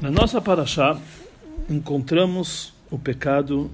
Na 0.00 0.10
nossa 0.10 0.40
paraxá, 0.40 0.98
encontramos 1.68 2.72
o 2.90 2.98
pecado 2.98 3.70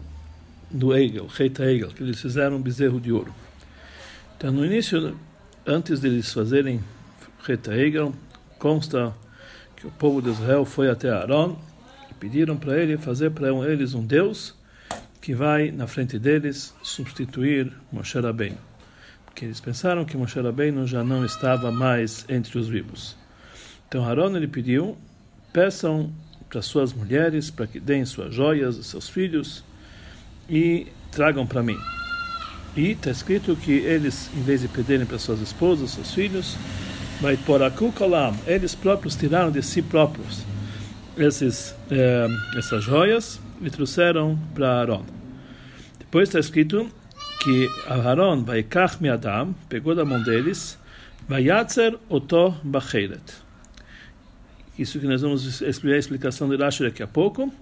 do 0.69 0.93
Egel, 0.93 1.29
Reita 1.29 1.65
Egel, 1.65 1.91
que 1.91 2.03
eles 2.03 2.21
fizeram 2.21 2.57
um 2.57 2.61
bezerro 2.61 3.01
de 3.01 3.13
ouro. 3.13 3.33
Então, 4.37 4.51
no 4.51 4.67
início, 4.67 5.17
antes 5.65 6.01
de 6.01 6.09
eles 6.09 6.33
fazerem 6.33 6.81
Reita 7.45 7.77
Egel, 7.77 8.13
consta 8.59 9.15
que 9.77 9.87
o 9.87 9.91
povo 9.93 10.21
de 10.21 10.31
Israel 10.31 10.65
foi 10.65 10.91
até 10.91 11.11
Aaron 11.11 11.57
e 12.11 12.15
pediram 12.15 12.57
para 12.57 12.77
ele 12.77 12.99
fazer 12.99 13.31
para 13.31 13.49
eles 13.71 13.95
um 13.95 14.05
Deus 14.05 14.53
que 15.21 15.33
vai 15.33 15.71
na 15.71 15.87
frente 15.87 16.19
deles 16.19 16.75
substituir 16.83 17.73
Moshe 17.93 18.19
Rabbeinu. 18.19 18.59
Porque 19.27 19.45
eles 19.45 19.61
pensaram 19.61 20.05
que 20.05 20.17
Moshe 20.17 20.41
Rabbeinu 20.41 20.89
já 20.89 21.05
não 21.05 21.25
estava 21.25 21.71
mais 21.71 22.27
entre 22.29 22.59
os 22.59 22.67
vivos. 22.67 23.17
Então 23.87 24.05
Aaron 24.05 24.37
ele 24.37 24.49
pediu 24.49 24.99
peçam 25.57 26.13
para 26.51 26.61
suas 26.61 26.93
mulheres 26.93 27.51
para 27.51 27.67
que 27.67 27.81
deem 27.81 28.05
suas 28.05 28.35
joias, 28.35 28.77
seus 28.85 29.09
filhos 29.09 29.65
e 30.51 30.87
tragam 31.11 31.47
para 31.47 31.63
mim. 31.63 31.79
E 32.77 32.91
está 32.91 33.11
escrito 33.11 33.57
que 33.57 33.73
eles, 33.73 34.29
em 34.37 34.43
vez 34.43 34.61
de 34.61 34.69
pedirem 34.69 35.07
para 35.07 35.19
suas 35.19 35.41
esposas, 35.41 35.93
seus 35.93 36.13
filhos, 36.13 36.59
vai 37.23 37.39
por 37.39 37.59
kalam, 37.93 38.37
eles 38.47 38.75
próprios 38.75 39.17
tiraram 39.17 39.51
de 39.51 39.63
si 39.63 39.81
próprios 39.81 40.45
esses, 41.17 41.75
eh, 41.91 42.29
essas 42.59 42.85
joias 42.85 43.41
e 43.63 43.71
trouxeram 43.71 44.39
para 44.55 44.81
Aaron. 44.81 45.07
Depois 45.99 46.29
está 46.29 46.39
escrito 46.39 46.87
que 47.43 47.67
Aaron 47.89 48.45
vai 48.45 48.63
Adam, 49.11 49.55
pegou 49.71 49.95
da 49.95 50.05
mão 50.05 50.23
deles, 50.23 50.79
vai 51.27 51.45
yatzer 51.45 51.97
oto 52.11 52.55
bacheret 52.63 53.46
isso 54.79 55.01
que 55.01 55.07
nós 55.07 55.23
vamos 55.23 55.63
explicar 55.63 55.97
a 55.97 55.99
explicação 55.99 56.49
de 56.49 56.57
Rashi 56.57 56.83
daqui 56.83 57.03
a 57.03 57.07
pouco. 57.07 57.53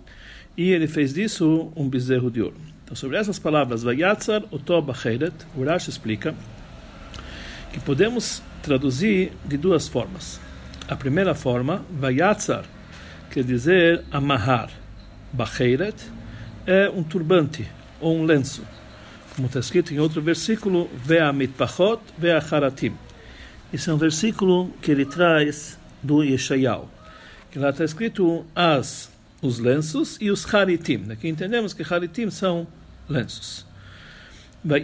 E 0.56 0.70
ele 0.70 0.86
fez 0.86 1.14
disso 1.14 1.72
um 1.76 1.88
bezerro 1.88 2.30
de 2.30 2.42
ouro. 2.42 2.56
Então, 2.84 2.96
sobre 2.96 3.16
essas 3.16 3.38
palavras, 3.38 3.82
Vayatzar 3.82 4.42
Otob 4.50 4.90
Acheret, 4.90 5.34
o 5.56 5.64
Rashi 5.64 5.90
explica 5.90 6.34
que 7.72 7.80
podemos 7.80 8.42
traduzir 8.62 9.32
de 9.44 9.56
duas 9.56 9.88
formas. 9.88 10.40
A 10.88 10.94
primeira 10.94 11.34
forma, 11.34 11.84
Vayatzar, 11.90 12.64
quer 13.30 13.44
dizer 13.44 14.04
amarrar. 14.10 14.70
Bacheret 15.32 15.96
é 16.66 16.88
um 16.88 17.02
turbante 17.02 17.66
ou 18.00 18.16
um 18.16 18.24
lenço. 18.24 18.62
Como 19.34 19.46
está 19.46 19.58
escrito 19.58 19.92
em 19.92 19.98
outro 19.98 20.22
versículo, 20.22 20.88
Vea 21.04 21.32
mitpachot, 21.32 22.00
vea 22.16 22.38
haratim. 22.38 22.94
Esse 23.72 23.90
é 23.90 23.92
um 23.92 23.96
versículo 23.96 24.70
que 24.80 24.92
ele 24.92 25.04
traz 25.04 25.76
do 26.00 26.22
Yeshayahu 26.22 26.88
que 27.54 27.58
lá 27.60 27.70
está 27.70 27.84
escrito 27.84 28.44
as, 28.52 29.08
os 29.40 29.60
lenços 29.60 30.18
e 30.20 30.28
os 30.28 30.44
haritim. 30.52 31.04
Aqui 31.12 31.28
entendemos 31.28 31.72
que 31.72 31.84
haritim 31.88 32.28
são 32.28 32.66
lenços. 33.08 33.64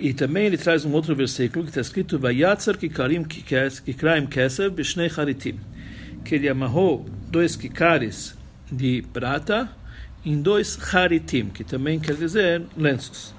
E 0.01 0.15
também 0.15 0.47
ele 0.47 0.57
traz 0.57 0.85
um 0.85 0.93
outro 0.93 1.17
versículo 1.17 1.65
que 1.65 1.71
está 1.73 1.81
escrito 1.81 2.17
Vayatzer 2.17 2.79
kikarim 2.79 3.25
kikraim 3.25 4.25
keser 4.29 4.71
bishnei 4.71 5.11
haritim. 5.17 5.59
Que 6.25 6.37
ele 6.37 6.49
amarrou 6.49 7.07
dois 7.29 7.57
kikares 7.57 8.37
de 8.71 9.03
prata 9.13 9.69
em 10.25 10.41
dois 10.41 10.79
haritim, 10.95 11.47
que 11.47 11.65
também 11.65 11.99
quer 11.99 12.15
dizer 12.15 12.63
lenços. 12.77 13.35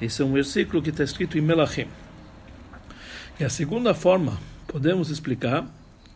Esse 0.00 0.22
é 0.22 0.24
um 0.24 0.32
versículo 0.32 0.82
que 0.82 0.90
está 0.90 1.04
escrito 1.04 1.38
em 1.38 1.40
Melachim. 1.40 1.86
E 3.38 3.44
a 3.44 3.48
segunda 3.48 3.94
forma, 3.94 4.40
podemos 4.66 5.08
explicar 5.08 5.72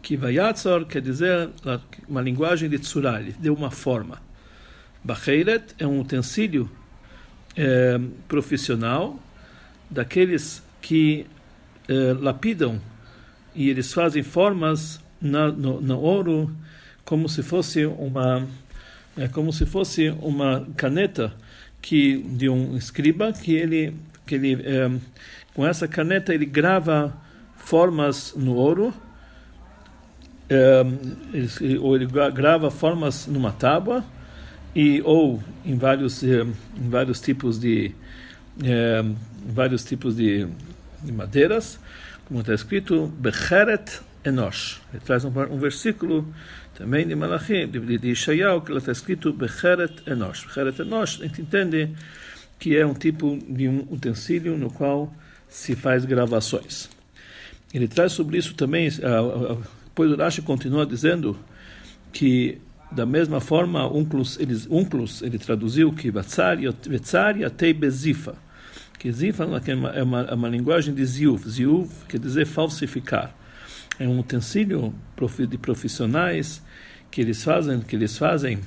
que 0.06 0.16
Vayatzor 0.16 0.86
quer 0.86 1.02
dizer 1.02 1.50
uma 2.08 2.22
linguagem 2.22 2.70
de 2.70 2.78
Tzura, 2.78 3.18
ele 3.18 3.34
deu 3.40 3.52
uma 3.52 3.72
forma. 3.72 4.22
Bacheiret 5.02 5.74
é 5.80 5.84
um 5.84 5.98
utensílio 5.98 6.70
é, 7.56 7.98
profissional 8.28 9.18
daqueles 9.90 10.62
que 10.80 11.26
é, 11.88 12.14
lapidam 12.20 12.80
e 13.52 13.68
eles 13.68 13.92
fazem 13.92 14.22
formas 14.22 15.00
na, 15.20 15.50
no, 15.50 15.80
no, 15.80 15.98
ouro 15.98 16.56
como 17.04 17.28
se 17.28 17.42
fosse 17.42 17.84
uma 17.84 18.46
é, 19.16 19.26
como 19.26 19.52
se 19.52 19.66
fosse 19.66 20.10
uma 20.22 20.68
caneta 20.76 21.34
que 21.82 22.18
de 22.22 22.48
um 22.48 22.76
escriba 22.76 23.32
que 23.32 23.56
ele 23.56 23.92
que 24.24 24.36
ele 24.36 24.52
é, 24.52 24.88
com 25.52 25.66
essa 25.66 25.88
caneta 25.88 26.32
ele 26.32 26.46
grava 26.46 27.12
formas 27.56 28.32
no 28.36 28.54
ouro 28.54 28.94
ele, 30.48 31.78
ou 31.78 31.96
ele 31.96 32.06
grava 32.06 32.70
formas 32.70 33.26
numa 33.26 33.52
tábua 33.52 34.04
e 34.74 35.02
ou 35.04 35.42
em 35.64 35.76
vários 35.76 36.22
em 36.22 36.54
vários 36.88 37.20
tipos 37.20 37.58
de 37.58 37.92
vários 39.48 39.84
tipos 39.84 40.16
de, 40.16 40.46
de 41.02 41.12
madeiras 41.12 41.78
como 42.26 42.40
está 42.40 42.54
escrito 42.54 43.06
Becheret 43.18 44.00
Enosh 44.24 44.80
ele 44.92 45.02
traz 45.04 45.24
um, 45.24 45.32
um 45.50 45.58
versículo 45.58 46.26
também 46.74 47.06
de 47.06 47.14
Malachi 47.14 47.66
de, 47.66 47.80
de 47.80 48.14
que 48.64 48.72
está 48.72 48.92
escrito 48.92 49.32
Becheret 49.32 50.02
Enosh 50.06 50.46
Becheret 50.46 50.80
Enosh 50.80 51.20
a 51.20 51.24
gente 51.26 51.42
entende 51.42 51.90
que 52.58 52.76
é 52.76 52.86
um 52.86 52.94
tipo 52.94 53.38
de 53.48 53.68
um 53.68 53.86
utensílio 53.90 54.56
no 54.56 54.70
qual 54.70 55.12
se 55.48 55.76
faz 55.76 56.04
gravações. 56.04 56.88
Ele 57.72 57.88
traz 57.88 58.12
sobre 58.12 58.38
isso 58.38 58.54
também 58.54 58.88
depois 59.96 60.12
o 60.12 60.16
Rashi 60.16 60.42
continua 60.42 60.84
dizendo 60.84 61.38
que 62.12 62.60
da 62.92 63.06
mesma 63.06 63.40
forma 63.40 63.90
unclus 63.90 64.38
unclus, 64.70 65.22
ele 65.22 65.38
traduziu 65.38 65.90
que 65.90 66.10
vetzari 66.10 67.42
atei 67.42 67.72
bezifa 67.72 68.36
que 68.98 69.10
zifa 69.10 69.44
é 69.44 69.46
uma, 69.46 69.88
é 69.88 70.02
uma, 70.02 70.20
é 70.20 70.34
uma 70.34 70.48
linguagem 70.50 70.92
de 70.92 71.02
ziuv. 71.02 71.48
Ziuv 71.48 71.90
quer 72.06 72.18
dizer 72.20 72.44
falsificar. 72.44 73.34
É 73.98 74.06
um 74.06 74.18
utensílio 74.18 74.94
de 75.48 75.56
profissionais 75.56 76.62
que 77.10 77.22
eles 77.22 77.42
fazem 77.42 77.80
que 77.80 77.96
eles 77.96 78.18
fazem 78.18 78.58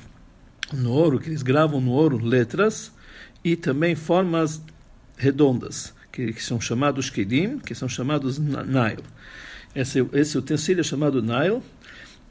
no 0.74 0.92
ouro 0.92 1.20
que 1.20 1.30
eles 1.30 1.44
gravam 1.44 1.80
no 1.80 1.92
ouro 1.92 2.18
letras 2.18 2.92
e 3.44 3.56
também 3.56 3.94
formas 3.94 4.64
redondas 5.16 5.94
que, 6.12 6.34
que 6.34 6.42
são 6.42 6.60
chamados 6.60 7.12
kelim 7.12 7.60
que 7.60 7.76
são 7.76 7.88
chamados 7.88 8.40
nail 8.40 9.04
esse, 9.76 10.06
esse 10.14 10.38
utensílio 10.38 10.82
é 10.82 10.84
chamado 10.84 11.22
Nile, 11.22 11.62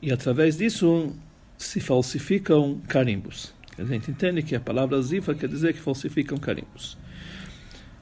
e 0.00 0.12
através 0.12 0.56
disso 0.56 1.14
se 1.56 1.80
falsificam 1.80 2.80
carimbos. 2.88 3.52
A 3.78 3.84
gente 3.84 4.10
entende 4.10 4.42
que 4.42 4.56
a 4.56 4.60
palavra 4.60 5.00
zifa 5.00 5.34
quer 5.34 5.48
dizer 5.48 5.72
que 5.72 5.80
falsificam 5.80 6.36
carimbos. 6.38 6.96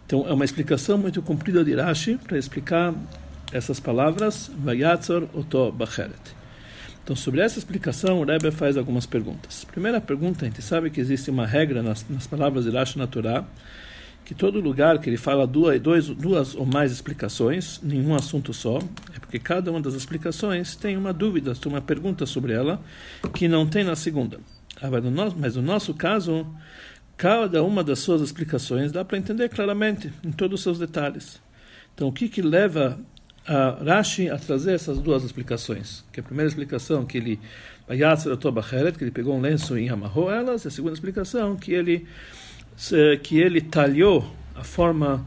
Então, 0.07 0.27
é 0.27 0.33
uma 0.33 0.45
explicação 0.45 0.97
muito 0.97 1.21
comprida 1.21 1.65
de 1.65 1.75
Rashi 1.75 2.17
para 2.17 2.39
explicar 2.39 2.95
essas 3.53 3.81
palavras, 3.81 4.51
Vayatzor 4.57 5.29
Oto 5.35 5.73
Bacheret. 5.73 6.37
Então, 7.03 7.15
sobre 7.15 7.41
essa 7.41 7.59
explicação, 7.59 8.21
o 8.21 8.25
Rebbe 8.25 8.51
faz 8.51 8.77
algumas 8.77 9.07
perguntas. 9.07 9.65
Primeira 9.65 10.01
pergunta, 10.01 10.45
a 10.45 10.49
gente 10.49 10.63
sabe 10.63 10.91
que 10.91 11.01
existe 11.01 11.31
uma 11.31 11.47
regra 11.47 11.83
nas, 11.83 12.09
nas 12.09 12.27
palavras 12.27 12.65
de 12.65 12.71
Rashi 12.71 12.99
na 12.99 13.07
Torá, 13.07 13.45
que 14.27 14.35
todo 14.35 14.59
lugar 14.61 14.99
que 14.99 15.09
ele 15.09 15.17
fala 15.17 15.47
duas, 15.47 15.81
dois, 15.81 16.09
duas 16.09 16.57
ou 16.57 16.67
mais 16.67 16.91
explicações, 16.91 17.81
nenhum 17.81 18.13
assunto 18.13 18.53
só, 18.53 18.79
é 19.15 19.21
porque 19.21 19.39
cada 19.39 19.71
uma 19.71 19.81
das 19.81 19.95
explicações 19.95 20.75
tem 20.75 20.97
uma 20.97 21.13
dúvida, 21.13 21.55
tem 21.55 21.71
uma 21.71 21.81
pergunta 21.81 22.27
sobre 22.27 22.53
ela, 22.53 22.83
que 23.33 23.47
não 23.47 23.65
tem 23.65 23.85
na 23.85 23.95
segunda. 23.95 24.41
Ah, 24.83 24.89
mas 25.39 25.55
no 25.55 25.63
nosso 25.63 25.95
caso, 25.95 26.45
cada 27.17 27.63
uma 27.63 27.85
das 27.85 28.01
suas 28.01 28.21
explicações 28.21 28.91
dá 28.91 29.05
para 29.05 29.17
entender 29.17 29.49
claramente, 29.49 30.13
em 30.25 30.33
todos 30.33 30.59
os 30.59 30.65
seus 30.65 30.79
detalhes. 30.81 31.41
Então, 31.95 32.09
o 32.09 32.13
que, 32.13 32.29
que 32.29 32.43
leva 32.43 32.99
a 33.47 33.79
Rashi 33.81 34.29
a 34.29 34.37
trazer 34.37 34.75
essas 34.75 34.99
duas 34.99 35.23
explicações? 35.23 36.05
Que 36.13 36.19
a 36.19 36.23
primeira 36.25 36.49
explicação, 36.49 37.07
que 37.07 37.17
ele 37.17 37.39
que 37.87 39.05
ele 39.05 39.13
pegou 39.13 39.37
um 39.37 39.41
lenço 39.41 39.79
e 39.79 39.89
amarrou 39.89 40.29
elas, 40.29 40.67
a 40.67 40.71
segunda 40.71 40.95
explicação, 40.95 41.55
que 41.55 41.73
ele 41.73 42.05
que 43.23 43.39
ele 43.39 43.61
talhou 43.61 44.31
a 44.55 44.63
forma 44.63 45.27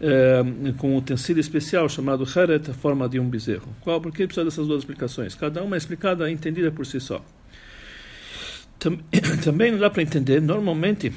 é, 0.00 0.42
com 0.78 0.94
um 0.94 0.96
utensílio 0.96 1.40
especial 1.40 1.88
chamado 1.88 2.24
heret, 2.24 2.70
a 2.70 2.74
forma 2.74 3.08
de 3.08 3.20
um 3.20 3.28
bezerro. 3.28 3.68
Qual? 3.80 4.00
Por 4.00 4.12
que 4.12 4.26
precisa 4.26 4.44
dessas 4.44 4.66
duas 4.66 4.80
explicações? 4.80 5.34
Cada 5.34 5.62
uma 5.62 5.76
é 5.76 5.78
explicada 5.78 6.28
e 6.30 6.32
entendida 6.32 6.72
por 6.72 6.86
si 6.86 7.00
só. 7.00 7.22
Também 9.44 9.72
não 9.72 9.78
dá 9.78 9.90
para 9.90 10.02
entender, 10.02 10.40
normalmente, 10.40 11.12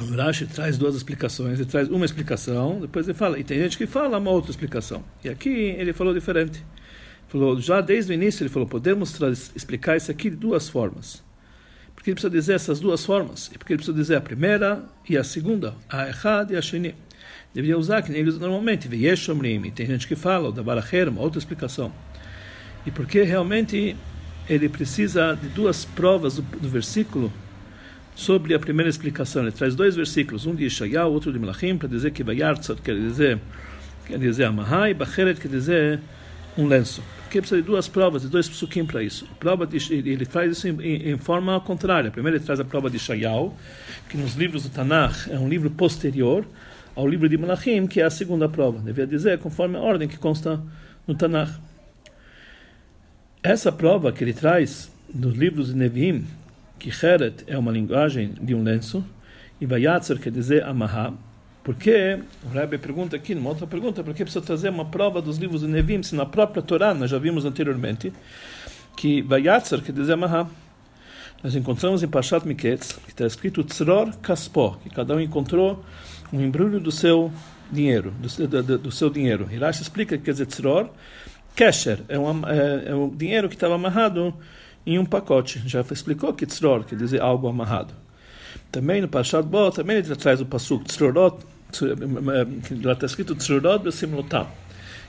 o 0.00 0.16
Rashi 0.16 0.46
traz 0.46 0.78
duas 0.78 0.94
explicações, 0.94 1.60
ele 1.60 1.68
traz 1.68 1.88
uma 1.88 2.06
explicação, 2.06 2.80
depois 2.80 3.06
ele 3.06 3.16
fala, 3.16 3.38
e 3.38 3.44
tem 3.44 3.58
gente 3.58 3.76
que 3.76 3.86
fala 3.86 4.16
uma 4.16 4.30
outra 4.30 4.50
explicação. 4.50 5.04
E 5.22 5.28
aqui 5.28 5.50
ele 5.50 5.92
falou 5.92 6.14
diferente. 6.14 6.64
Falou, 7.28 7.60
já 7.60 7.80
desde 7.80 8.10
o 8.10 8.14
início 8.14 8.42
ele 8.42 8.50
falou, 8.50 8.66
podemos 8.66 9.16
explicar 9.54 9.96
isso 9.96 10.10
aqui 10.10 10.30
de 10.30 10.36
duas 10.36 10.68
formas. 10.68 11.22
Porque 12.00 12.12
ele 12.12 12.14
precisa 12.14 12.30
dizer 12.30 12.54
essas 12.54 12.80
duas 12.80 13.04
formas. 13.04 13.50
E 13.54 13.58
porque 13.58 13.74
ele 13.74 13.76
precisa 13.76 13.94
dizer 13.94 14.16
a 14.16 14.22
primeira 14.22 14.82
e 15.06 15.18
a 15.18 15.22
segunda. 15.22 15.74
A 15.86 16.08
Echad 16.08 16.50
e 16.50 16.56
a 16.56 16.62
Sheni. 16.62 16.94
Deveria 17.52 17.76
usar 17.76 18.00
que 18.00 18.10
nem 18.10 18.22
eles 18.22 18.38
normalmente. 18.38 18.88
Veyeshomrim. 18.88 19.70
Tem 19.70 19.84
gente 19.84 20.08
que 20.08 20.16
fala, 20.16 20.48
o 20.48 20.52
da 20.52 20.62
Baracher, 20.62 21.10
uma 21.10 21.20
outra 21.20 21.38
explicação. 21.38 21.92
E 22.86 22.90
porque 22.90 23.20
realmente 23.20 23.94
ele 24.48 24.66
precisa 24.66 25.34
de 25.34 25.50
duas 25.50 25.84
provas 25.84 26.36
do, 26.36 26.42
do 26.42 26.70
versículo 26.70 27.30
sobre 28.16 28.54
a 28.54 28.58
primeira 28.58 28.88
explicação. 28.88 29.42
Ele 29.42 29.52
traz 29.52 29.74
dois 29.74 29.94
versículos, 29.94 30.46
um 30.46 30.54
de 30.54 30.64
Ishayah, 30.64 31.04
outro 31.04 31.30
de 31.30 31.38
Melachim, 31.38 31.76
para 31.76 31.86
dizer 31.86 32.12
que 32.12 32.24
Vayartzat 32.24 32.80
quer 32.80 32.94
dizer, 32.94 33.38
quer 34.06 34.18
dizer 34.18 34.44
Amahai, 34.44 34.94
Bacheret 34.94 35.38
quer 35.38 35.48
dizer 35.48 36.00
um 36.56 36.66
lenço. 36.66 37.02
Porque 37.30 37.42
precisa 37.42 37.62
de 37.62 37.66
duas 37.68 37.86
provas, 37.86 38.22
de 38.22 38.28
dois 38.28 38.48
psukim 38.48 38.84
para 38.84 39.04
isso. 39.04 39.24
A 39.30 39.34
prova 39.36 39.64
de, 39.64 39.76
ele 39.94 40.24
faz 40.24 40.50
isso 40.50 40.66
em, 40.66 40.80
em, 40.82 41.10
em, 41.10 41.16
forma 41.16 41.60
contrária. 41.60 42.10
Primeiro 42.10 42.38
ele 42.38 42.44
traz 42.44 42.58
a 42.58 42.64
prova 42.64 42.90
de 42.90 42.96
Ishayah, 42.96 43.52
que 44.08 44.16
nos 44.16 44.34
livros 44.34 44.64
do 44.64 44.68
Tanakh 44.68 45.28
é 45.30 45.38
um 45.38 45.48
livro 45.48 45.70
posterior 45.70 46.44
ao 46.92 47.06
livro 47.06 47.28
de 47.28 47.38
Melachim, 47.38 47.86
que 47.86 48.00
é 48.00 48.04
a 48.04 48.10
segunda 48.10 48.48
prova. 48.48 48.80
Devia 48.80 49.06
dizer 49.06 49.38
conforme 49.38 49.76
a 49.76 49.80
ordem 49.80 50.08
que 50.08 50.18
consta 50.18 50.60
no 51.06 51.14
Tanakh. 51.14 51.52
Essa 53.44 53.70
prova 53.70 54.10
que 54.10 54.24
ele 54.24 54.32
traz 54.32 54.90
nos 55.14 55.32
livros 55.36 55.68
de 55.68 55.76
Nevi'im, 55.76 56.26
que 56.80 56.88
Heret 56.90 57.44
é 57.46 57.56
uma 57.56 57.70
linguagem 57.70 58.34
de 58.40 58.56
um 58.56 58.64
lenço, 58.64 59.04
e 59.60 59.66
Vayatzer 59.66 60.18
quer 60.18 60.32
dizer 60.32 60.64
amarrar, 60.64 61.14
porque, 61.62 62.18
o 62.44 62.48
Rebbe 62.48 62.78
pergunta 62.78 63.16
aqui, 63.16 63.34
numa 63.34 63.50
outra 63.50 63.66
pergunta, 63.66 64.02
por 64.02 64.14
que 64.14 64.24
precisa 64.24 64.44
trazer 64.44 64.70
uma 64.70 64.84
prova 64.84 65.20
dos 65.20 65.36
livros 65.36 65.60
de 65.60 65.66
Nevi'im, 65.66 66.02
se 66.02 66.14
na 66.14 66.26
própria 66.26 66.62
Torá, 66.62 66.94
nós 66.94 67.10
já 67.10 67.18
vimos 67.18 67.44
anteriormente, 67.44 68.12
que 68.96 69.22
Vayatzer 69.22 69.82
quer 69.82 69.92
dizer 69.92 70.14
amarrar. 70.14 70.48
Nós 71.42 71.54
encontramos 71.54 72.02
em 72.02 72.08
Pashat 72.08 72.46
Miketz, 72.46 72.98
que 73.04 73.10
está 73.10 73.26
escrito 73.26 73.64
Tzror 73.64 74.16
Kaspo, 74.18 74.76
que 74.82 74.90
cada 74.90 75.14
um 75.14 75.20
encontrou 75.20 75.84
um 76.32 76.40
embrulho 76.40 76.80
do 76.80 76.92
seu 76.92 77.32
dinheiro, 77.70 78.12
do, 78.12 78.62
do, 78.62 78.78
do 78.78 78.92
seu 78.92 79.08
dinheiro. 79.08 79.48
Hirash 79.50 79.80
explica 79.80 80.18
que 80.18 80.24
quer 80.24 80.32
dizer 80.32 80.46
Tzror, 80.46 80.90
Kesher 81.54 82.00
é, 82.08 82.18
um 82.18 82.46
é, 82.46 82.90
é 82.90 82.94
o 82.94 83.10
dinheiro 83.14 83.48
que 83.48 83.54
estava 83.54 83.74
amarrado 83.74 84.34
em 84.86 84.98
um 84.98 85.04
pacote. 85.04 85.62
Já 85.66 85.80
explicou 85.80 86.32
que 86.32 86.46
tzror 86.46 86.84
quer 86.84 86.96
dizer 86.96 87.20
algo 87.20 87.48
amarrado. 87.48 87.94
Também 88.70 89.00
no 89.00 89.08
Pashat 89.08 89.46
Bo, 89.46 89.70
também 89.70 89.96
ele 89.96 90.16
traz 90.16 90.40
o 90.40 90.46
pasuk 90.46 90.84
tzrorot, 90.84 91.38
lá 92.82 92.92
está 92.92 93.06
escrito 93.06 93.34
tzrorot 93.34 93.82
besimlotam, 93.82 94.46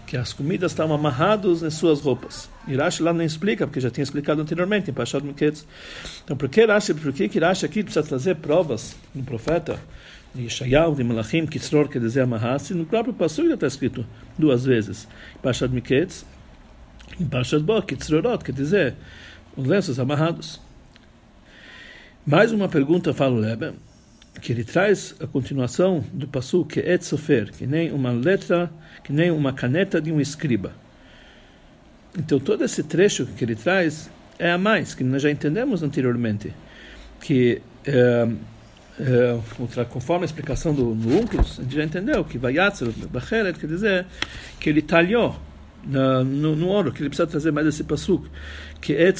que 0.07 0.17
as 0.17 0.33
comidas 0.33 0.71
estavam 0.71 0.95
amarradas 0.95 1.61
nas 1.61 1.75
suas 1.75 2.01
roupas. 2.01 2.49
E 2.67 2.75
Rashi 2.75 3.03
lá 3.03 3.13
nem 3.13 3.25
explica, 3.25 3.67
porque 3.67 3.79
já 3.79 3.89
tinha 3.89 4.03
explicado 4.03 4.41
anteriormente 4.41 4.89
em 4.89 4.93
Pashat 4.93 5.23
Miketz. 5.23 5.65
Então, 6.23 6.35
por 6.35 6.49
que 6.49 6.65
Rashi, 6.65 6.93
por 6.93 7.13
que 7.13 7.39
Rashi 7.39 7.65
aqui 7.65 7.83
precisa 7.83 8.03
trazer 8.03 8.35
provas 8.35 8.95
no 9.13 9.23
profeta? 9.23 9.79
de 10.33 10.43
Yeshayahu, 10.43 10.95
de 10.95 11.03
Malachim, 11.03 11.45
que 11.45 11.59
tzror 11.59 11.89
quer 11.89 11.99
dizer 11.99 12.21
amarrar, 12.21 12.59
se 12.59 12.73
no 12.73 12.85
próprio 12.85 13.13
Pasuk 13.13 13.47
já 13.47 13.55
está 13.55 13.67
escrito 13.67 14.05
duas 14.37 14.65
vezes. 14.65 15.07
Pashat 15.41 15.73
Miketz, 15.73 16.25
em 17.19 17.25
Pashat 17.25 17.61
Bo, 17.61 17.81
que 17.81 17.95
tzrorot 17.95 18.43
quer 18.43 18.53
dizer 18.53 18.95
os 19.55 19.67
lenços 19.67 19.99
amarrados. 19.99 20.61
Mais 22.25 22.51
uma 22.51 22.69
pergunta 22.69 23.15
fala 23.15 23.35
o 23.35 23.39
Lebe, 23.39 23.73
que 24.39 24.51
ele 24.51 24.63
traz 24.63 25.15
a 25.19 25.25
continuação 25.25 26.05
do 26.13 26.27
passo 26.27 26.63
que 26.63 26.79
é 26.79 26.95
sofer, 26.99 27.51
que 27.51 27.65
nem 27.65 27.91
uma 27.91 28.11
letra, 28.11 28.71
que 29.03 29.11
nem 29.11 29.31
uma 29.31 29.51
caneta 29.51 29.99
de 29.99 30.11
um 30.11 30.21
escriba. 30.21 30.71
Então 32.15 32.39
todo 32.39 32.63
esse 32.63 32.83
trecho 32.83 33.25
que 33.25 33.43
ele 33.43 33.55
traz 33.55 34.07
é 34.37 34.51
a 34.51 34.57
mais, 34.57 34.93
que 34.93 35.03
nós 35.03 35.23
já 35.23 35.31
entendemos 35.31 35.81
anteriormente, 35.81 36.53
que 37.21 37.59
é, 37.85 38.27
é, 38.99 39.85
conforme 39.89 40.23
a 40.23 40.27
explicação 40.27 40.75
do, 40.75 40.91
Unclus, 40.91 41.59
a 41.59 41.63
gente 41.63 41.75
já 41.75 41.83
entendeu 41.83 42.23
que 42.23 42.37
Vayatzer, 42.37 42.91
Bacheret, 43.09 43.57
quer 43.57 43.65
dizer 43.67 44.05
que 44.59 44.69
ele 44.69 44.83
talhou 44.83 45.39
no, 45.83 46.55
no, 46.55 46.67
ouro, 46.67 46.91
que 46.91 47.01
ele 47.01 47.09
precisa 47.09 47.25
trazer 47.25 47.51
mais 47.51 47.65
esse 47.65 47.83
passuco, 47.83 48.27
que 48.79 48.93
é 48.93 49.11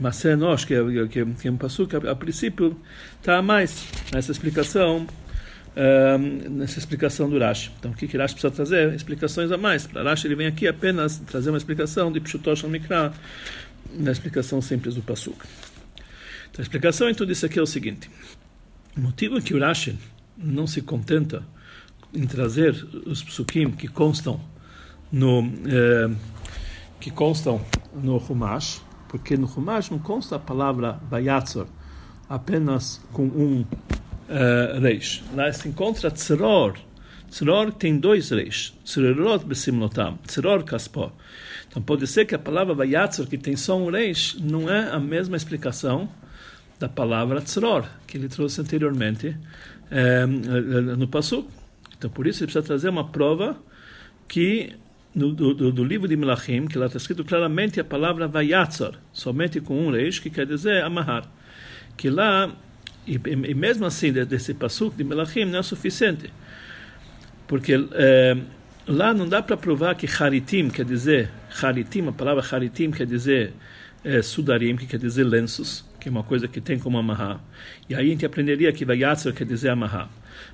mas 0.00 0.24
é 0.24 0.34
nós, 0.34 0.64
que, 0.64 0.74
que, 1.08 1.24
que 1.26 1.48
é 1.48 1.50
um 1.50 1.58
passuco, 1.58 1.94
a, 1.94 2.12
a 2.12 2.16
princípio 2.16 2.74
está 3.18 3.36
a 3.36 3.42
mais 3.42 3.86
nessa 4.12 4.32
explicação, 4.32 5.06
um, 5.76 6.48
nessa 6.48 6.78
explicação 6.78 7.28
do 7.28 7.38
Rashi. 7.38 7.70
Então, 7.78 7.90
o 7.90 7.94
que, 7.94 8.08
que 8.08 8.16
Rashi 8.16 8.34
precisa 8.34 8.50
trazer? 8.50 8.94
Explicações 8.94 9.52
a 9.52 9.58
mais. 9.58 9.86
Para 9.86 10.02
Rashi, 10.02 10.26
ele 10.26 10.36
vem 10.36 10.46
aqui 10.46 10.66
apenas 10.66 11.18
trazer 11.18 11.50
uma 11.50 11.58
explicação 11.58 12.10
de 12.10 12.18
Pshutosh 12.18 12.62
Mikra, 12.64 13.12
na 13.92 14.10
explicação 14.10 14.62
simples 14.62 14.94
do 14.94 15.02
passuco. 15.02 15.44
Então, 16.50 16.60
a 16.60 16.62
explicação 16.62 17.10
em 17.10 17.14
tudo 17.14 17.30
isso 17.30 17.44
aqui 17.44 17.58
é 17.58 17.62
o 17.62 17.66
seguinte. 17.66 18.10
O 18.96 19.00
motivo 19.00 19.40
que 19.42 19.52
o 19.52 19.60
Rashi 19.60 19.98
não 20.36 20.66
se 20.66 20.80
contenta 20.80 21.44
em 22.14 22.26
trazer 22.26 22.72
os 23.06 23.22
psukim 23.22 23.70
que 23.70 23.86
constam 23.86 24.40
no 25.12 25.42
eh, 25.66 26.10
que 26.98 27.10
constam 27.10 27.60
no 27.94 28.18
Humash, 28.18 28.82
porque 29.10 29.36
no 29.36 29.46
Humash 29.46 29.90
não 29.90 29.98
consta 29.98 30.36
a 30.36 30.38
palavra 30.38 30.92
Bayatzor 31.10 31.66
apenas 32.28 33.04
com 33.12 33.24
um 33.24 33.66
eh, 34.28 34.78
reis. 34.80 35.24
Lá 35.34 35.52
se 35.52 35.68
encontra 35.68 36.12
Tzeror. 36.12 36.74
Tzeror 37.28 37.72
tem 37.72 37.98
dois 37.98 38.30
reis. 38.30 38.72
Tzerorot 38.84 39.44
besimlotam. 39.44 40.16
Tzeror 40.28 40.62
kaspó. 40.62 41.12
Então 41.68 41.82
pode 41.82 42.06
ser 42.06 42.24
que 42.24 42.36
a 42.36 42.38
palavra 42.38 42.72
Bayatzor, 42.72 43.26
que 43.26 43.36
tem 43.36 43.56
só 43.56 43.76
um 43.76 43.90
reis, 43.90 44.36
não 44.40 44.70
é 44.70 44.92
a 44.92 45.00
mesma 45.00 45.36
explicação 45.36 46.08
da 46.78 46.88
palavra 46.88 47.40
Tzeror, 47.40 47.86
que 48.06 48.16
ele 48.16 48.28
trouxe 48.28 48.60
anteriormente 48.60 49.36
eh, 49.90 50.24
no 50.24 51.08
Passuk. 51.08 51.48
Então 51.98 52.08
por 52.08 52.28
isso 52.28 52.44
ele 52.44 52.52
precisa 52.52 52.64
trazer 52.64 52.88
uma 52.88 53.10
prova 53.10 53.56
que 54.28 54.72
no, 55.14 55.32
do, 55.32 55.72
do, 55.72 55.84
livro 55.84 56.06
de 56.06 56.16
Melachim, 56.16 56.66
que 56.66 56.78
lá 56.78 56.86
está 56.86 56.98
escrito 56.98 57.24
claramente 57.24 57.80
a 57.80 57.84
palavra 57.84 58.28
Vayatzar, 58.28 58.92
somente 59.12 59.60
com 59.60 59.86
um 59.86 59.90
reis, 59.90 60.18
que 60.18 60.30
quer 60.30 60.46
dizer 60.46 60.82
amarrar. 60.82 61.24
Que 61.96 62.08
lá, 62.08 62.54
e, 63.06 63.14
e 63.14 63.54
mesmo 63.54 63.86
assim, 63.86 64.12
desse 64.12 64.54
passuk 64.54 64.96
de 64.96 65.04
Melachim 65.04 65.44
não 65.44 65.58
é 65.58 65.62
suficiente. 65.62 66.32
Porque 67.48 67.74
é, 67.92 68.36
lá 68.86 69.12
não 69.12 69.28
dá 69.28 69.42
para 69.42 69.56
provar 69.56 69.96
que 69.96 70.06
Haritim 70.06 70.68
quer 70.68 70.84
dizer, 70.84 71.30
Haritim, 71.60 72.06
a 72.06 72.12
palavra 72.12 72.44
Haritim 72.48 72.92
quer 72.92 73.06
dizer 73.06 73.52
é, 74.04 74.22
Sudarim, 74.22 74.76
que 74.76 74.86
quer 74.86 74.98
dizer 74.98 75.24
lenços, 75.24 75.84
que 75.98 76.08
é 76.08 76.10
uma 76.10 76.22
coisa 76.22 76.46
que 76.46 76.60
tem 76.60 76.78
como 76.78 76.96
amarrar. 76.96 77.42
E 77.88 77.94
aí 77.94 78.06
a 78.06 78.10
gente 78.10 78.24
aprenderia 78.24 78.72
que 78.72 78.84
Vayatzar 78.84 79.32
quer 79.32 79.44
dizer 79.44 79.70
amarrar. 79.70 80.08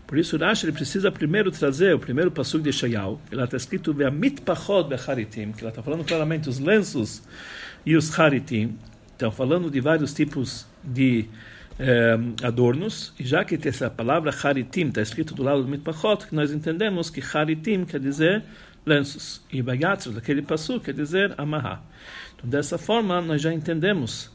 Por 0.07 0.17
isso, 0.19 0.37
Rashi 0.37 0.67
ele 0.67 0.73
precisa 0.73 1.11
primeiro 1.11 1.51
trazer 1.51 1.95
o 1.95 1.99
primeiro 1.99 2.31
passo 2.31 2.61
de 2.61 2.73
Shayal, 2.73 3.21
lá 3.33 3.45
está 3.45 3.57
escrito 3.57 3.93
Ve'amitpachot 3.93 4.89
be'charitim, 4.89 5.51
que 5.53 5.65
lá 5.65 5.71
está 5.71 5.83
falando 5.83 6.05
claramente 6.05 6.49
os 6.49 6.61
lenços 6.61 7.23
e 7.85 7.97
os 7.97 8.17
haritim. 8.19 8.79
Estão 9.13 9.33
falando 9.33 9.69
de 9.69 9.81
vários 9.81 10.15
tipos 10.15 10.67
de 10.85 11.27
eh, 11.79 12.19
adornos, 12.43 13.13
e 13.19 13.25
já 13.25 13.45
que 13.45 13.59
essa 13.67 13.91
palavra 13.91 14.33
haritim 14.45 14.89
está 14.89 15.03
escrito 15.03 15.35
do 15.35 15.43
lado 15.43 15.63
do 15.63 15.69
mitpachot, 15.69 16.27
que 16.27 16.35
nós 16.35 16.53
entendemos 16.53 17.11
que 17.11 17.21
haritim 17.35 17.85
quer 17.85 17.99
dizer 17.99 18.45
lenços, 18.85 19.43
e 19.53 19.61
bayatr, 19.61 20.11
daquele 20.11 20.43
passo, 20.43 20.79
quer 20.79 20.95
dizer 20.95 21.35
amarrar. 21.37 21.83
Então, 22.37 22.49
dessa 22.49 22.79
forma, 22.79 23.21
nós 23.21 23.43
já 23.43 23.53
entendemos 23.53 24.31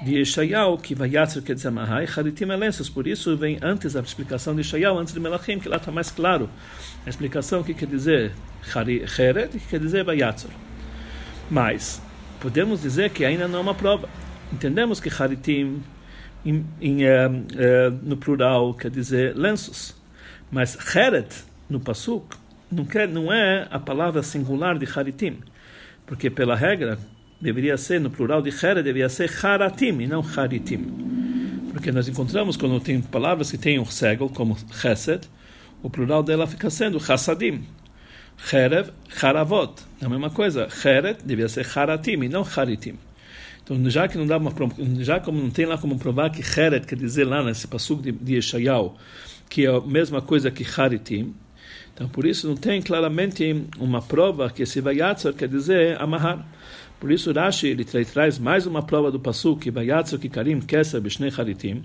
de 0.00 0.18
Yeshayahu, 0.18 0.78
que 0.78 0.94
vai 0.94 1.10
dizer 1.10 1.70
Mahai, 1.70 2.06
Haritim 2.06 2.50
Elensos, 2.50 2.88
por 2.88 3.06
isso 3.06 3.36
vem 3.36 3.58
antes 3.60 3.96
a 3.96 4.00
explicação 4.00 4.54
de 4.54 4.60
Yeshayahu, 4.60 4.98
antes 4.98 5.12
de 5.12 5.20
Melachim, 5.20 5.58
que 5.58 5.68
lá 5.68 5.76
está 5.76 5.90
mais 5.90 6.10
claro 6.10 6.48
a 7.04 7.10
explicação 7.10 7.62
que 7.62 7.74
quer 7.74 7.86
dizer 7.86 8.32
Heret 8.74 9.48
que 9.58 9.66
quer 9.66 9.80
dizer 9.80 10.04
Vayatzer. 10.04 10.50
Mas, 11.50 12.00
podemos 12.40 12.82
dizer 12.82 13.10
que 13.10 13.24
ainda 13.24 13.48
não 13.48 13.58
é 13.58 13.62
uma 13.62 13.74
prova. 13.74 14.08
Entendemos 14.52 15.00
que 15.00 15.10
Haritim, 15.10 15.82
em, 16.44 16.64
em, 16.80 17.04
uh, 17.04 17.08
uh, 17.28 17.90
no 18.02 18.16
plural, 18.16 18.74
quer 18.74 18.90
dizer 18.90 19.36
lenços, 19.36 19.96
mas 20.50 20.76
Heret, 20.94 21.44
no 21.68 21.80
Pasuk, 21.80 22.36
não, 22.70 22.84
quer, 22.84 23.08
não 23.08 23.32
é 23.32 23.66
a 23.70 23.78
palavra 23.78 24.22
singular 24.22 24.78
de 24.78 24.86
Haritim, 24.86 25.38
porque 26.06 26.30
pela 26.30 26.54
regra, 26.54 26.98
deveria 27.40 27.76
ser, 27.76 28.00
no 28.00 28.10
plural 28.10 28.42
de 28.42 28.50
Hera, 28.50 28.82
deveria 28.82 29.08
ser 29.08 29.30
Haratim 29.44 30.00
e 30.00 30.06
não 30.06 30.24
Haritim. 30.36 30.84
Porque 31.72 31.92
nós 31.92 32.08
encontramos 32.08 32.56
quando 32.56 32.80
tem 32.80 33.00
palavras 33.00 33.50
que 33.50 33.58
têm 33.58 33.78
um 33.78 33.86
segel, 33.86 34.28
como 34.28 34.56
Chesed, 34.72 35.28
o 35.82 35.88
plural 35.88 36.22
dela 36.22 36.46
fica 36.46 36.70
sendo 36.70 36.98
Chassadim. 36.98 37.64
Cherev, 38.36 38.90
Haravot. 39.20 39.82
É 40.00 40.06
a 40.06 40.08
mesma 40.08 40.30
coisa. 40.30 40.68
Heret 40.84 41.22
devia 41.24 41.48
ser 41.48 41.66
Haratim 41.74 42.22
e 42.22 42.28
não 42.28 42.44
Haritim. 42.44 42.96
Então, 43.62 43.88
já 43.90 44.08
que 44.08 44.16
não 44.16 44.26
dá 44.26 44.38
uma, 44.38 44.52
já 45.00 45.20
como 45.20 45.40
não 45.40 45.50
tem 45.50 45.66
lá 45.66 45.76
como 45.76 45.98
provar 45.98 46.30
que 46.30 46.40
Heret 46.40 46.86
quer 46.86 46.96
dizer 46.96 47.24
lá 47.24 47.42
nesse 47.44 47.66
passug 47.66 48.02
de, 48.02 48.12
de 48.12 48.36
Yeshayahu, 48.36 48.96
que 49.48 49.66
é 49.66 49.68
a 49.68 49.80
mesma 49.80 50.22
coisa 50.22 50.50
que 50.50 50.64
Haritim, 50.64 51.34
então 51.92 52.08
por 52.08 52.24
isso 52.24 52.48
não 52.48 52.56
tem 52.56 52.80
claramente 52.80 53.66
uma 53.78 54.00
prova 54.00 54.48
que 54.50 54.62
esse 54.62 54.80
Vayatzar 54.80 55.32
quer 55.34 55.48
dizer 55.48 56.00
amarrar. 56.00 56.46
Por 57.00 57.12
isso 57.12 57.32
Rashi 57.32 57.68
ele 57.68 57.84
traz 57.84 58.38
mais 58.38 58.66
uma 58.66 58.82
prova 58.82 59.10
do 59.10 59.20
Pasuk, 59.20 59.62
que 59.62 59.70
Vayatzor 59.70 60.18
Kikarim 60.18 60.60
Keser 60.60 61.00
B'Shnei 61.00 61.32
Haritim, 61.36 61.84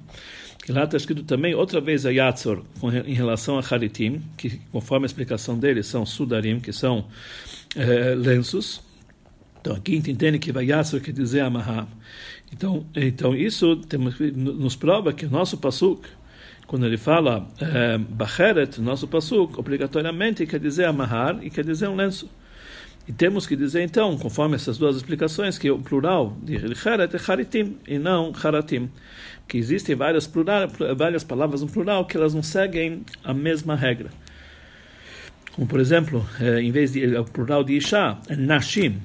que 0.65 0.72
lá 0.72 0.86
está 0.86 0.98
escrito 0.98 1.24
também 1.24 1.53
outra 1.53 1.79
vez 1.79 2.05
a 2.05 2.10
Yatzor 2.10 2.63
em 3.05 3.13
relação 3.13 3.60
a 3.60 3.63
Haritim, 3.63 4.22
que 4.36 4.60
conforme 4.72 5.05
a 5.05 5.08
explicação 5.08 5.58
dele 5.58 5.84
são 5.84 6.03
Sudarim, 6.03 6.60
que 6.60 6.74
são 6.74 7.05
é, 7.75 8.15
lenços. 8.15 8.82
Então 9.62 9.75
aqui 9.75 9.96
entende 9.96 10.39
que 10.39 10.51
Vayatzor 10.51 11.00
quer 11.00 11.12
dizer 11.13 11.41
amarrar. 11.41 11.88
Então, 12.51 12.86
então 12.96 13.36
isso 13.36 13.75
temos, 13.75 14.15
nos 14.20 14.75
prova 14.75 15.13
que 15.13 15.27
o 15.27 15.29
nosso 15.29 15.58
Pasuk, 15.58 16.08
quando 16.65 16.88
ele 16.88 16.98
fala 16.98 17.48
é, 17.62 18.00
Bacheret, 18.00 18.82
nosso 18.82 19.08
Pasuk, 19.08 19.60
obrigatoriamente 19.60 20.48
quer 20.48 20.60
dizer 20.60 20.86
amarrar 20.86 21.38
e 21.43 21.51
quer 21.51 21.63
dizer 21.63 21.88
um 21.88 21.96
lenço. 21.96 22.27
E 23.07 23.12
temos 23.12 23.45
que 23.45 23.55
dizer, 23.55 23.81
então, 23.81 24.17
conforme 24.17 24.55
essas 24.55 24.77
duas 24.77 24.95
explicações, 24.95 25.57
que 25.57 25.69
o 25.69 25.77
plural 25.79 26.38
de 26.41 26.55
Heret 26.55 27.13
é 27.15 27.31
Haritim 27.31 27.77
e 27.86 28.00
não 28.00 28.31
Haratim. 28.41 28.89
Que 29.45 29.57
existem 29.57 29.93
várias, 29.93 30.25
plural, 30.25 30.69
várias 30.95 31.24
palavras 31.24 31.62
no 31.62 31.67
plural 31.67 32.05
que 32.05 32.15
elas 32.15 32.33
não 32.33 32.41
seguem 32.41 33.03
a 33.22 33.33
mesma 33.33 33.75
regra. 33.75 34.10
Como, 35.53 35.67
por 35.67 35.81
exemplo, 35.81 36.25
é, 36.39 36.62
em 36.62 36.72
vez 36.72 36.93
de 36.93 37.17
o 37.17 37.25
plural 37.25 37.63
de 37.63 37.75
Isha, 37.75 38.17
é 38.29 38.36
Nashim. 38.38 39.01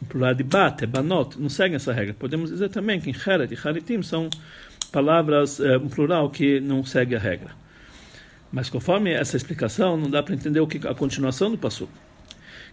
O 0.00 0.04
plural 0.04 0.34
de 0.34 0.44
Bat 0.44 0.84
é 0.84 0.86
Banot. 0.86 1.38
Não 1.40 1.48
seguem 1.48 1.74
essa 1.76 1.92
regra. 1.92 2.14
Podemos 2.14 2.50
dizer 2.50 2.68
também 2.68 3.00
que 3.00 3.10
Heret 3.10 3.52
e 3.52 3.68
Haritim 3.68 4.02
são 4.02 4.30
palavras, 4.92 5.58
é, 5.58 5.76
um 5.78 5.88
plural 5.88 6.30
que 6.30 6.60
não 6.60 6.84
segue 6.84 7.16
a 7.16 7.18
regra. 7.18 7.50
Mas 8.52 8.70
conforme 8.70 9.10
essa 9.10 9.36
explicação, 9.36 9.96
não 9.96 10.08
dá 10.08 10.22
para 10.22 10.34
entender 10.34 10.60
o 10.60 10.66
que 10.66 10.86
a 10.86 10.94
continuação 10.94 11.50
do 11.50 11.58
passo 11.58 11.88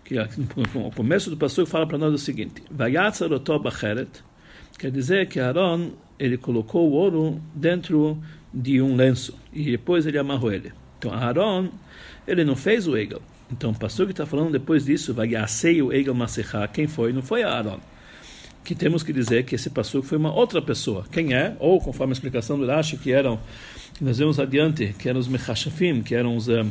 que 0.10 0.18
o 0.76 0.92
começo 0.92 1.30
do 1.30 1.38
passo 1.38 1.66
fala 1.68 1.86
para 1.86 1.98
nós 1.98 2.14
o 2.14 2.18
seguinte: 2.18 2.64
quer 4.80 4.90
dizer 4.90 5.28
que 5.28 5.40
Aaron 5.40 5.92
ele 6.18 6.38
colocou 6.38 6.90
o 6.90 6.94
ouro 6.94 7.40
dentro 7.54 8.18
de 8.52 8.82
um 8.82 8.96
lenço 8.96 9.38
e 9.54 9.72
depois 9.72 10.08
ele 10.08 10.18
amarrou 10.18 10.52
ele. 10.52 10.74
Então 10.98 11.14
Aaron 11.14 11.70
ele 12.28 12.44
não 12.44 12.56
fez 12.56 12.88
o 12.88 12.98
egel. 12.98 13.22
Então 13.52 13.70
o 13.70 13.76
pastor 13.78 14.08
que 14.08 14.12
está 14.12 14.26
falando 14.26 14.52
depois 14.52 14.86
disso, 14.86 15.14
vai 15.14 15.30
o 15.82 15.94
egel 15.94 16.16
masecha, 16.16 16.68
quem 16.68 16.88
foi? 16.88 17.14
Não 17.14 17.22
foi 17.22 17.44
Aaron. 17.44 17.80
Que 18.64 18.74
temos 18.74 19.04
que 19.04 19.14
dizer 19.14 19.46
que 19.46 19.56
esse 19.56 19.70
pastor 19.70 20.04
foi 20.04 20.18
uma 20.18 20.34
outra 20.34 20.62
pessoa. 20.62 21.06
Quem 21.12 21.34
é? 21.34 21.56
Ou 21.60 21.80
conforme 21.80 22.12
a 22.12 22.14
explicação 22.14 22.60
do 22.60 22.66
Rashi, 22.66 22.98
que 22.98 23.12
eram, 23.12 23.40
nós 24.02 24.18
vemos 24.18 24.40
adiante, 24.40 24.94
que 24.98 25.08
eram 25.08 25.20
os 25.20 25.28
mechashafim, 25.28 26.02
que 26.02 26.14
eram 26.14 26.36
os 26.36 26.48
um, 26.48 26.70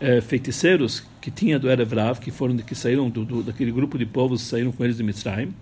é, 0.00 0.20
feiticeiros 0.20 1.02
que 1.20 1.30
tinha 1.30 1.58
do 1.58 1.70
Erevrav, 1.70 2.20
que 2.20 2.30
foram 2.30 2.56
que 2.58 2.74
saíram 2.74 3.08
do, 3.10 3.24
do, 3.24 3.42
daquele 3.42 3.72
grupo 3.72 3.98
de 3.98 4.06
povos 4.06 4.42
saíram 4.42 4.72
com 4.72 4.84
eles 4.84 4.96
de 4.96 5.02
Mitzrayim, 5.02 5.54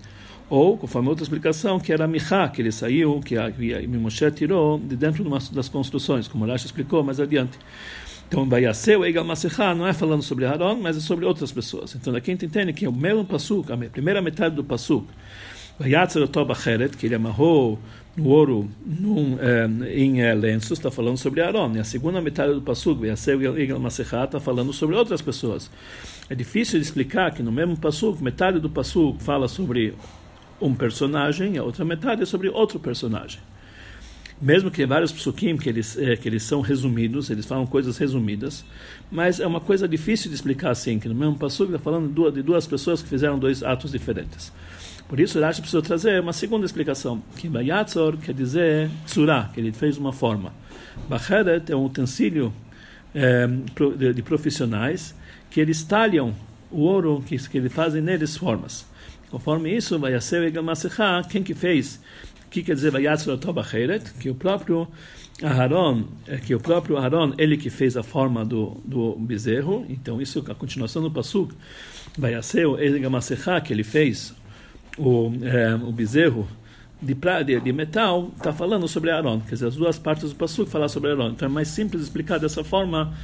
ou, 0.49 0.77
conforme 0.77 1.09
outra 1.09 1.25
explicação, 1.25 1.81
que 1.81 1.93
era 1.93 2.07
Michá, 2.07 2.49
que 2.49 2.61
ele 2.61 2.71
saiu, 2.71 3.21
que 3.21 3.37
a, 3.37 3.51
que 3.51 3.87
Moshe 3.87 4.31
tirou 4.31 4.79
de 4.79 4.95
dentro 4.95 5.23
de 5.23 5.29
uma, 5.29 5.39
das 5.53 5.69
construções, 5.69 6.29
como 6.29 6.45
o 6.45 6.49
Rashi 6.49 6.67
explicou 6.67 7.03
mais 7.03 7.19
adiante. 7.19 7.59
Então, 8.29 8.47
Bayaseu, 8.47 9.01
o 9.01 9.05
Egal 9.05 9.25
Masechá, 9.25 9.75
não 9.75 9.87
é 9.87 9.93
falando 9.93 10.23
sobre 10.23 10.45
Aaron, 10.45 10.77
mas 10.77 10.97
é 10.97 11.01
sobre 11.01 11.25
outras 11.25 11.53
pessoas. 11.53 11.95
Então, 11.95 12.13
daqui 12.13 12.31
a 12.31 12.35
gente 12.35 12.47
entende 12.47 12.73
que 12.73 12.85
é 12.85 12.89
o 12.89 12.93
mesmo 12.93 13.25
Passuk, 13.25 13.71
a 13.73 13.77
primeira 13.77 14.21
metade 14.21 14.55
do 14.55 14.65
Passuk, 14.65 15.07
Vayatzer 15.79 16.23
Otobacheret, 16.23 16.97
que 16.97 17.07
ele 17.07 17.15
amarrou 17.15 17.79
o 18.19 18.29
ouro 18.29 18.71
num, 18.85 19.37
eh, 19.41 19.69
em 19.93 20.23
eh, 20.23 20.35
lenços, 20.35 20.79
está 20.79 20.91
falando 20.91 21.17
sobre 21.17 21.41
Aaron. 21.41 21.75
E 21.75 21.81
a 21.81 21.85
segunda 21.85 22.21
metade 22.21 22.53
do 22.53 22.63
Egal 23.59 23.79
Masechá, 23.81 24.25
está 24.25 24.39
falando 24.39 24.73
sobre 24.73 24.95
outras 24.95 25.21
pessoas. 25.21 25.71
É 26.29 26.35
difícil 26.35 26.79
de 26.79 26.85
explicar 26.85 27.33
que 27.35 27.43
no 27.43 27.51
mesmo 27.51 27.77
Passuk, 27.77 28.23
metade 28.23 28.61
do 28.61 28.71
Passuk 28.71 29.23
fala 29.23 29.49
sobre 29.49 29.95
um 30.61 30.75
personagem, 30.75 31.59
a 31.59 31.65
outra 31.65 31.85
metade 31.85 32.23
é 32.23 32.27
sobre 32.27 32.49
outro 32.49 32.79
personagem. 32.79 33.41
Mesmo 34.41 34.71
que 34.71 34.85
vários 34.85 35.13
psukim 35.13 35.57
que 35.57 35.69
eles 35.69 35.97
é, 35.97 36.17
que 36.17 36.29
eles 36.29 36.43
são 36.43 36.61
resumidos, 36.61 37.31
eles 37.31 37.47
falam 37.47 37.67
coisas 37.67 37.97
resumidas, 37.99 38.65
mas 39.11 39.39
é 39.39 39.47
uma 39.47 39.61
coisa 39.61 39.87
difícil 39.87 40.29
de 40.29 40.35
explicar 40.35 40.71
assim, 40.71 40.99
que 40.99 41.09
no 41.09 41.15
mesmo 41.15 41.37
passuk 41.39 41.73
está 41.73 41.79
falando 41.79 42.33
de 42.33 42.43
duas 42.43 42.67
pessoas 42.67 43.01
que 43.01 43.09
fizeram 43.09 43.39
dois 43.39 43.63
atos 43.63 43.93
diferentes. 43.93 44.53
Por 45.09 45.21
isso, 45.21 45.41
Rashi 45.41 45.61
precisa 45.61 45.83
trazer 45.83 46.21
uma 46.21 46.33
segunda 46.33 46.65
explicação, 46.65 47.23
que 47.37 47.49
Bayatzor 47.49 48.17
quer 48.17 48.35
dizer 48.35 48.91
tsura, 49.07 49.51
que 49.53 49.61
ele 49.61 49.71
fez 49.73 49.99
uma 49.99 50.13
forma. 50.13 50.53
Bacheret 51.09 51.71
é 51.71 51.77
um 51.77 51.85
utensílio 51.85 52.53
é, 53.15 53.47
de, 53.97 54.13
de, 54.15 54.23
profissionais 54.23 55.15
que 55.51 55.61
eles 55.61 55.83
talham 55.85 56.35
o 56.71 56.81
ouro, 56.81 57.23
que, 57.27 57.37
que 57.49 57.59
eles 57.59 57.73
fazem 57.73 58.01
neles 58.01 58.37
formas. 58.37 58.87
Conforme 59.31 59.77
isso, 59.77 59.99
vai 59.99 60.19
ser 60.21 60.53
quem 61.29 61.43
que 61.43 61.55
fez 61.55 62.01
que 62.55 62.63
quer 62.63 62.75
dizer 62.77 62.93
Vayatzor 62.93 63.37
Tobacheret? 63.37 64.13
Que 64.21 64.31
o 64.31 64.35
próprio 64.35 64.87
Aharon, 65.43 66.05
é 66.29 66.37
que 66.37 66.55
o 66.55 66.61
próprio 66.61 66.97
Aharon, 66.97 67.35
ele 67.37 67.57
que 67.57 67.69
fez 67.69 67.97
a 67.97 68.03
forma 68.05 68.45
do, 68.45 68.81
do 68.85 69.17
bezerro, 69.17 69.85
então 69.89 70.23
isso 70.23 70.45
é 70.47 70.53
a 70.53 70.55
continuação 70.55 71.03
do 71.03 71.11
Pasuk, 71.11 71.53
Vayaseu 72.17 72.79
Egamasecha, 72.79 73.61
que 73.61 73.73
ele 73.73 73.83
fez 73.83 74.33
o, 74.99 75.33
é, 75.43 75.75
o 75.75 75.93
bezerro 75.93 76.49
de, 77.01 77.15
de, 77.45 77.61
de 77.61 77.73
metal, 77.73 78.31
está 78.37 78.53
falando 78.53 78.89
sobre 78.89 79.11
Aaron, 79.11 79.41
quer 79.41 79.55
dizer, 79.55 79.67
as 79.67 79.77
duas 79.77 79.99
partes 79.99 80.31
do 80.31 80.37
Pasuk 80.37 80.71
falam 80.71 80.89
sobre 80.89 81.11
Aaron, 81.11 81.31
então 81.31 81.47
é 81.47 81.51
mais 81.51 81.69
simples 81.69 82.03
explicar 82.03 82.39
dessa 82.39 82.65
forma 82.65 83.15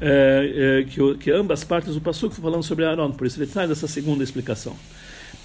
é, 0.00 0.80
é, 0.80 0.84
que, 0.84 1.14
que, 1.18 1.30
ambas 1.30 1.64
partes 1.64 1.94
do 1.94 2.00
Pasuk 2.00 2.34
falando 2.34 2.62
sobre 2.62 2.84
Aaron, 2.84 3.12
por 3.12 3.26
isso 3.26 3.40
ele 3.40 3.50
traz 3.50 3.70
essa 3.70 3.86
segunda 3.86 4.22
explicação. 4.22 4.76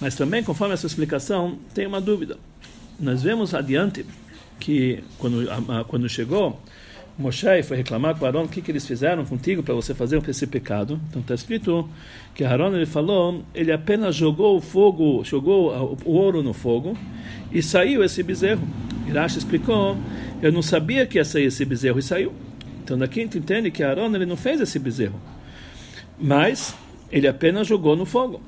Mas 0.00 0.14
também, 0.14 0.42
conforme 0.42 0.74
essa 0.74 0.86
explicação, 0.86 1.58
tem 1.74 1.86
uma 1.86 2.00
dúvida. 2.00 2.36
Nós 2.98 3.22
vemos 3.22 3.54
adiante 3.54 4.04
que 4.58 5.02
quando, 5.18 5.46
quando 5.88 6.08
chegou 6.08 6.60
Moshe 7.20 7.62
foi 7.62 7.76
reclamar 7.76 8.16
com 8.16 8.24
Aaron 8.24 8.44
o 8.44 8.48
que, 8.48 8.62
que 8.62 8.70
eles 8.70 8.86
fizeram 8.86 9.26
contigo 9.26 9.62
para 9.62 9.74
você 9.74 9.94
fazer 9.94 10.26
esse 10.26 10.46
pecado. 10.46 10.98
Então 11.10 11.20
está 11.20 11.34
escrito 11.34 11.86
que 12.34 12.42
Aaron 12.42 12.74
ele 12.74 12.86
falou, 12.86 13.44
ele 13.54 13.70
apenas 13.70 14.16
jogou 14.16 14.56
o 14.56 14.60
fogo, 14.60 15.22
jogou 15.22 15.98
o 16.06 16.12
ouro 16.12 16.42
no 16.42 16.54
fogo 16.54 16.96
e 17.52 17.62
saiu 17.62 18.02
esse 18.02 18.22
bezerro. 18.22 18.66
Irash 19.06 19.36
explicou, 19.36 19.98
eu 20.40 20.50
não 20.50 20.62
sabia 20.62 21.04
que 21.04 21.18
ia 21.18 21.24
sair 21.24 21.44
esse 21.44 21.62
bezerro 21.62 21.98
e 21.98 22.02
saiu. 22.02 22.32
Então 22.82 22.96
daqui 22.96 23.20
a 23.20 23.22
gente 23.22 23.36
entende 23.36 23.70
que 23.70 23.82
Aaron 23.82 24.14
ele 24.14 24.24
não 24.24 24.36
fez 24.36 24.58
esse 24.58 24.78
bezerro, 24.78 25.20
mas 26.18 26.74
ele 27.12 27.28
apenas 27.28 27.66
jogou 27.66 27.94
no 27.94 28.06
fogo. 28.06 28.40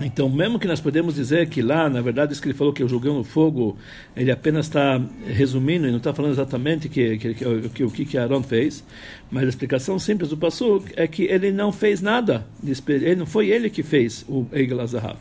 Então, 0.00 0.28
mesmo 0.28 0.58
que 0.58 0.66
nós 0.66 0.80
podemos 0.80 1.14
dizer 1.14 1.48
que 1.48 1.62
lá, 1.62 1.88
na 1.88 2.00
verdade, 2.00 2.32
isso 2.32 2.42
que 2.42 2.48
ele 2.48 2.58
falou 2.58 2.72
que 2.72 2.82
eu 2.82 2.88
joguei 2.88 3.12
no 3.12 3.22
fogo, 3.22 3.78
ele 4.16 4.30
apenas 4.30 4.66
está 4.66 5.00
resumindo 5.24 5.86
e 5.86 5.90
não 5.90 5.98
está 5.98 6.12
falando 6.12 6.32
exatamente 6.32 6.88
que, 6.88 7.16
que, 7.16 7.34
que, 7.34 7.68
que, 7.68 7.84
o 7.84 7.90
que, 7.90 8.04
que 8.04 8.18
Aaron 8.18 8.42
fez, 8.42 8.84
mas 9.30 9.44
a 9.44 9.48
explicação 9.48 9.96
simples 9.98 10.30
do 10.30 10.36
Passuk 10.36 10.92
é 10.96 11.06
que 11.06 11.22
ele 11.24 11.52
não 11.52 11.70
fez 11.70 12.00
nada, 12.00 12.44
ele, 12.88 13.14
não 13.14 13.26
foi 13.26 13.48
ele 13.50 13.70
que 13.70 13.84
fez 13.84 14.24
o 14.28 14.46
Egel 14.52 14.80
Azahav. 14.80 15.18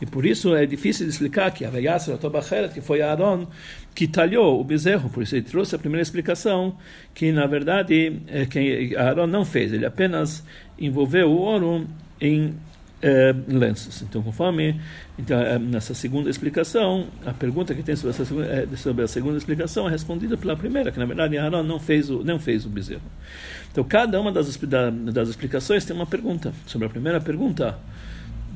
E 0.00 0.06
por 0.06 0.26
isso 0.26 0.56
é 0.56 0.66
difícil 0.66 1.06
de 1.06 1.12
explicar 1.12 1.52
que 1.52 1.64
a 1.64 1.70
Veyasser, 1.70 2.16
que 2.72 2.80
foi 2.80 3.02
Aaron 3.02 3.46
que 3.94 4.08
talhou 4.08 4.58
o 4.58 4.64
bezerro. 4.64 5.10
Por 5.10 5.22
isso 5.22 5.36
ele 5.36 5.42
trouxe 5.42 5.74
a 5.74 5.78
primeira 5.78 6.02
explicação, 6.02 6.76
que 7.12 7.30
na 7.30 7.46
verdade 7.46 8.20
é 8.26 8.46
que 8.46 8.96
Aaron 8.96 9.26
não 9.26 9.44
fez, 9.44 9.72
ele 9.72 9.84
apenas 9.84 10.42
envolveu 10.78 11.30
o 11.30 11.36
ouro 11.36 11.86
em 12.18 12.54
é, 13.02 13.34
lenços. 13.48 14.02
Então, 14.02 14.22
conforme 14.22 14.80
então, 15.18 15.38
é, 15.40 15.58
nessa 15.58 15.94
segunda 15.94 16.28
explicação, 16.28 17.06
a 17.24 17.32
pergunta 17.32 17.74
que 17.74 17.82
tem 17.82 17.96
sobre, 17.96 18.10
essa 18.10 18.22
é, 18.44 18.76
sobre 18.76 19.04
a 19.04 19.08
segunda 19.08 19.38
explicação 19.38 19.88
é 19.88 19.90
respondida 19.90 20.36
pela 20.36 20.56
primeira, 20.56 20.90
que 20.92 20.98
na 20.98 21.06
verdade 21.06 21.38
Aaron 21.38 21.62
não 21.62 21.78
fez 21.78 22.10
o, 22.10 22.22
não 22.24 22.38
fez 22.38 22.64
o 22.66 22.68
bezerro. 22.68 23.02
Então, 23.70 23.84
cada 23.84 24.20
uma 24.20 24.32
das, 24.32 24.58
das 25.12 25.28
explicações 25.28 25.84
tem 25.84 25.94
uma 25.94 26.06
pergunta. 26.06 26.52
Sobre 26.66 26.86
a 26.86 26.90
primeira 26.90 27.20
pergunta, 27.20 27.78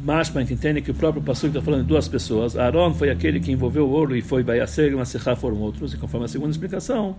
Mashma 0.02 0.42
entende 0.42 0.82
que 0.82 0.90
o 0.90 0.94
próprio 0.94 1.22
pastor 1.22 1.48
está 1.48 1.62
falando 1.62 1.82
de 1.82 1.88
duas 1.88 2.08
pessoas. 2.08 2.56
Aaron 2.56 2.94
foi 2.94 3.10
aquele 3.10 3.40
que 3.40 3.52
envolveu 3.52 3.86
o 3.86 3.90
ouro 3.90 4.16
e 4.16 4.22
foi 4.22 4.42
Bayaser 4.42 4.92
e 4.92 4.96
Masechá 4.96 5.36
foram 5.36 5.56
outros. 5.58 5.94
E 5.94 5.96
conforme 5.96 6.26
a 6.26 6.28
segunda 6.28 6.50
explicação, 6.50 7.16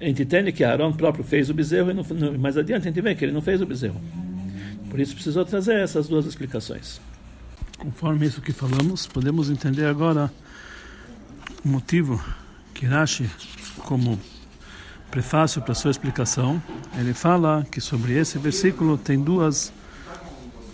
a 0.00 0.04
gente 0.04 0.22
entende 0.22 0.50
que 0.52 0.64
Aaron 0.64 0.92
próprio 0.92 1.22
fez 1.22 1.50
o 1.50 1.54
bezerro 1.54 1.90
e 1.90 1.94
não, 1.94 2.04
mais 2.38 2.56
adiante 2.56 2.88
a 2.88 2.90
gente 2.90 3.00
vê 3.00 3.14
que 3.14 3.24
ele 3.24 3.32
não 3.32 3.42
fez 3.42 3.60
o 3.60 3.66
bezerro. 3.66 4.00
Por 4.90 5.00
isso 5.00 5.14
precisou 5.14 5.44
trazer 5.44 5.76
essas 5.80 6.08
duas 6.08 6.24
explicações. 6.24 7.00
Conforme 7.78 8.26
isso 8.26 8.40
que 8.40 8.52
falamos, 8.52 9.06
podemos 9.06 9.50
entender 9.50 9.86
agora 9.86 10.32
o 11.64 11.68
motivo 11.68 12.22
que 12.74 12.86
Rashi, 12.86 13.30
como 13.84 14.18
prefácio 15.10 15.62
para 15.62 15.74
sua 15.74 15.90
explicação, 15.90 16.62
ele 16.98 17.12
fala 17.12 17.66
que 17.70 17.80
sobre 17.80 18.14
esse 18.14 18.38
versículo 18.38 18.96
tem 18.96 19.20
duas, 19.20 19.72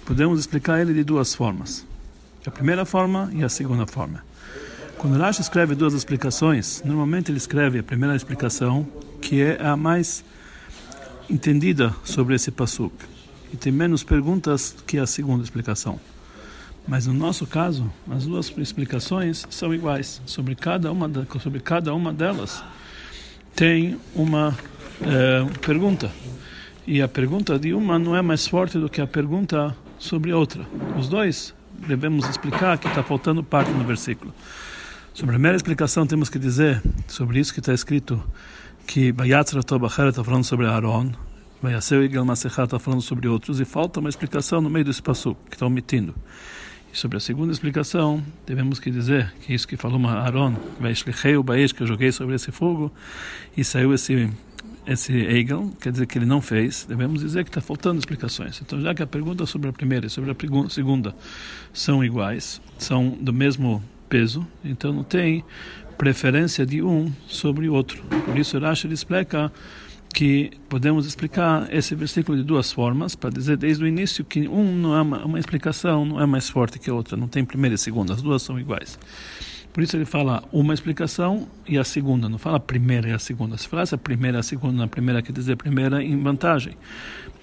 podemos 0.06 0.40
explicar 0.40 0.80
ele 0.80 0.94
de 0.94 1.04
duas 1.04 1.34
formas. 1.34 1.86
A 2.46 2.50
primeira 2.50 2.84
forma 2.84 3.30
e 3.32 3.42
a 3.42 3.48
segunda 3.48 3.86
forma. 3.86 4.24
Quando 4.96 5.18
Rashi 5.18 5.40
escreve 5.40 5.74
duas 5.74 5.92
explicações, 5.92 6.82
normalmente 6.84 7.30
ele 7.30 7.38
escreve 7.38 7.80
a 7.80 7.82
primeira 7.82 8.14
explicação, 8.14 8.86
que 9.20 9.42
é 9.42 9.60
a 9.60 9.76
mais 9.76 10.24
entendida 11.28 11.94
sobre 12.04 12.34
esse 12.34 12.50
pasuk 12.50 13.13
e 13.54 13.56
tem 13.56 13.72
menos 13.72 14.02
perguntas 14.02 14.74
que 14.84 14.98
a 14.98 15.06
segunda 15.06 15.44
explicação. 15.44 16.00
Mas 16.88 17.06
no 17.06 17.14
nosso 17.14 17.46
caso, 17.46 17.88
as 18.10 18.26
duas 18.26 18.52
explicações 18.58 19.46
são 19.48 19.72
iguais. 19.72 20.20
Sobre 20.26 20.56
cada 20.56 20.90
uma, 20.90 21.08
sobre 21.40 21.60
cada 21.60 21.94
uma 21.94 22.12
delas 22.12 22.64
tem 23.54 23.96
uma 24.12 24.58
é, 25.00 25.46
pergunta. 25.64 26.10
E 26.84 27.00
a 27.00 27.06
pergunta 27.06 27.56
de 27.60 27.72
uma 27.72 27.96
não 27.96 28.16
é 28.16 28.20
mais 28.20 28.44
forte 28.44 28.76
do 28.76 28.88
que 28.88 29.00
a 29.00 29.06
pergunta 29.06 29.74
sobre 30.00 30.32
outra. 30.32 30.66
Os 30.98 31.08
dois 31.08 31.54
devemos 31.86 32.28
explicar 32.28 32.76
que 32.76 32.88
está 32.88 33.04
faltando 33.04 33.44
parte 33.44 33.70
no 33.70 33.84
versículo. 33.84 34.34
Sobre 35.14 35.30
a 35.30 35.34
primeira 35.34 35.56
explicação, 35.56 36.08
temos 36.08 36.28
que 36.28 36.40
dizer 36.40 36.82
sobre 37.06 37.38
isso 37.38 37.54
que 37.54 37.60
está 37.60 37.72
escrito 37.72 38.20
que 38.84 39.12
Bayatzra 39.12 39.62
Tobachar 39.62 40.08
está 40.08 40.24
falando 40.24 40.44
sobre 40.44 40.66
Aaron, 40.66 41.12
Bayaseu 41.64 42.04
e 42.04 42.08
Galmasechá 42.08 42.64
está 42.64 42.78
falando 42.78 43.00
sobre 43.00 43.26
outros, 43.26 43.58
e 43.58 43.64
falta 43.64 43.98
uma 43.98 44.10
explicação 44.10 44.60
no 44.60 44.68
meio 44.68 44.84
desse 44.84 45.00
passo 45.00 45.34
que 45.48 45.56
está 45.56 45.64
omitindo. 45.64 46.14
E 46.92 46.98
sobre 46.98 47.16
a 47.16 47.20
segunda 47.20 47.54
explicação, 47.54 48.22
devemos 48.46 48.78
que 48.78 48.90
dizer 48.90 49.32
que 49.40 49.54
isso 49.54 49.66
que 49.66 49.74
falou 49.74 49.98
Aaron, 50.06 50.56
o 50.78 51.72
que 51.74 51.82
eu 51.82 51.86
joguei 51.86 52.12
sobre 52.12 52.34
esse 52.34 52.52
fogo, 52.52 52.92
e 53.56 53.64
saiu 53.64 53.94
esse 53.94 54.30
esse 54.86 55.14
Hegel, 55.14 55.72
quer 55.80 55.92
dizer 55.92 56.06
que 56.06 56.18
ele 56.18 56.26
não 56.26 56.42
fez, 56.42 56.84
devemos 56.86 57.22
dizer 57.22 57.42
que 57.42 57.48
está 57.48 57.62
faltando 57.62 57.98
explicações. 57.98 58.60
Então, 58.60 58.78
já 58.82 58.94
que 58.94 59.02
a 59.02 59.06
pergunta 59.06 59.46
sobre 59.46 59.70
a 59.70 59.72
primeira 59.72 60.04
e 60.04 60.10
sobre 60.10 60.30
a 60.30 60.68
segunda 60.68 61.16
são 61.72 62.04
iguais, 62.04 62.60
são 62.76 63.08
do 63.08 63.32
mesmo 63.32 63.82
peso, 64.10 64.46
então 64.62 64.92
não 64.92 65.02
tem 65.02 65.42
preferência 65.96 66.66
de 66.66 66.82
um 66.82 67.10
sobre 67.26 67.66
o 67.66 67.72
outro. 67.72 68.02
Por 68.26 68.36
isso, 68.36 68.58
Rashi 68.58 68.86
explica 68.92 69.50
que 70.14 70.52
podemos 70.68 71.06
explicar 71.06 71.66
esse 71.74 71.92
versículo 71.96 72.38
de 72.38 72.44
duas 72.44 72.70
formas, 72.70 73.16
para 73.16 73.30
dizer 73.30 73.56
desde 73.56 73.82
o 73.82 73.86
início 73.86 74.24
que 74.24 74.46
um 74.46 74.72
não 74.72 74.94
é 74.94 75.02
uma, 75.02 75.24
uma 75.24 75.38
explicação, 75.40 76.04
não 76.04 76.20
é 76.20 76.24
mais 76.24 76.48
forte 76.48 76.78
que 76.78 76.88
a 76.88 76.94
outra, 76.94 77.16
não 77.16 77.26
tem 77.26 77.44
primeira 77.44 77.74
e 77.74 77.78
segunda, 77.78 78.14
as 78.14 78.22
duas 78.22 78.40
são 78.40 78.58
iguais. 78.58 78.96
Por 79.72 79.82
isso 79.82 79.96
ele 79.96 80.04
fala 80.04 80.44
uma 80.52 80.72
explicação 80.72 81.48
e 81.66 81.76
a 81.76 81.82
segunda, 81.82 82.28
não 82.28 82.38
fala 82.38 82.58
a 82.58 82.60
primeira 82.60 83.08
e 83.08 83.12
a 83.12 83.18
segunda. 83.18 83.58
Se 83.58 83.66
falasse 83.66 83.92
a 83.92 83.98
primeira 83.98 84.38
e 84.38 84.40
a 84.40 84.42
segunda, 84.44 84.84
a 84.84 84.86
primeira 84.86 85.20
quer 85.20 85.32
dizer 85.32 85.56
primeira 85.56 86.00
em 86.00 86.16
vantagem, 86.22 86.76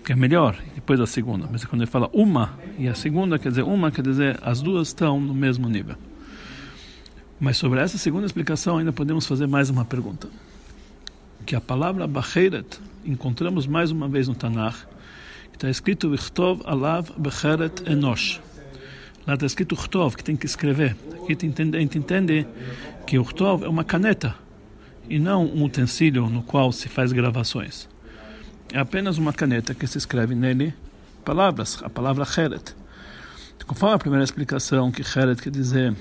que 0.06 0.14
é 0.14 0.16
melhor, 0.16 0.58
depois 0.74 0.98
a 1.02 1.06
segunda. 1.06 1.50
Mas 1.52 1.66
quando 1.66 1.82
ele 1.82 1.92
fala 1.92 2.10
uma 2.14 2.58
e 2.80 2.88
a 2.88 2.96
segunda, 2.96 3.38
quer 3.38 3.50
dizer 3.50 3.64
uma, 3.64 3.92
quer 3.92 4.02
dizer 4.02 4.40
as 4.42 4.62
duas 4.62 4.88
estão 4.88 5.20
no 5.20 5.34
mesmo 5.34 5.68
nível. 5.68 5.98
Mas 7.38 7.58
sobre 7.58 7.82
essa 7.82 7.98
segunda 7.98 8.26
explicação 8.26 8.78
ainda 8.78 8.94
podemos 8.94 9.28
fazer 9.28 9.46
mais 9.46 9.70
uma 9.70 9.84
pergunta. 9.84 10.30
Que 11.46 11.56
a 11.56 11.62
palavra 11.62 12.08
Bacheret 12.08 12.80
encontramos 13.06 13.68
mais 13.68 13.92
uma 13.92 14.08
vez 14.08 14.28
no 14.28 14.36
Tanakh, 14.36 14.88
que 15.52 15.58
está 15.58 15.70
escrito 15.70 16.10
Vichtov 16.10 16.62
Alav 16.66 17.12
Becheret 17.18 17.84
Enosh 17.90 18.40
Lá 19.26 19.36
está 19.36 19.46
escrito 19.46 19.76
Chtov, 19.76 20.16
que 20.16 20.24
tem 20.24 20.36
que 20.36 20.48
escrever. 20.48 20.96
Aqui 21.24 21.38
a 21.76 21.80
gente 21.80 21.98
entende 21.98 22.48
que 23.06 23.20
o 23.20 23.24
Chtov 23.24 23.64
é 23.64 23.68
uma 23.68 23.84
caneta 23.84 24.36
e 25.08 25.20
não 25.20 25.46
um 25.46 25.64
utensílio 25.64 26.28
no 26.28 26.42
qual 26.42 26.72
se 26.72 26.90
faz 26.90 27.12
gravações. 27.12 27.88
É 28.74 28.80
apenas 28.80 29.18
uma 29.18 29.32
caneta 29.32 29.76
que 29.76 29.86
se 29.86 29.98
escreve 29.98 30.34
nele 30.34 30.74
palavras, 31.24 31.80
a 31.84 31.90
palavra 31.90 32.26
Heret. 32.26 32.76
Conforme 33.68 33.96
a 33.96 34.00
primeira 34.00 34.24
explicação, 34.24 34.92
que 34.92 35.02
Heret 35.02 35.40
quer 35.42 35.52
dizer 35.52 35.96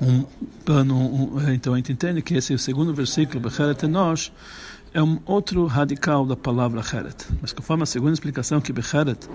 um 0.00 0.24
pano, 0.64 0.96
um, 0.96 1.52
então 1.52 1.74
a 1.74 1.76
gente 1.76 1.92
entende 1.92 2.22
que 2.22 2.34
esse 2.34 2.52
é 2.52 2.56
o 2.56 2.58
segundo 2.58 2.94
versículo, 2.94 3.40
Becheret 3.40 3.84
Enosh, 3.84 4.32
é 4.92 5.02
um 5.02 5.18
outro 5.26 5.66
radical 5.66 6.24
da 6.24 6.36
palavra 6.36 6.80
Heret. 6.80 7.26
Mas 7.42 7.52
conforme 7.52 7.82
a 7.82 7.86
segunda 7.86 8.12
explicação, 8.12 8.60
que 8.60 8.72
Becheret 8.72 9.28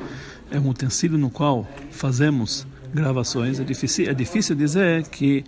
é 0.49 0.59
um 0.59 0.69
utensílio 0.69 1.17
no 1.17 1.29
qual 1.29 1.67
fazemos 1.91 2.65
gravações. 2.93 3.59
É 3.59 3.63
difícil, 3.63 4.09
é 4.09 4.13
difícil 4.13 4.55
dizer 4.55 5.07
que 5.07 5.43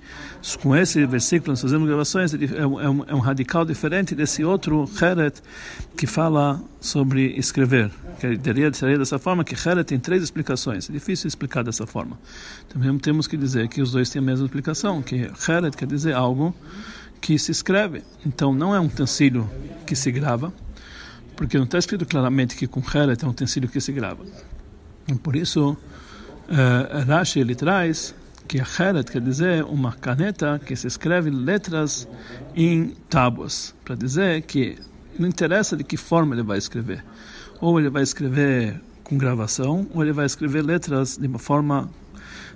com 0.61 0.75
esse 0.75 1.05
versículo 1.05 1.51
nós 1.51 1.61
fazemos 1.61 1.87
gravações, 1.87 2.33
é 2.33 2.65
um, 2.65 2.81
é 2.81 2.89
um, 2.89 3.03
é 3.07 3.15
um 3.15 3.19
radical 3.19 3.65
diferente 3.65 4.15
desse 4.15 4.43
outro 4.43 4.89
Heret 5.01 5.41
que 5.97 6.07
fala 6.07 6.61
sobre 6.79 7.35
escrever. 7.37 7.91
Que 8.19 8.37
teria, 8.37 8.71
seria 8.73 8.97
dessa 8.97 9.17
forma 9.17 9.43
que 9.43 9.55
Heret 9.55 9.85
tem 9.85 9.99
três 9.99 10.23
explicações. 10.23 10.89
É 10.89 10.93
difícil 10.93 11.27
explicar 11.27 11.63
dessa 11.63 11.85
forma. 11.87 12.19
Também 12.69 12.97
temos 12.99 13.27
que 13.27 13.37
dizer 13.37 13.67
que 13.67 13.81
os 13.81 13.91
dois 13.91 14.09
têm 14.09 14.21
a 14.21 14.25
mesma 14.25 14.45
explicação, 14.45 15.01
que 15.01 15.15
Heret 15.47 15.75
quer 15.75 15.87
dizer 15.87 16.13
algo 16.13 16.55
que 17.19 17.37
se 17.37 17.51
escreve. 17.51 18.03
Então 18.25 18.53
não 18.53 18.75
é 18.75 18.79
um 18.79 18.85
utensílio 18.85 19.49
que 19.85 19.95
se 19.95 20.11
grava, 20.11 20.53
porque 21.35 21.57
não 21.57 21.65
está 21.65 21.77
escrito 21.77 22.05
claramente 22.05 22.55
que 22.55 22.67
com 22.67 22.79
Heret 22.81 23.23
é 23.23 23.27
um 23.27 23.31
utensílio 23.31 23.69
que 23.69 23.79
se 23.79 23.91
grava. 23.91 24.25
E 25.07 25.15
por 25.15 25.35
isso 25.35 25.77
Uh, 26.51 27.07
Rashi 27.07 27.39
ele 27.39 27.55
traz 27.55 28.13
que 28.45 28.59
a 28.59 28.65
Heret 28.65 29.09
quer 29.09 29.21
dizer 29.21 29.63
uma 29.63 29.93
caneta 29.93 30.59
que 30.59 30.75
se 30.75 30.85
escreve 30.85 31.29
letras 31.29 32.05
em 32.53 32.93
tábuas, 33.09 33.73
para 33.85 33.95
dizer 33.95 34.41
que 34.41 34.77
não 35.17 35.29
interessa 35.29 35.77
de 35.77 35.85
que 35.85 35.95
forma 35.95 36.35
ele 36.35 36.43
vai 36.43 36.57
escrever. 36.57 37.05
Ou 37.61 37.79
ele 37.79 37.89
vai 37.89 38.03
escrever 38.03 38.81
com 39.05 39.17
gravação, 39.17 39.87
ou 39.93 40.03
ele 40.03 40.11
vai 40.11 40.25
escrever 40.25 40.61
letras 40.61 41.17
de 41.17 41.27
uma 41.27 41.39
forma 41.39 41.89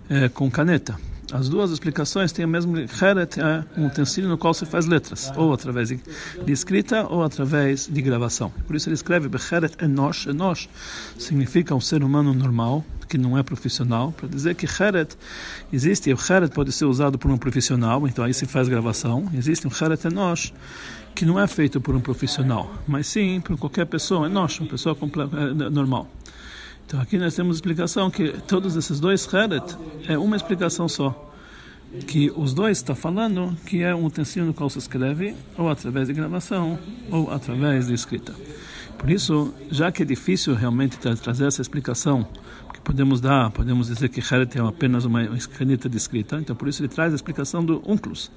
eh, 0.09 0.27
com 0.27 0.51
caneta. 0.51 0.97
As 1.31 1.49
duas 1.49 1.71
explicações 1.71 2.31
têm 2.31 2.45
a 2.45 2.47
mesma. 2.47 2.79
Heret 2.81 3.39
é 3.39 3.63
um 3.77 3.87
utensílio 3.87 4.29
no 4.29 4.37
qual 4.37 4.53
se 4.53 4.65
faz 4.65 4.85
letras, 4.85 5.31
ou 5.35 5.53
através 5.53 5.89
de, 5.89 5.99
escrita 6.47 7.05
ou 7.09 7.23
através 7.23 7.87
de 7.87 8.01
gravação. 8.01 8.51
Por 8.67 8.75
isso 8.75 8.89
ele 8.89 8.93
escreve 8.93 9.27
Becheret 9.27 9.75
Enosh. 9.83 10.27
Enosh 10.27 10.69
significa 11.17 11.73
um 11.73 11.81
ser 11.81 12.03
humano 12.03 12.33
normal, 12.33 12.85
que 13.09 13.17
não 13.17 13.37
é 13.37 13.43
profissional, 13.43 14.11
para 14.11 14.27
dizer 14.27 14.55
que 14.55 14.65
Heret 14.65 15.17
existe. 15.73 16.13
O 16.13 16.17
Heret 16.17 16.53
pode 16.53 16.71
ser 16.71 16.85
usado 16.85 17.17
por 17.17 17.31
um 17.31 17.37
profissional, 17.37 18.07
então 18.07 18.23
aí 18.23 18.33
se 18.33 18.45
faz 18.45 18.67
gravação. 18.67 19.29
Existe 19.33 19.67
um 19.67 19.71
Heret 19.71 20.05
Enosh 20.07 20.53
que 21.15 21.25
não 21.25 21.39
é 21.39 21.47
feito 21.47 21.79
por 21.79 21.95
um 21.95 22.01
profissional, 22.01 22.69
mas 22.85 23.07
sim 23.07 23.39
por 23.39 23.57
qualquer 23.57 23.85
pessoa. 23.85 24.27
Enosh, 24.27 24.59
uma 24.59 24.69
pessoa 24.69 24.97
é, 25.01 25.69
normal. 25.69 26.07
Então 26.85 27.01
aqui 27.01 27.17
nós 27.17 27.35
temos 27.35 27.57
explicação 27.57 28.11
que 28.11 28.29
todos 28.47 28.75
esses 28.75 28.99
dois 28.99 29.27
Heret 29.33 29.75
é 30.07 30.17
uma 30.17 30.35
explicação 30.35 30.87
só. 30.87 31.33
Que 32.07 32.31
os 32.35 32.53
dois 32.53 32.77
estão 32.77 32.95
falando 32.95 33.57
que 33.65 33.81
é 33.81 33.95
um 33.95 34.05
utensílio 34.05 34.45
no 34.45 34.53
qual 34.53 34.69
se 34.69 34.77
escreve, 34.77 35.35
ou 35.57 35.69
através 35.69 36.07
de 36.07 36.13
gravação, 36.13 36.77
ou 37.09 37.31
através 37.31 37.87
de 37.87 37.93
escrita. 37.93 38.35
Por 38.97 39.09
isso, 39.09 39.53
já 39.71 39.91
que 39.91 40.03
é 40.03 40.05
difícil 40.05 40.53
realmente 40.55 40.97
trazer 40.97 41.47
essa 41.47 41.61
explicação, 41.61 42.27
que 42.73 42.79
podemos 42.81 43.19
dar, 43.19 43.49
podemos 43.51 43.87
dizer 43.87 44.09
que 44.09 44.19
Heret 44.19 44.57
é 44.57 44.61
apenas 44.61 45.05
uma 45.05 45.25
caneta 45.57 45.89
de 45.89 45.97
escrita, 45.97 46.37
então 46.37 46.55
por 46.55 46.67
isso 46.67 46.81
ele 46.81 46.89
traz 46.89 47.13
a 47.13 47.15
explicação 47.15 47.63
do 47.63 47.81
Unclus, 47.85 48.31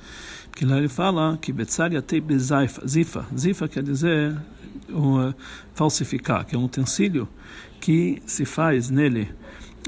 que 0.55 0.65
lá 0.65 0.79
ele 0.79 0.89
fala 0.89 1.37
que 1.41 1.53
Betzaria 1.53 2.01
te 2.01 2.23
zifa, 2.87 3.27
zifa 3.37 3.69
quer 3.69 3.83
dizer 3.83 4.37
falsificar, 5.75 6.47
que 6.47 6.55
é 6.55 6.59
um 6.59 6.65
utensílio 6.65 7.29
que 7.81 8.23
se 8.27 8.45
faz 8.45 8.91
nele, 8.91 9.29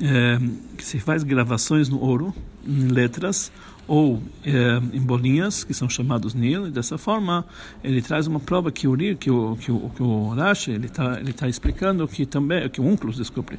é, 0.03 0.39
que 0.77 0.85
se 0.85 0.99
faz 0.99 1.23
gravações 1.23 1.89
no 1.89 2.01
ouro, 2.01 2.35
em 2.67 2.89
letras, 2.89 3.51
ou 3.87 4.23
é, 4.45 4.81
em 4.97 5.01
bolinhas, 5.01 5.65
que 5.65 5.75
são 5.75 5.89
chamados 5.89 6.33
nil, 6.33 6.69
e 6.69 6.71
dessa 6.71 6.97
forma 6.97 7.45
ele 7.83 8.01
traz 8.01 8.29
uma 8.29 8.39
prova 8.39 8.71
que 8.71 8.87
o 8.87 8.97
que 8.97 9.31
o, 9.31 9.57
que 9.57 9.73
o, 9.73 9.91
que 9.91 10.03
o 10.03 10.29
Rashi, 10.29 10.71
ele 10.71 10.87
está 10.87 11.19
ele 11.19 11.33
tá 11.33 11.49
explicando 11.49 12.07
que 12.07 12.25
também, 12.25 12.69
que 12.69 12.81
o 12.81 12.87
Unclus, 12.87 13.17
desculpe, 13.17 13.59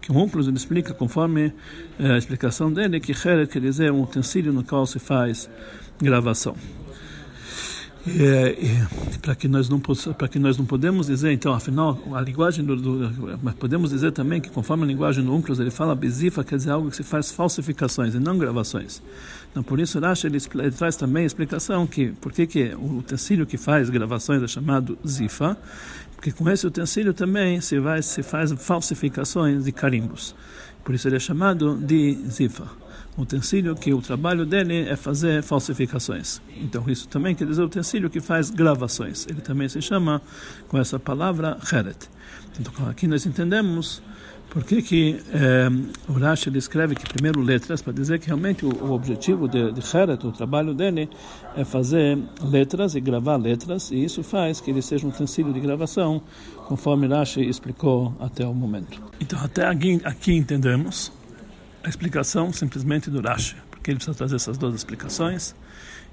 que 0.00 0.10
o 0.10 0.16
Unclus 0.16 0.48
ele 0.48 0.56
explica, 0.56 0.92
conforme 0.92 1.52
é, 1.98 2.12
a 2.12 2.18
explicação 2.18 2.72
dele, 2.72 2.98
que 2.98 3.12
Heret 3.12 3.52
quer 3.52 3.60
dizer 3.60 3.92
um 3.92 4.02
utensílio 4.02 4.52
no 4.52 4.64
qual 4.64 4.84
se 4.84 4.98
faz 4.98 5.48
gravação. 6.00 6.56
É, 8.06 8.50
é, 8.50 9.18
para 9.20 9.34
que 9.34 9.48
nós 9.48 9.68
não 9.68 9.80
para 9.80 10.28
que 10.28 10.38
nós 10.38 10.56
não 10.56 10.64
podemos 10.64 11.08
dizer 11.08 11.32
então 11.32 11.52
afinal 11.52 11.98
a 12.14 12.20
linguagem 12.20 12.64
do, 12.64 12.76
do, 12.76 13.38
mas 13.42 13.54
podemos 13.54 13.90
dizer 13.90 14.12
também 14.12 14.40
que 14.40 14.48
conforme 14.48 14.84
a 14.84 14.86
linguagem 14.86 15.24
do 15.24 15.34
Unclus 15.34 15.58
ele 15.58 15.70
fala 15.70 15.94
besifa 15.94 16.44
quer 16.44 16.56
dizer 16.56 16.70
algo 16.70 16.90
que 16.90 16.96
se 16.96 17.02
faz 17.02 17.32
falsificações 17.32 18.14
e 18.14 18.20
não 18.20 18.38
gravações. 18.38 19.02
Então 19.50 19.62
por 19.62 19.80
isso 19.80 19.98
Rashi 19.98 20.26
ele, 20.26 20.38
ele 20.54 20.70
traz 20.70 20.96
também 20.96 21.24
a 21.24 21.26
explicação 21.26 21.86
que 21.86 22.12
por 22.12 22.32
que 22.32 22.46
que 22.46 22.74
o 22.76 22.98
utensílio 22.98 23.44
que 23.44 23.58
faz 23.58 23.90
gravações 23.90 24.42
é 24.42 24.46
chamado 24.46 24.96
zifa 25.06 25.56
porque 26.14 26.30
com 26.30 26.48
esse 26.48 26.66
utensílio 26.66 27.12
também 27.12 27.60
se 27.60 27.78
vai 27.80 28.00
se 28.00 28.22
faz 28.22 28.52
falsificações 28.52 29.64
de 29.64 29.72
carimbos. 29.72 30.34
Por 30.84 30.94
isso 30.94 31.08
ele 31.08 31.16
é 31.16 31.20
chamado 31.20 31.76
de 31.76 32.16
zifa 32.28 32.68
utensílio 33.18 33.74
que 33.74 33.92
o 33.92 34.00
trabalho 34.00 34.46
dele 34.46 34.88
é 34.88 34.96
fazer 34.96 35.42
falsificações. 35.42 36.40
Então 36.56 36.84
isso 36.88 37.08
também 37.08 37.34
quer 37.34 37.46
dizer 37.46 37.62
utensílio 37.62 38.08
que 38.08 38.20
faz 38.20 38.50
gravações. 38.50 39.26
Ele 39.28 39.40
também 39.40 39.68
se 39.68 39.82
chama 39.82 40.22
com 40.68 40.78
essa 40.78 40.98
palavra 40.98 41.58
Heret. 41.72 42.08
Então 42.60 42.88
aqui 42.88 43.06
nós 43.06 43.26
entendemos 43.26 44.02
por 44.50 44.64
que, 44.64 44.80
que 44.80 45.20
eh, 45.30 45.68
o 46.08 46.12
Rashi 46.14 46.48
escreve 46.56 46.94
que 46.94 47.06
primeiro 47.06 47.40
letras, 47.40 47.82
para 47.82 47.92
dizer 47.92 48.18
que 48.18 48.28
realmente 48.28 48.64
o, 48.64 48.70
o 48.82 48.92
objetivo 48.92 49.46
de, 49.46 49.72
de 49.72 49.80
Heret, 49.80 50.26
o 50.26 50.32
trabalho 50.32 50.72
dele, 50.72 51.08
é 51.54 51.64
fazer 51.64 52.18
letras 52.42 52.94
e 52.94 53.00
gravar 53.00 53.36
letras, 53.36 53.90
e 53.90 54.02
isso 54.02 54.22
faz 54.22 54.58
que 54.58 54.70
ele 54.70 54.80
seja 54.80 55.06
um 55.06 55.10
utensílio 55.10 55.52
de 55.52 55.60
gravação, 55.60 56.22
conforme 56.66 57.06
Rashi 57.06 57.46
explicou 57.46 58.14
até 58.18 58.46
o 58.46 58.54
momento. 58.54 59.02
Então 59.20 59.38
até 59.38 59.66
aqui, 59.66 60.00
aqui 60.02 60.32
entendemos 60.32 61.12
a 61.82 61.88
explicação 61.88 62.52
simplesmente 62.52 63.10
do 63.10 63.20
Rashi, 63.20 63.56
porque 63.70 63.90
ele 63.90 63.96
precisa 63.96 64.16
trazer 64.16 64.36
essas 64.36 64.58
duas 64.58 64.74
explicações, 64.74 65.54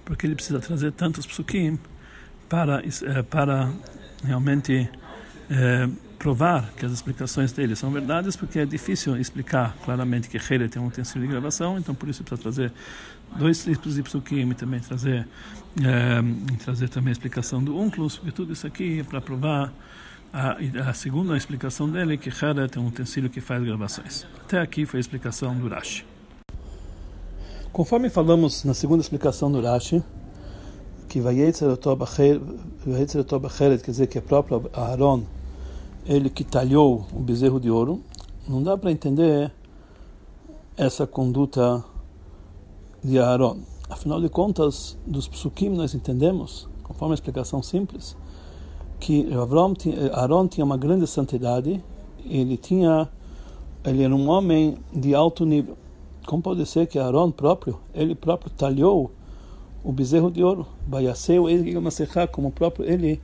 porque 0.04 0.28
ele 0.28 0.36
precisa 0.36 0.60
trazer 0.60 0.92
tantos 0.92 1.26
psukim 1.26 1.80
para, 2.48 2.84
eh, 2.86 3.24
para 3.24 3.72
realmente 4.24 4.90
é, 5.50 5.90
provar 6.18 6.72
que 6.76 6.86
as 6.86 6.92
explicações 6.92 7.52
dele 7.52 7.76
são 7.76 7.92
verdades, 7.92 8.36
porque 8.36 8.60
é 8.60 8.66
difícil 8.66 9.18
explicar 9.18 9.76
claramente 9.84 10.28
que 10.28 10.38
Heire 10.38 10.68
tem 10.68 10.82
um 10.82 10.88
utensílio 10.88 11.28
de 11.28 11.32
gravação, 11.32 11.78
então 11.78 11.94
por 11.94 12.10
isso 12.10 12.24
precisa 12.24 12.42
trazer 12.42 12.74
dois 13.38 13.64
tipos 13.64 13.96
de 13.96 14.04
psukim 14.04 14.50
e 14.50 14.54
também 14.56 14.80
trazer, 14.80 15.28
é, 15.84 16.58
trazer 16.64 16.90
também 16.90 17.10
a 17.10 17.12
explicação 17.12 17.64
do 17.64 17.78
Unclus, 17.78 18.18
porque 18.18 18.32
tudo 18.32 18.54
isso 18.54 18.66
aqui 18.66 19.00
é 19.00 19.04
para 19.04 19.22
provar 19.22 19.72
a, 20.34 20.58
a, 20.90 20.94
segunda 20.94 21.38
explicação 21.38 21.90
dele 21.90 22.18
que 22.18 22.30
Heire 22.30 22.70
tem 22.70 22.82
um 22.82 22.88
utensílio 22.88 23.30
que 23.30 23.42
faz 23.42 23.64
gravações. 23.64 24.26
Até 24.44 24.60
aqui 24.60 24.86
foi 24.86 25.00
a 25.00 25.02
explicação 25.02 25.56
do 25.56 25.68
Rashi. 25.68 26.06
Conforme 27.72 28.10
falamos 28.10 28.64
na 28.64 28.74
segunda 28.74 29.02
explicação 29.02 29.52
do 29.52 29.62
Rashi, 29.62 30.04
que 31.10 31.20
vai 31.20 31.40
quer 33.82 33.92
dizer 33.92 34.08
que 34.08 34.18
é 34.18 34.22
próprio 34.22 34.70
Aaron 34.74 35.24
ele 36.06 36.30
que 36.30 36.44
talhou 36.44 37.06
o 37.12 37.20
bezerro 37.20 37.60
de 37.60 37.70
ouro, 37.70 38.02
não 38.48 38.62
dá 38.62 38.78
para 38.78 38.92
entender 38.92 39.52
essa 40.78 41.08
conduta 41.08 41.84
de 43.04 43.18
Aaron. 43.18 43.60
Afinal 43.90 44.22
de 44.22 44.30
contas, 44.30 44.98
dos 45.06 45.28
psukim 45.28 45.70
nós 45.70 45.96
entendemos, 45.96 46.68
conforme 46.84 47.14
a 47.14 47.16
explicação 47.16 47.64
simples, 47.64 48.16
que 49.06 49.28
Aaron 50.14 50.48
tinha 50.48 50.66
uma 50.66 50.78
grande 50.78 51.06
santidade, 51.06 51.80
ele 52.26 52.58
tinha, 52.58 53.08
ele 53.84 54.02
era 54.02 54.16
um 54.16 54.28
homem 54.28 54.80
de 54.92 55.14
alto 55.14 55.46
nível. 55.46 55.78
Como 56.26 56.42
pode 56.42 56.66
ser 56.66 56.88
que 56.88 56.98
Aaron 56.98 57.30
próprio, 57.30 57.80
ele 57.94 58.16
próprio 58.16 58.50
talhou 58.50 59.12
o 59.84 59.92
bezerro 59.92 60.32
de 60.32 60.44
ouro, 60.44 60.66
Baiaseu, 60.88 61.46
como 62.32 62.52
próprio 62.52 62.84
ele 62.84 63.22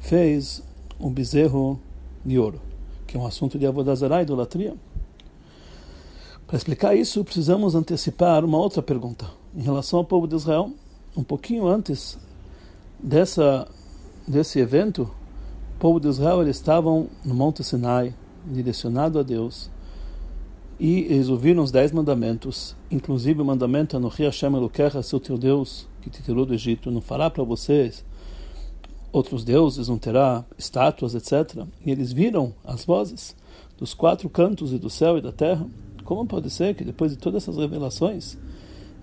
fez 0.00 0.62
o 1.00 1.08
bezerro 1.08 1.80
de 2.22 2.38
ouro, 2.38 2.60
que 3.06 3.16
é 3.16 3.20
um 3.20 3.24
assunto 3.24 3.58
de 3.58 3.66
avodazará 3.66 4.20
e 4.20 4.24
idolatria. 4.24 4.74
Para 6.46 6.58
explicar 6.58 6.94
isso, 6.94 7.24
precisamos 7.24 7.74
antecipar 7.74 8.44
uma 8.44 8.58
outra 8.58 8.82
pergunta. 8.82 9.24
Em 9.56 9.62
relação 9.62 10.00
ao 10.00 10.04
povo 10.04 10.28
de 10.28 10.36
Israel, 10.36 10.70
um 11.16 11.24
pouquinho 11.24 11.66
antes 11.66 12.18
dessa, 13.02 13.66
desse 14.28 14.58
evento, 14.58 15.10
povo 15.82 15.98
de 15.98 16.06
Israel 16.06 16.40
eles 16.40 16.54
estavam 16.54 17.08
no 17.24 17.34
Monte 17.34 17.64
Sinai, 17.64 18.14
direcionado 18.46 19.18
a 19.18 19.22
Deus, 19.24 19.68
e 20.78 21.00
eles 21.00 21.28
ouviram 21.28 21.60
os 21.60 21.72
dez 21.72 21.90
mandamentos, 21.90 22.76
inclusive 22.88 23.42
o 23.42 23.44
mandamento 23.44 23.96
Anochi 23.96 24.22
Hashem 24.22 24.54
Elokecha, 24.54 25.02
seu 25.02 25.18
teu 25.18 25.36
Deus, 25.36 25.88
que 26.00 26.08
te 26.08 26.22
tirou 26.22 26.46
do 26.46 26.54
Egito, 26.54 26.88
não 26.88 27.00
fará 27.00 27.28
para 27.28 27.42
vocês 27.42 28.04
outros 29.10 29.42
deuses, 29.42 29.88
não 29.88 29.98
terá 29.98 30.44
estátuas, 30.56 31.16
etc. 31.16 31.66
E 31.84 31.90
eles 31.90 32.12
viram 32.12 32.54
as 32.64 32.84
vozes 32.84 33.34
dos 33.76 33.92
quatro 33.92 34.30
cantos 34.30 34.72
e 34.72 34.78
do 34.78 34.88
céu 34.88 35.18
e 35.18 35.20
da 35.20 35.32
terra. 35.32 35.66
Como 36.04 36.24
pode 36.24 36.48
ser 36.48 36.76
que 36.76 36.84
depois 36.84 37.10
de 37.10 37.18
todas 37.18 37.42
essas 37.42 37.56
revelações 37.56 38.38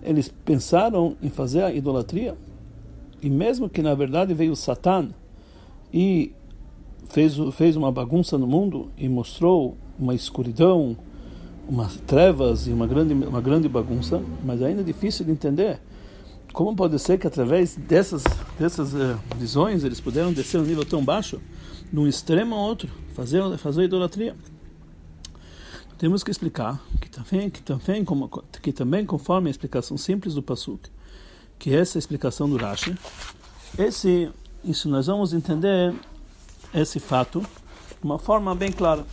eles 0.02 0.32
pensaram 0.46 1.14
em 1.22 1.28
fazer 1.28 1.62
a 1.62 1.70
idolatria? 1.70 2.38
E 3.20 3.28
mesmo 3.28 3.68
que 3.68 3.82
na 3.82 3.94
verdade 3.94 4.32
veio 4.32 4.56
Satã 4.56 5.10
e 5.92 6.32
fez, 7.10 7.36
fez 7.52 7.76
uma 7.76 7.92
bagunça 7.92 8.38
no 8.38 8.46
mundo 8.46 8.90
e 8.96 9.08
mostrou 9.08 9.76
uma 9.98 10.14
escuridão, 10.14 10.96
umas 11.68 11.96
trevas 12.06 12.66
e 12.66 12.70
uma 12.70 12.86
grande, 12.86 13.12
uma 13.12 13.40
grande 13.40 13.68
bagunça, 13.68 14.22
mas 14.44 14.62
ainda 14.62 14.80
é 14.80 14.84
difícil 14.84 15.24
de 15.24 15.32
entender 15.32 15.80
como 16.52 16.74
pode 16.74 16.98
ser 16.98 17.18
que 17.18 17.26
através 17.26 17.76
dessas 17.76 18.24
dessas 18.58 18.92
uh, 18.92 19.18
visões 19.36 19.84
eles 19.84 20.00
puderam 20.00 20.32
descer 20.32 20.60
um 20.60 20.64
nível 20.64 20.84
tão 20.84 21.04
baixo, 21.04 21.40
de 21.92 21.98
um 21.98 22.06
extremo 22.06 22.54
ao 22.54 22.62
outro, 22.62 22.90
fazer 23.14 23.56
fazer 23.58 23.84
idolatria? 23.84 24.34
Temos 25.98 26.24
que 26.24 26.30
explicar 26.30 26.82
que 27.00 27.08
também 27.08 27.50
que 27.50 27.62
também 27.62 28.04
como 28.04 28.28
que 28.62 28.72
também 28.72 29.04
conforme 29.04 29.48
a 29.48 29.50
explicação 29.50 29.96
simples 29.96 30.34
do 30.34 30.42
pasuk, 30.42 30.88
que 31.58 31.74
é 31.74 31.78
essa 31.78 31.98
explicação 31.98 32.48
do 32.48 32.56
Rashi, 32.56 32.96
esse 33.78 34.30
isso 34.64 34.88
nós 34.88 35.06
vamos 35.06 35.32
entender 35.32 35.94
esse 36.74 37.00
fato 37.00 37.40
de 37.40 38.04
uma 38.04 38.18
forma 38.18 38.54
bem 38.54 38.72
clara. 38.72 39.04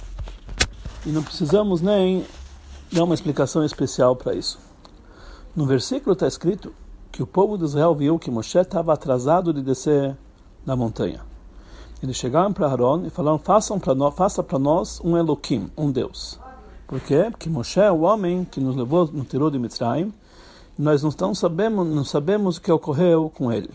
E 1.05 1.09
não 1.09 1.23
precisamos 1.23 1.81
nem 1.81 2.25
dar 2.91 3.03
uma 3.03 3.15
explicação 3.15 3.63
especial 3.63 4.15
para 4.15 4.33
isso. 4.33 4.59
No 5.55 5.65
versículo 5.65 6.13
está 6.13 6.27
escrito 6.27 6.73
que 7.11 7.23
o 7.23 7.27
povo 7.27 7.57
de 7.57 7.65
Israel 7.65 7.95
viu 7.95 8.19
que 8.19 8.29
Moshe 8.29 8.57
estava 8.59 8.93
atrasado 8.93 9.51
de 9.51 9.61
descer 9.61 10.15
da 10.65 10.75
montanha. 10.75 11.21
Eles 12.01 12.15
chegaram 12.15 12.53
para 12.53 12.67
Aaron 12.67 13.05
e 13.05 13.09
falaram: 13.09 13.39
Façam 13.39 13.79
para 13.79 13.95
nós, 13.95 14.13
faça 14.15 14.43
para 14.43 14.59
nós 14.59 15.01
um 15.03 15.17
Elohim, 15.17 15.71
um 15.75 15.91
Deus. 15.91 16.39
Por 16.85 17.01
quê? 17.01 17.27
Porque 17.31 17.49
Moshe 17.49 17.79
é 17.79 17.91
o 17.91 18.01
homem 18.01 18.45
que 18.45 18.59
nos 18.59 18.75
levou, 18.75 19.09
nos 19.11 19.27
tirou 19.27 19.49
de 19.49 19.57
Mitzrayim. 19.57 20.13
Nós 20.77 21.01
não 21.01 21.33
sabemos, 21.33 21.87
não 21.87 22.03
sabemos 22.03 22.57
o 22.57 22.61
que 22.61 22.71
ocorreu 22.71 23.31
com 23.33 23.51
ele. 23.51 23.71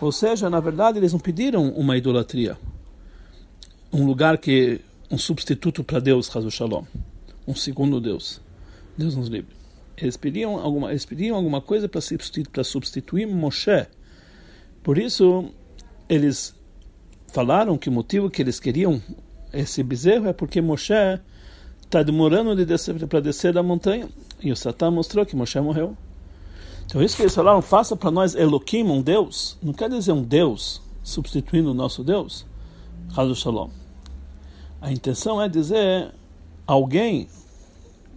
Ou 0.00 0.10
seja, 0.10 0.48
na 0.48 0.58
verdade, 0.58 0.98
eles 0.98 1.12
não 1.12 1.20
pediram 1.20 1.68
uma 1.70 1.96
idolatria, 1.96 2.58
um 3.94 4.04
lugar 4.04 4.38
que 4.38 4.80
um 5.08 5.16
substituto 5.16 5.84
para 5.84 6.00
Deus, 6.00 6.34
Hazu 6.34 6.50
Shalom, 6.50 6.82
um 7.46 7.54
segundo 7.54 8.00
Deus. 8.00 8.40
Deus 8.98 9.14
nos 9.14 9.28
livre. 9.28 9.54
Eles 9.96 10.16
pediam 10.16 10.56
alguma, 10.58 10.90
eles 10.90 11.04
pediam 11.04 11.36
alguma 11.36 11.60
coisa 11.60 11.88
para 11.88 12.00
substituir, 12.00 12.48
para 12.48 12.64
substituir 12.64 13.24
Moshe. 13.26 13.86
Por 14.82 14.98
isso, 14.98 15.48
eles 16.08 16.52
falaram 17.32 17.78
que 17.78 17.88
o 17.88 17.92
motivo 17.92 18.28
que 18.28 18.42
eles 18.42 18.58
queriam 18.58 19.00
esse 19.52 19.80
bezerro 19.84 20.26
é 20.26 20.32
porque 20.32 20.60
Moshe 20.60 20.92
está 21.80 22.02
demorando 22.02 22.56
de 22.56 22.64
descer, 22.64 23.06
para 23.06 23.20
descer 23.20 23.52
da 23.52 23.62
montanha. 23.62 24.08
E 24.42 24.50
o 24.50 24.56
Satã 24.56 24.90
mostrou 24.90 25.24
que 25.24 25.36
Moshe 25.36 25.60
morreu. 25.60 25.96
Então, 26.84 27.00
isso 27.00 27.16
que 27.16 27.22
eles 27.22 27.34
falaram, 27.34 27.62
faça 27.62 27.94
para 27.94 28.10
nós 28.10 28.34
Elohim, 28.34 28.82
um 28.82 29.00
Deus, 29.00 29.56
não 29.62 29.72
quer 29.72 29.88
dizer 29.88 30.10
um 30.10 30.22
Deus 30.22 30.82
substituindo 31.04 31.70
o 31.70 31.74
nosso 31.74 32.02
Deus. 32.02 32.44
Hazu 33.16 33.36
Shalom. 33.36 33.83
A 34.84 34.92
intenção 34.92 35.40
é 35.40 35.48
dizer 35.48 36.12
alguém 36.66 37.26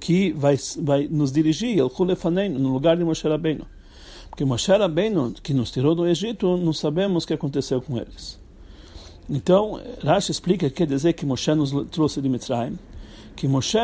que 0.01 0.33
vai, 0.33 0.57
vai 0.81 1.07
nos 1.07 1.31
dirigir 1.31 1.77
no 1.79 2.73
lugar 2.73 2.97
de 2.97 3.05
Moshe 3.05 3.25
Rabbeinu. 3.25 3.65
Porque 4.29 4.43
Moshe 4.43 4.69
Rabbeinu, 4.69 5.33
que 5.41 5.53
nos 5.53 5.71
tirou 5.71 5.95
do 5.95 6.05
Egito, 6.05 6.57
não 6.57 6.73
sabemos 6.73 7.23
o 7.23 7.27
que 7.27 7.33
aconteceu 7.33 7.81
com 7.81 7.95
eles. 7.95 8.37
Então, 9.29 9.79
Rashi 10.03 10.29
explica 10.29 10.69
que 10.69 10.75
quer 10.75 10.87
dizer 10.87 11.13
que 11.13 11.25
Moshe 11.25 11.55
nos 11.55 11.71
trouxe 11.89 12.21
de 12.21 12.27
Mitzrayim, 12.27 12.77
que 13.33 13.47
Moshe, 13.47 13.79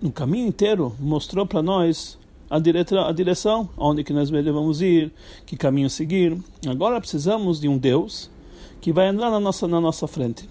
no 0.00 0.10
caminho 0.10 0.48
inteiro, 0.48 0.96
mostrou 0.98 1.44
para 1.44 1.62
nós 1.62 2.18
a, 2.48 2.58
direta, 2.58 3.08
a 3.08 3.12
direção, 3.12 3.68
onde 3.76 4.02
que 4.02 4.14
nós 4.14 4.30
devemos 4.30 4.80
ir, 4.80 5.12
que 5.44 5.54
caminho 5.54 5.90
seguir. 5.90 6.34
Agora 6.66 6.98
precisamos 6.98 7.60
de 7.60 7.68
um 7.68 7.76
Deus 7.76 8.30
que 8.80 8.90
vai 8.90 9.08
andar 9.08 9.30
na 9.30 9.38
nossa, 9.38 9.68
na 9.68 9.82
nossa 9.82 10.08
frente. 10.08 10.48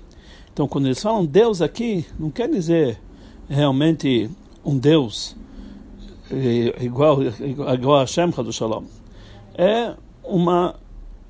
Então, 0.60 0.68
quando 0.68 0.88
eles 0.88 1.02
falam 1.02 1.26
Deus 1.26 1.62
aqui, 1.62 2.06
não 2.20 2.30
quer 2.30 2.50
dizer 2.50 3.00
realmente 3.48 4.30
um 4.62 4.78
Deus 4.78 5.34
igual, 6.82 7.20
igual 7.24 7.96
a 7.96 8.02
Hashem 8.02 8.30
Shalom. 8.52 8.84
É 9.58 9.94
uma 10.22 10.76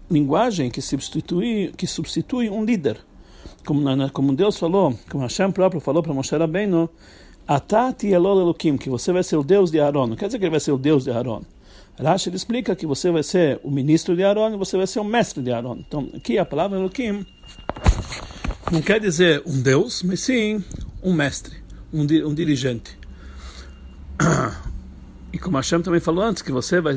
linguagem 0.10 0.72
que 0.72 0.82
substitui, 0.82 1.72
que 1.78 1.86
substitui 1.86 2.50
um 2.50 2.66
líder. 2.66 2.98
Como, 3.64 3.84
como 4.10 4.36
Deus 4.36 4.58
falou, 4.58 4.98
como 5.12 5.22
Hashem 5.22 5.52
próprio 5.52 5.80
falou 5.80 6.02
para 6.02 6.12
Moshe 6.12 6.36
Rabbeinu, 6.36 6.90
Atati 7.48 8.08
Elol 8.08 8.42
Elokim, 8.42 8.78
que 8.78 8.90
você 8.90 9.14
vai 9.14 9.22
ser 9.22 9.38
o 9.38 9.44
Deus 9.44 9.70
de 9.70 9.80
Aaron. 9.80 10.08
Não 10.08 10.16
quer 10.16 10.26
dizer 10.26 10.40
que 10.40 10.46
ele 10.46 10.50
vai 10.50 10.60
ser 10.60 10.72
o 10.72 10.78
Deus 10.80 11.04
de 11.04 11.12
Aaron. 11.12 11.44
Rashi 12.02 12.34
explica 12.34 12.76
que 12.76 12.88
você 12.88 13.12
vai 13.12 13.22
ser 13.22 13.60
o 13.64 13.70
ministro 13.70 14.16
de 14.16 14.24
Aaron 14.24 14.56
e 14.56 14.58
você 14.58 14.76
vai 14.76 14.88
ser 14.88 15.02
o 15.02 15.04
mestre 15.04 15.44
de 15.44 15.52
Aaron. 15.52 15.78
Então, 15.88 16.10
aqui 16.16 16.40
a 16.40 16.46
palavra 16.46 16.80
Elokim 16.80 17.24
não 18.72 18.82
quer 18.82 19.00
dizer 19.00 19.42
um 19.46 19.62
Deus, 19.62 20.04
mas 20.04 20.20
sim 20.20 20.64
um 21.04 21.14
mestre, 21.14 21.56
um, 21.94 22.02
um 22.02 22.34
dirigente. 22.34 22.98
E 25.32 25.38
como 25.38 25.58
Hashem 25.58 25.82
também 25.82 26.00
falou 26.00 26.24
antes, 26.24 26.42
que 26.42 26.52
você 26.52 26.82
vai 26.82 26.94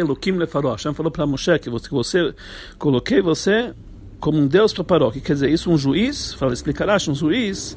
Elokim 0.00 0.32
lefaró. 0.32 0.72
Hashem 0.72 0.94
falou 0.94 1.12
para 1.12 1.26
Moshe 1.26 1.58
que 1.58 1.68
você, 1.68 1.88
que 1.88 1.94
você 1.94 2.34
coloquei 2.78 3.20
você 3.20 3.74
como 4.18 4.38
um 4.38 4.46
Deus 4.46 4.72
para 4.72 4.84
Paró. 4.84 5.10
Que 5.10 5.20
quer 5.20 5.34
dizer 5.34 5.50
isso? 5.50 5.70
Um 5.70 5.76
juiz, 5.76 6.32
fala, 6.32 6.54
explicará, 6.54 6.96
um 7.08 7.14
juiz 7.14 7.76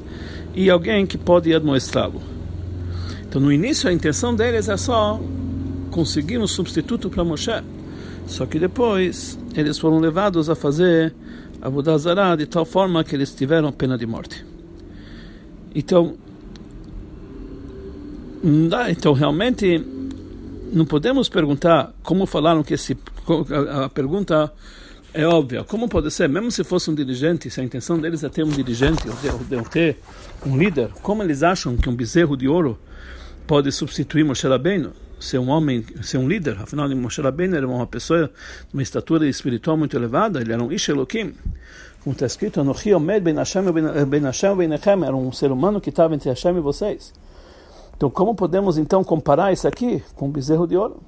e 0.54 0.70
alguém 0.70 1.06
que 1.06 1.18
pode 1.18 1.52
administrá-lo. 1.54 2.22
Então 3.28 3.40
no 3.40 3.52
início 3.52 3.88
a 3.88 3.92
intenção 3.92 4.34
deles 4.34 4.68
é 4.68 4.76
só 4.76 5.20
conseguir 5.90 6.38
um 6.38 6.46
substituto 6.46 7.10
para 7.10 7.22
Moshe. 7.22 7.62
Só 8.26 8.46
que 8.46 8.58
depois 8.58 9.38
eles 9.54 9.78
foram 9.78 9.98
levados 9.98 10.48
a 10.48 10.54
fazer 10.54 11.14
a 11.66 11.70
Budazará 11.70 12.36
de 12.36 12.46
tal 12.46 12.64
forma 12.64 13.02
que 13.02 13.16
eles 13.16 13.34
tiveram 13.34 13.72
pena 13.72 13.98
de 13.98 14.06
morte. 14.06 14.46
Então 15.74 16.16
então, 18.88 19.12
realmente, 19.12 19.84
não 20.72 20.84
podemos 20.84 21.28
perguntar 21.28 21.92
como 22.04 22.24
falaram 22.26 22.62
que 22.62 22.74
esse. 22.74 22.96
A 23.84 23.88
pergunta 23.88 24.52
é 25.12 25.26
óbvia. 25.26 25.64
Como 25.64 25.88
pode 25.88 26.12
ser? 26.12 26.28
Mesmo 26.28 26.52
se 26.52 26.62
fosse 26.62 26.88
um 26.88 26.94
dirigente, 26.94 27.50
se 27.50 27.60
a 27.60 27.64
intenção 27.64 27.98
deles 27.98 28.22
é 28.22 28.28
ter 28.28 28.44
um 28.44 28.50
dirigente, 28.50 29.02
ou 29.08 29.64
ter 29.64 29.96
um 30.46 30.56
líder, 30.56 30.90
como 31.02 31.24
eles 31.24 31.42
acham 31.42 31.76
que 31.76 31.88
um 31.88 31.96
bezerro 31.96 32.36
de 32.36 32.46
ouro 32.46 32.78
pode 33.44 33.72
substituir 33.72 34.24
Moshe 34.24 34.46
Rabbeinu? 34.46 34.92
Ser 35.18 35.38
um 35.38 35.48
homem, 35.48 35.84
ser 36.02 36.18
um 36.18 36.28
líder. 36.28 36.58
Afinal, 36.60 36.88
Moshe 36.90 37.22
Rabbeinu 37.22 37.56
era 37.56 37.66
uma 37.66 37.86
pessoa 37.86 38.30
de 38.68 38.74
uma 38.74 38.82
estatura 38.82 39.26
espiritual 39.26 39.76
muito 39.76 39.96
elevada, 39.96 40.40
ele 40.40 40.52
era 40.52 40.62
um 40.62 40.70
Ish. 40.70 40.86
Como 40.86 42.12
está 42.12 42.26
escrito, 42.26 42.60
era 42.60 42.68
um 45.16 45.32
ser 45.32 45.50
humano 45.50 45.80
que 45.80 45.88
estava 45.90 46.14
entre 46.14 46.28
Hashem 46.28 46.56
e 46.56 46.60
vocês. 46.60 47.12
Então, 47.96 48.10
como 48.10 48.34
podemos 48.34 48.76
então 48.76 49.02
comparar 49.02 49.52
isso 49.52 49.66
aqui 49.66 50.02
com 50.14 50.26
um 50.26 50.30
bezerro 50.30 50.66
de 50.66 50.76
ouro? 50.76 51.00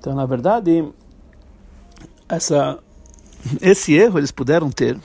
Então, 0.00 0.14
na 0.14 0.24
verdade, 0.24 0.84
essa, 2.28 2.78
esse 3.60 3.94
erro 3.94 4.18
eles 4.18 4.30
puderam 4.30 4.70
ter, 4.70 4.98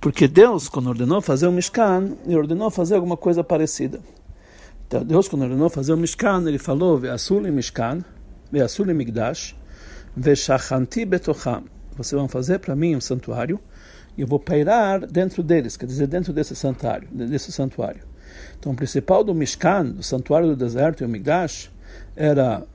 porque 0.00 0.26
Deus, 0.26 0.68
quando 0.68 0.88
ordenou 0.88 1.20
fazer 1.20 1.46
o 1.46 1.52
Mishkan, 1.52 2.16
ele 2.24 2.36
ordenou 2.36 2.70
fazer 2.70 2.94
alguma 2.94 3.16
coisa 3.16 3.44
parecida. 3.44 4.00
Então, 4.90 5.04
Deus, 5.04 5.28
quando 5.28 5.42
ordenou 5.42 5.70
fazer 5.70 5.92
o 5.92 5.96
Mishkan, 5.96 6.42
ele 6.48 6.58
falou: 6.58 6.98
Ve'asul 6.98 7.42
Mishkan, 7.42 8.04
Ve'asul 8.50 8.86
Migdash, 8.86 9.54
Ve'shachanti 10.16 11.04
betocham. 11.04 11.62
Vocês 11.96 12.18
vão 12.18 12.26
fazer 12.26 12.58
para 12.58 12.74
mim 12.74 12.96
um 12.96 13.00
santuário 13.00 13.60
e 14.18 14.22
eu 14.22 14.26
vou 14.26 14.40
pairar 14.40 15.06
dentro 15.06 15.44
deles, 15.44 15.76
quer 15.76 15.86
dizer, 15.86 16.08
dentro 16.08 16.32
desse 16.32 16.56
santuário. 16.56 17.06
Desse 17.12 17.52
santuário. 17.52 18.00
Então, 18.58 18.72
o 18.72 18.74
principal 18.74 19.22
do 19.22 19.32
Mishkan, 19.32 19.84
do 19.84 20.02
santuário 20.02 20.48
do 20.48 20.56
deserto 20.56 21.04
e 21.04 21.06
o 21.06 21.08
Migdash, 21.08 21.70
era 22.16 22.66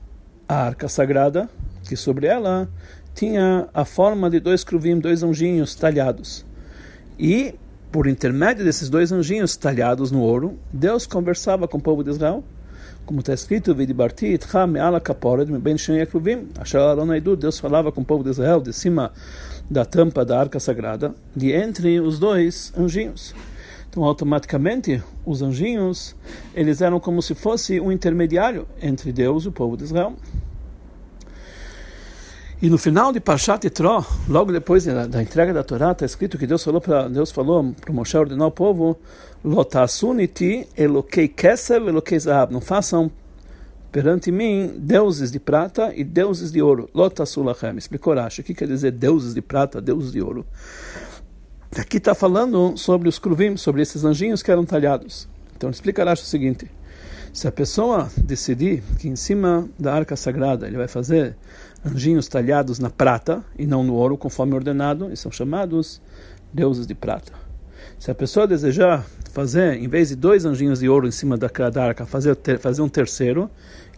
a 0.48 0.54
arca 0.54 0.88
sagrada, 0.88 1.50
que 1.86 1.96
sobre 1.96 2.26
ela 2.26 2.66
tinha 3.14 3.68
a 3.74 3.84
forma 3.84 4.30
de 4.30 4.40
dois 4.40 4.64
cruvim, 4.64 4.98
dois 4.98 5.22
anjinhos 5.22 5.74
talhados. 5.74 6.46
E, 7.18 7.54
por 7.90 8.06
intermédio 8.06 8.64
desses 8.64 8.88
dois 8.88 9.12
anjinhos 9.12 9.56
talhados 9.56 10.10
no 10.10 10.20
ouro, 10.20 10.58
Deus 10.72 11.06
conversava 11.06 11.66
com 11.66 11.78
o 11.78 11.80
povo 11.80 12.02
de 12.04 12.10
Israel. 12.10 12.44
Como 13.04 13.20
está 13.20 13.32
escrito, 13.32 13.74
Deus 17.36 17.58
falava 17.58 17.92
com 17.92 18.00
o 18.00 18.04
povo 18.04 18.24
de 18.24 18.30
Israel 18.30 18.60
de 18.60 18.72
cima 18.72 19.12
da 19.70 19.84
tampa 19.84 20.24
da 20.24 20.38
arca 20.38 20.58
sagrada, 20.58 21.14
de 21.34 21.52
entre 21.52 22.00
os 22.00 22.18
dois 22.18 22.72
anjinhos. 22.76 23.34
Então, 23.88 24.04
automaticamente, 24.04 25.02
os 25.24 25.40
anjinhos, 25.40 26.14
eles 26.54 26.80
eram 26.80 27.00
como 27.00 27.22
se 27.22 27.34
fosse 27.34 27.80
um 27.80 27.90
intermediário 27.90 28.66
entre 28.82 29.12
Deus 29.12 29.44
e 29.44 29.48
o 29.48 29.52
povo 29.52 29.76
de 29.76 29.84
Israel. 29.84 30.14
E 32.60 32.70
no 32.70 32.78
final 32.78 33.12
de 33.12 33.20
Parshat 33.20 33.66
Yitro, 33.66 34.02
logo 34.26 34.50
depois 34.50 34.86
da, 34.86 35.06
da, 35.06 35.22
entrega 35.22 35.52
da 35.52 35.62
Torá, 35.62 35.92
está 35.92 36.06
escrito 36.06 36.38
que 36.38 36.46
Deus 36.46 36.64
falou 36.64 36.80
para 36.80 37.06
Deus 37.06 37.30
falou 37.30 37.74
para 37.78 37.92
Moshe 37.92 38.16
ordenar 38.16 38.46
ao 38.46 38.50
povo: 38.50 38.98
"Lotasuniti 39.44 40.66
elokei 40.74 41.28
kesev 41.28 41.88
elokei 41.88 42.18
zahab". 42.18 42.54
Não 42.54 42.62
façam 42.62 43.10
perante 43.92 44.32
mim 44.32 44.72
deuses 44.78 45.30
de 45.30 45.38
prata 45.38 45.92
e 45.94 46.02
deuses 46.02 46.50
de 46.50 46.62
ouro. 46.62 46.88
Lotasulachem. 46.94 47.76
Explicou 47.76 48.14
Rashi. 48.14 48.40
O 48.40 48.44
que 48.44 48.54
quer 48.54 48.68
dizer 48.68 48.92
deuses 48.92 49.34
de 49.34 49.42
prata, 49.42 49.78
deuses 49.78 50.12
de 50.12 50.22
ouro? 50.22 50.46
Aqui 51.78 51.98
está 51.98 52.14
falando 52.14 52.74
sobre 52.78 53.06
os 53.06 53.18
cruvim, 53.18 53.58
sobre 53.58 53.82
esses 53.82 54.02
anjinhos 54.02 54.42
que 54.42 54.50
eram 54.50 54.64
talhados. 54.64 55.28
Então 55.54 55.68
explica 55.68 56.02
Rashi 56.02 56.22
o 56.22 56.26
seguinte: 56.26 56.70
se 57.36 57.46
a 57.46 57.52
pessoa 57.52 58.08
decidir 58.16 58.82
que 58.98 59.08
em 59.08 59.14
cima 59.14 59.68
da 59.78 59.92
arca 59.92 60.16
sagrada 60.16 60.66
ele 60.66 60.78
vai 60.78 60.88
fazer 60.88 61.36
anjinhos 61.84 62.28
talhados 62.28 62.78
na 62.78 62.88
prata 62.88 63.44
e 63.58 63.66
não 63.66 63.84
no 63.84 63.92
ouro, 63.92 64.16
conforme 64.16 64.54
ordenado, 64.54 65.12
e 65.12 65.16
são 65.18 65.30
chamados 65.30 66.00
deuses 66.50 66.86
de 66.86 66.94
prata. 66.94 67.34
Se 67.98 68.10
a 68.10 68.14
pessoa 68.14 68.46
desejar 68.46 69.04
fazer, 69.34 69.74
em 69.74 69.86
vez 69.86 70.08
de 70.08 70.16
dois 70.16 70.46
anjinhos 70.46 70.78
de 70.78 70.88
ouro 70.88 71.06
em 71.06 71.10
cima 71.10 71.36
da, 71.36 71.48
da 71.68 71.84
arca, 71.84 72.06
fazer, 72.06 72.38
fazer 72.58 72.80
um 72.80 72.88
terceiro, 72.88 73.50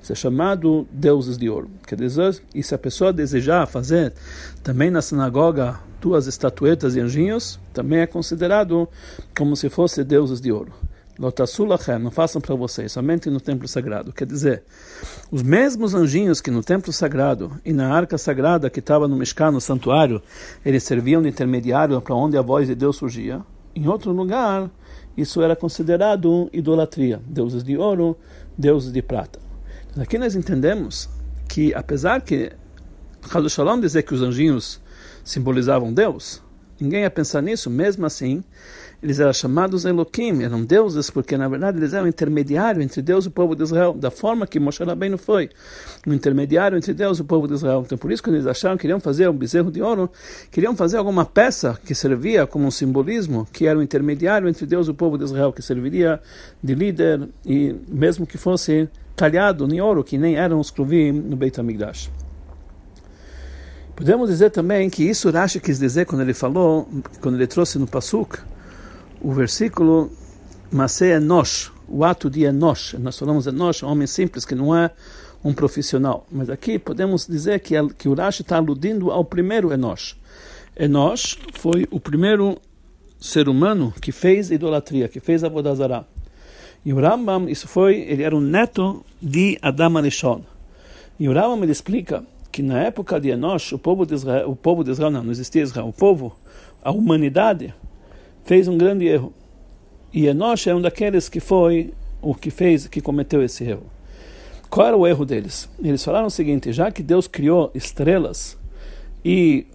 isso 0.02 0.12
é 0.12 0.16
chamado 0.16 0.84
deuses 0.90 1.38
de 1.38 1.48
ouro. 1.48 1.70
Quer 1.86 1.94
dizer, 1.94 2.42
e 2.52 2.60
se 2.60 2.74
a 2.74 2.78
pessoa 2.78 3.12
desejar 3.12 3.66
fazer 3.66 4.14
também 4.64 4.90
na 4.90 5.00
sinagoga 5.00 5.78
duas 6.00 6.26
estatuetas 6.26 6.94
de 6.94 7.00
anjinhos, 7.00 7.60
também 7.72 8.00
é 8.00 8.06
considerado 8.08 8.88
como 9.36 9.54
se 9.54 9.68
fosse 9.68 10.02
deuses 10.02 10.40
de 10.40 10.50
ouro. 10.50 10.72
Não 11.18 12.10
façam 12.12 12.40
para 12.40 12.54
vocês, 12.54 12.92
somente 12.92 13.28
no 13.28 13.40
templo 13.40 13.66
sagrado. 13.66 14.12
Quer 14.12 14.26
dizer, 14.26 14.62
os 15.30 15.42
mesmos 15.42 15.92
anjinhos 15.92 16.40
que 16.40 16.50
no 16.50 16.62
templo 16.62 16.92
sagrado 16.92 17.58
e 17.64 17.72
na 17.72 17.92
arca 17.92 18.16
sagrada 18.16 18.70
que 18.70 18.78
estava 18.78 19.08
no 19.08 19.16
Mishkan, 19.16 19.50
no 19.50 19.60
santuário, 19.60 20.22
eles 20.64 20.84
serviam 20.84 21.20
de 21.20 21.28
intermediário 21.28 22.00
para 22.00 22.14
onde 22.14 22.38
a 22.38 22.42
voz 22.42 22.68
de 22.68 22.74
Deus 22.76 22.96
surgia, 22.96 23.42
em 23.74 23.88
outro 23.88 24.12
lugar, 24.12 24.70
isso 25.16 25.42
era 25.42 25.56
considerado 25.56 26.48
idolatria. 26.52 27.20
Deuses 27.26 27.64
de 27.64 27.76
ouro, 27.76 28.16
deuses 28.56 28.92
de 28.92 29.02
prata. 29.02 29.40
Então, 29.90 30.02
aqui 30.02 30.18
nós 30.18 30.36
entendemos 30.36 31.08
que, 31.48 31.74
apesar 31.74 32.20
que 32.22 32.52
Halu 33.32 33.50
Shalom 33.50 33.80
dizer 33.80 34.04
que 34.04 34.14
os 34.14 34.22
anjinhos 34.22 34.80
simbolizavam 35.24 35.92
Deus, 35.92 36.42
ninguém 36.80 37.02
ia 37.02 37.10
pensar 37.10 37.42
nisso, 37.42 37.68
mesmo 37.68 38.06
assim, 38.06 38.42
eles 39.00 39.20
eram 39.20 39.32
chamados 39.32 39.84
Elohim, 39.84 40.42
eram 40.42 40.64
deuses, 40.64 41.08
porque 41.08 41.36
na 41.36 41.46
verdade 41.48 41.78
eles 41.78 41.92
eram 41.92 42.08
intermediário 42.08 42.82
entre 42.82 43.00
Deus 43.00 43.26
e 43.26 43.28
o 43.28 43.30
povo 43.30 43.54
de 43.54 43.62
Israel, 43.62 43.94
da 43.94 44.10
forma 44.10 44.46
que 44.46 44.58
Moshe 44.58 44.82
Rabbeinu 44.82 45.16
foi, 45.16 45.50
um 46.06 46.12
intermediário 46.12 46.76
entre 46.76 46.92
Deus 46.92 47.18
e 47.18 47.22
o 47.22 47.24
povo 47.24 47.46
de 47.46 47.54
Israel. 47.54 47.82
Então 47.86 47.96
por 47.96 48.10
isso 48.10 48.22
que 48.22 48.30
eles 48.30 48.46
acharam 48.46 48.76
que 48.76 48.82
queriam 48.82 48.98
fazer 48.98 49.28
um 49.28 49.34
bezerro 49.34 49.70
de 49.70 49.80
ouro, 49.80 50.10
queriam 50.50 50.74
fazer 50.74 50.96
alguma 50.96 51.24
peça 51.24 51.78
que 51.84 51.94
servia 51.94 52.46
como 52.46 52.66
um 52.66 52.70
simbolismo, 52.70 53.46
que 53.52 53.66
era 53.66 53.78
o 53.78 53.80
um 53.80 53.84
intermediário 53.84 54.48
entre 54.48 54.66
Deus 54.66 54.88
e 54.88 54.90
o 54.90 54.94
povo 54.94 55.16
de 55.16 55.24
Israel, 55.24 55.52
que 55.52 55.62
serviria 55.62 56.20
de 56.62 56.74
líder, 56.74 57.28
e 57.46 57.76
mesmo 57.88 58.26
que 58.26 58.36
fosse 58.36 58.88
talhado 59.14 59.72
em 59.72 59.80
ouro, 59.80 60.02
que 60.02 60.16
nem 60.16 60.36
eram 60.36 60.58
os 60.58 60.70
Kruvim 60.70 61.12
no 61.12 61.36
Beit 61.36 61.58
HaMikdash. 61.60 62.10
Podemos 63.94 64.30
dizer 64.30 64.50
também 64.50 64.88
que 64.88 65.02
isso 65.02 65.28
Rashi 65.28 65.58
quis 65.58 65.78
dizer 65.78 66.06
quando 66.06 66.22
ele 66.22 66.32
falou, 66.32 66.88
quando 67.20 67.34
ele 67.34 67.48
trouxe 67.48 67.78
no 67.78 67.86
Pasuk, 67.86 68.38
o 69.20 69.32
versículo 69.32 70.10
Masé 70.70 71.16
Enosh, 71.16 71.72
o 71.88 72.04
ato 72.04 72.28
de 72.28 72.44
Enosh. 72.44 72.94
Nós 72.98 73.18
falamos 73.18 73.46
Enosh, 73.46 73.82
homem 73.82 74.06
simples, 74.06 74.44
que 74.44 74.54
não 74.54 74.76
é 74.76 74.90
um 75.42 75.52
profissional. 75.52 76.26
Mas 76.30 76.50
aqui 76.50 76.78
podemos 76.78 77.26
dizer 77.26 77.60
que, 77.60 77.74
que 77.94 78.08
o 78.08 78.14
Rashi 78.14 78.42
está 78.42 78.56
aludindo 78.56 79.10
ao 79.10 79.24
primeiro 79.24 79.72
Enosh. 79.72 80.16
Enosh 80.78 81.38
foi 81.54 81.86
o 81.90 81.98
primeiro 81.98 82.58
ser 83.20 83.48
humano 83.48 83.92
que 84.00 84.12
fez 84.12 84.50
idolatria, 84.50 85.08
que 85.08 85.20
fez 85.20 85.42
Avodazara. 85.42 86.06
E 86.84 86.92
o 86.92 87.00
Rambam, 87.00 87.48
isso 87.48 87.66
foi, 87.66 87.96
ele 88.02 88.22
era 88.22 88.36
um 88.36 88.40
neto 88.40 89.04
de 89.20 89.58
Adam 89.60 89.98
Arishon. 89.98 90.42
E 91.18 91.28
o 91.28 91.32
Rambam 91.32 91.62
ele 91.62 91.72
explica 91.72 92.22
que 92.52 92.62
na 92.62 92.80
época 92.80 93.20
de 93.20 93.30
Enosh, 93.30 93.72
o 93.72 93.78
povo 93.78 94.06
de 94.06 94.14
Israel, 94.14 94.50
o 94.50 94.56
povo 94.56 94.84
de 94.84 94.90
Israel 94.90 95.10
não, 95.10 95.24
não 95.24 95.32
existia 95.32 95.62
Israel, 95.62 95.88
o 95.88 95.92
povo, 95.92 96.36
a 96.82 96.90
humanidade, 96.92 97.74
fez 98.44 98.68
um 98.68 98.76
grande 98.78 99.06
erro. 99.06 99.32
E 100.12 100.26
Enosh 100.26 100.66
é 100.66 100.74
um 100.74 100.80
daqueles 100.80 101.28
que 101.28 101.40
foi 101.40 101.92
o 102.20 102.34
que 102.34 102.50
fez, 102.50 102.86
que 102.86 103.00
cometeu 103.00 103.42
esse 103.42 103.64
erro. 103.64 103.86
Qual 104.70 104.86
era 104.86 104.96
o 104.96 105.06
erro 105.06 105.24
deles? 105.24 105.68
Eles 105.82 106.04
falaram 106.04 106.26
o 106.26 106.30
seguinte: 106.30 106.72
já 106.72 106.90
que 106.90 107.02
Deus 107.02 107.26
criou 107.26 107.70
estrelas 107.74 108.58
e 109.24 109.66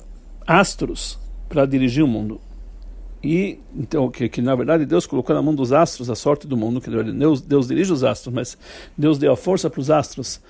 astros 0.46 1.20
para 1.50 1.66
dirigir 1.66 2.04
o 2.04 2.08
mundo, 2.08 2.40
e 3.24 3.58
então 3.76 4.12
que, 4.12 4.28
que, 4.28 4.42
na 4.42 4.54
verdade 4.54 4.86
Deus 4.86 5.06
colocou 5.06 5.34
na 5.34 5.42
mão 5.42 5.56
dos 5.56 5.72
astros 5.72 6.10
a 6.10 6.16
sorte 6.16 6.46
do 6.46 6.58
mundo, 6.58 6.82
que 6.82 6.90
Deus, 6.90 7.42
Deus 7.42 7.68
dirige 7.68 7.94
os 7.94 8.04
astros, 8.04 8.34
mas 8.34 8.58
Deus 8.98 9.18
deu 9.18 9.32
a 9.32 9.38
força 9.38 9.70
para 9.70 9.80
os 9.80 9.90
astros 9.90 10.42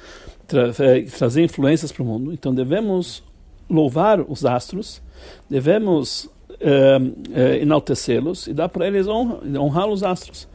tra, 0.48 0.74
é, 0.80 1.02
trazer 1.04 1.44
influências 1.44 1.92
para 1.92 2.02
o 2.02 2.06
mundo. 2.06 2.34
Então 2.34 2.54
devemos 2.54 3.24
louvar 3.70 4.20
os 4.20 4.44
astros, 4.44 5.02
devemos 5.50 6.30
uh, 6.64 7.62
enaltecê-los 7.62 8.48
e 8.48 8.54
dar 8.54 8.70
para 8.70 8.88
eles 8.88 9.08
honra, 9.08 9.40
honrar 9.60 9.88
os 9.88 10.04
astros. 10.04 10.48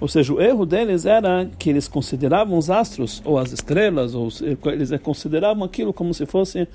Ou 0.00 0.08
seja, 0.08 0.32
o 0.32 0.40
erro 0.40 0.66
deles 0.66 1.06
era 1.06 1.48
que 1.58 1.70
eles 1.70 1.88
consideravam 1.88 2.56
os 2.58 2.70
astros, 2.70 3.22
ou 3.24 3.38
as 3.38 3.52
estrelas, 3.52 4.14
ou 4.14 4.28
eles 4.66 4.90
consideravam 5.00 5.64
aquilo 5.64 5.92
como 5.92 6.12
se 6.12 6.26
fossem 6.26 6.66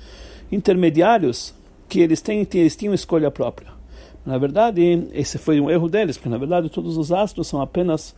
intermediários, 0.50 1.54
que 1.88 2.00
eles, 2.00 2.20
têm, 2.20 2.46
eles 2.54 2.74
tinham 2.74 2.92
escolha 2.92 3.30
própria. 3.30 3.68
Na 4.24 4.38
verdade, 4.38 5.08
esse 5.12 5.38
foi 5.38 5.60
um 5.60 5.70
erro 5.70 5.88
deles, 5.88 6.16
porque 6.16 6.28
na 6.28 6.38
verdade 6.38 6.68
todos 6.68 6.96
os 6.96 7.12
astros 7.12 7.48
são 7.48 7.60
apenas 7.60 8.14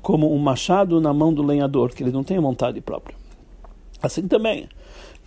como 0.00 0.32
um 0.32 0.38
machado 0.38 1.00
na 1.00 1.12
mão 1.12 1.32
do 1.32 1.42
lenhador, 1.42 1.92
que 1.92 2.02
ele 2.02 2.12
não 2.12 2.22
tem 2.22 2.38
vontade 2.38 2.80
própria. 2.80 3.16
Assim 4.00 4.26
também, 4.28 4.68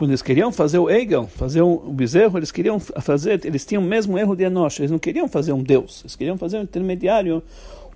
quando 0.01 0.09
eles 0.09 0.23
queriam 0.23 0.51
fazer 0.51 0.79
o 0.79 0.89
Egel, 0.89 1.27
fazer 1.27 1.61
o 1.61 1.77
bezerro, 1.93 2.39
eles 2.39 2.51
queriam 2.51 2.79
fazer, 2.79 3.45
eles 3.45 3.63
tinham 3.63 3.83
o 3.83 3.85
mesmo 3.85 4.17
erro 4.17 4.35
de 4.35 4.43
Enoch, 4.43 4.81
eles 4.81 4.89
não 4.89 4.97
queriam 4.97 5.27
fazer 5.27 5.53
um 5.53 5.61
Deus, 5.61 6.01
eles 6.01 6.15
queriam 6.15 6.39
fazer 6.39 6.57
um 6.57 6.63
intermediário, 6.63 7.43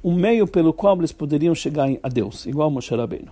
um 0.03 0.13
meio 0.13 0.45
pelo 0.45 0.71
qual 0.71 0.95
eles 0.99 1.11
poderiam 1.11 1.55
chegar 1.55 1.89
a 2.03 2.07
Deus, 2.07 2.45
igual 2.45 2.69
Moshe 2.69 2.95
Rabbeinu. 2.95 3.31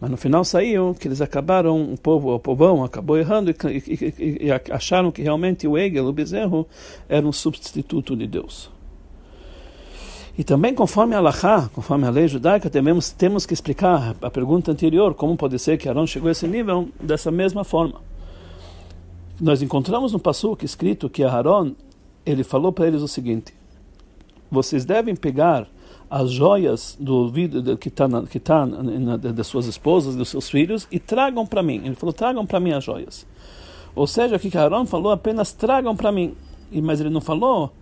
Mas 0.00 0.10
no 0.10 0.16
final 0.16 0.44
saiu 0.44 0.92
que 0.92 1.06
eles 1.06 1.20
acabaram, 1.20 1.92
o 1.92 1.96
povo, 1.96 2.34
o 2.34 2.40
povão 2.40 2.82
acabou 2.82 3.16
errando 3.16 3.52
e, 3.52 3.54
e, 4.18 4.46
e 4.46 4.50
acharam 4.72 5.12
que 5.12 5.22
realmente 5.22 5.68
o 5.68 5.78
Egel, 5.78 6.08
o 6.08 6.12
bezerro, 6.12 6.66
era 7.08 7.24
um 7.24 7.32
substituto 7.32 8.16
de 8.16 8.26
Deus. 8.26 8.72
E 10.40 10.42
também, 10.42 10.74
conforme 10.74 11.14
a 11.14 11.18
Allahá, 11.18 11.68
conforme 11.74 12.06
a 12.06 12.10
lei 12.10 12.26
judaica, 12.26 12.70
temos, 12.70 13.10
temos 13.10 13.44
que 13.44 13.52
explicar 13.52 14.16
a 14.22 14.30
pergunta 14.30 14.72
anterior, 14.72 15.12
como 15.12 15.36
pode 15.36 15.58
ser 15.58 15.76
que 15.76 15.86
Arão 15.86 16.06
chegou 16.06 16.30
a 16.30 16.32
esse 16.32 16.48
nível 16.48 16.88
dessa 16.98 17.30
mesma 17.30 17.62
forma. 17.62 18.00
Nós 19.38 19.60
encontramos 19.60 20.14
no 20.14 20.18
Passuque 20.18 20.64
escrito 20.64 21.10
que 21.10 21.22
Arão, 21.22 21.76
ele 22.24 22.42
falou 22.42 22.72
para 22.72 22.86
eles 22.86 23.02
o 23.02 23.06
seguinte, 23.06 23.52
vocês 24.50 24.86
devem 24.86 25.14
pegar 25.14 25.68
as 26.08 26.30
joias 26.30 26.96
do 26.98 27.28
vidro 27.28 27.76
que 27.76 27.88
está 27.88 28.08
que 28.22 28.40
tá 28.40 28.64
das 28.64 29.46
suas 29.46 29.66
esposas, 29.66 30.16
dos 30.16 30.30
seus 30.30 30.48
filhos, 30.48 30.88
e 30.90 30.98
tragam 30.98 31.44
para 31.44 31.62
mim. 31.62 31.82
Ele 31.84 31.94
falou, 31.94 32.14
tragam 32.14 32.46
para 32.46 32.58
mim 32.58 32.72
as 32.72 32.82
joias. 32.82 33.26
Ou 33.94 34.06
seja, 34.06 34.36
aqui 34.36 34.48
que 34.50 34.56
Arão 34.56 34.86
falou 34.86 35.12
apenas 35.12 35.52
tragam 35.52 35.94
para 35.94 36.10
mim. 36.10 36.34
E, 36.72 36.80
mas 36.80 36.98
ele 36.98 37.10
não 37.10 37.20
falou 37.20 37.74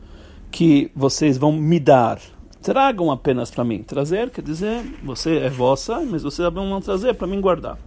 que 0.51 0.90
vocês 0.97 1.38
vão 1.38 1.53
me 1.53 1.79
dar. 1.79 2.18
Tragam 2.62 3.11
apenas 3.11 3.51
para 3.51 3.64
mim. 3.64 3.83
Trazer 3.83 4.31
quer 4.31 4.42
dizer, 4.42 4.83
você 5.03 5.38
é 5.38 5.51
vossa, 5.51 6.01
mas 6.01 6.23
vocês 6.23 6.53
vão 6.53 6.81
trazer 6.81 7.14
para 7.14 7.27
mim 7.27 7.40
guardar. 7.40 7.79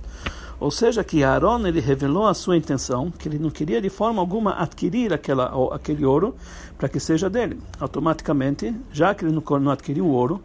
Ou 0.59 0.69
seja, 0.69 1.03
que 1.03 1.23
Aaron 1.23 1.65
ele 1.65 1.79
revelou 1.79 2.27
a 2.27 2.35
sua 2.35 2.55
intenção, 2.55 3.09
que 3.09 3.27
ele 3.27 3.39
não 3.39 3.49
queria 3.49 3.81
de 3.81 3.89
forma 3.89 4.21
alguma 4.21 4.53
adquirir 4.61 5.11
aquela, 5.11 5.51
aquele 5.73 6.05
ouro 6.05 6.35
para 6.77 6.87
que 6.87 6.99
seja 6.99 7.27
dele. 7.29 7.59
Automaticamente, 7.79 8.71
já 8.93 9.15
que 9.15 9.25
ele 9.25 9.33
não, 9.33 9.71
adquiriu 9.71 10.05
o 10.05 10.11
ouro, 10.11 10.39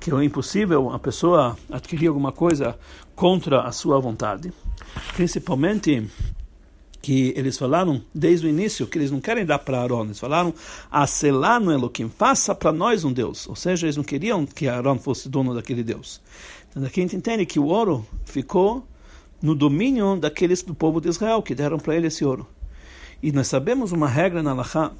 que 0.00 0.12
é 0.12 0.24
impossível 0.24 0.90
a 0.90 0.98
pessoa 0.98 1.56
adquirir 1.70 2.08
alguma 2.08 2.32
coisa 2.32 2.76
contra 3.14 3.62
a 3.62 3.70
sua 3.70 4.00
vontade, 4.00 4.52
principalmente 5.14 6.10
que 7.02 7.34
eles 7.36 7.58
falaram 7.58 8.00
desde 8.14 8.46
o 8.46 8.48
início 8.48 8.86
que 8.86 8.96
eles 8.96 9.10
não 9.10 9.20
querem 9.20 9.44
dar 9.44 9.58
para 9.58 9.80
Aaron, 9.80 10.04
eles 10.04 10.20
falaram 10.20 10.54
a 10.90 11.04
no 11.60 11.72
Elohim, 11.72 12.08
faça 12.08 12.54
para 12.54 12.72
nós 12.72 13.04
um 13.04 13.12
Deus, 13.12 13.48
ou 13.48 13.56
seja, 13.56 13.86
eles 13.86 13.96
não 13.96 14.04
queriam 14.04 14.46
que 14.46 14.68
Aaron 14.68 14.98
fosse 14.98 15.28
dono 15.28 15.52
daquele 15.52 15.82
Deus. 15.82 16.20
Então 16.70 16.84
aqui 16.84 17.00
a 17.00 17.02
gente 17.02 17.16
entende 17.16 17.44
que 17.44 17.58
o 17.58 17.66
ouro 17.66 18.06
ficou 18.24 18.86
no 19.42 19.54
domínio 19.54 20.16
daqueles 20.16 20.62
do 20.62 20.74
povo 20.74 21.00
de 21.00 21.08
Israel 21.08 21.42
que 21.42 21.54
deram 21.54 21.78
para 21.78 21.96
ele 21.96 22.06
esse 22.06 22.24
ouro. 22.24 22.46
E 23.20 23.32
nós 23.32 23.48
sabemos 23.48 23.90
uma 23.90 24.08
regra 24.08 24.42
na 24.42 24.54
Laha 24.54 24.92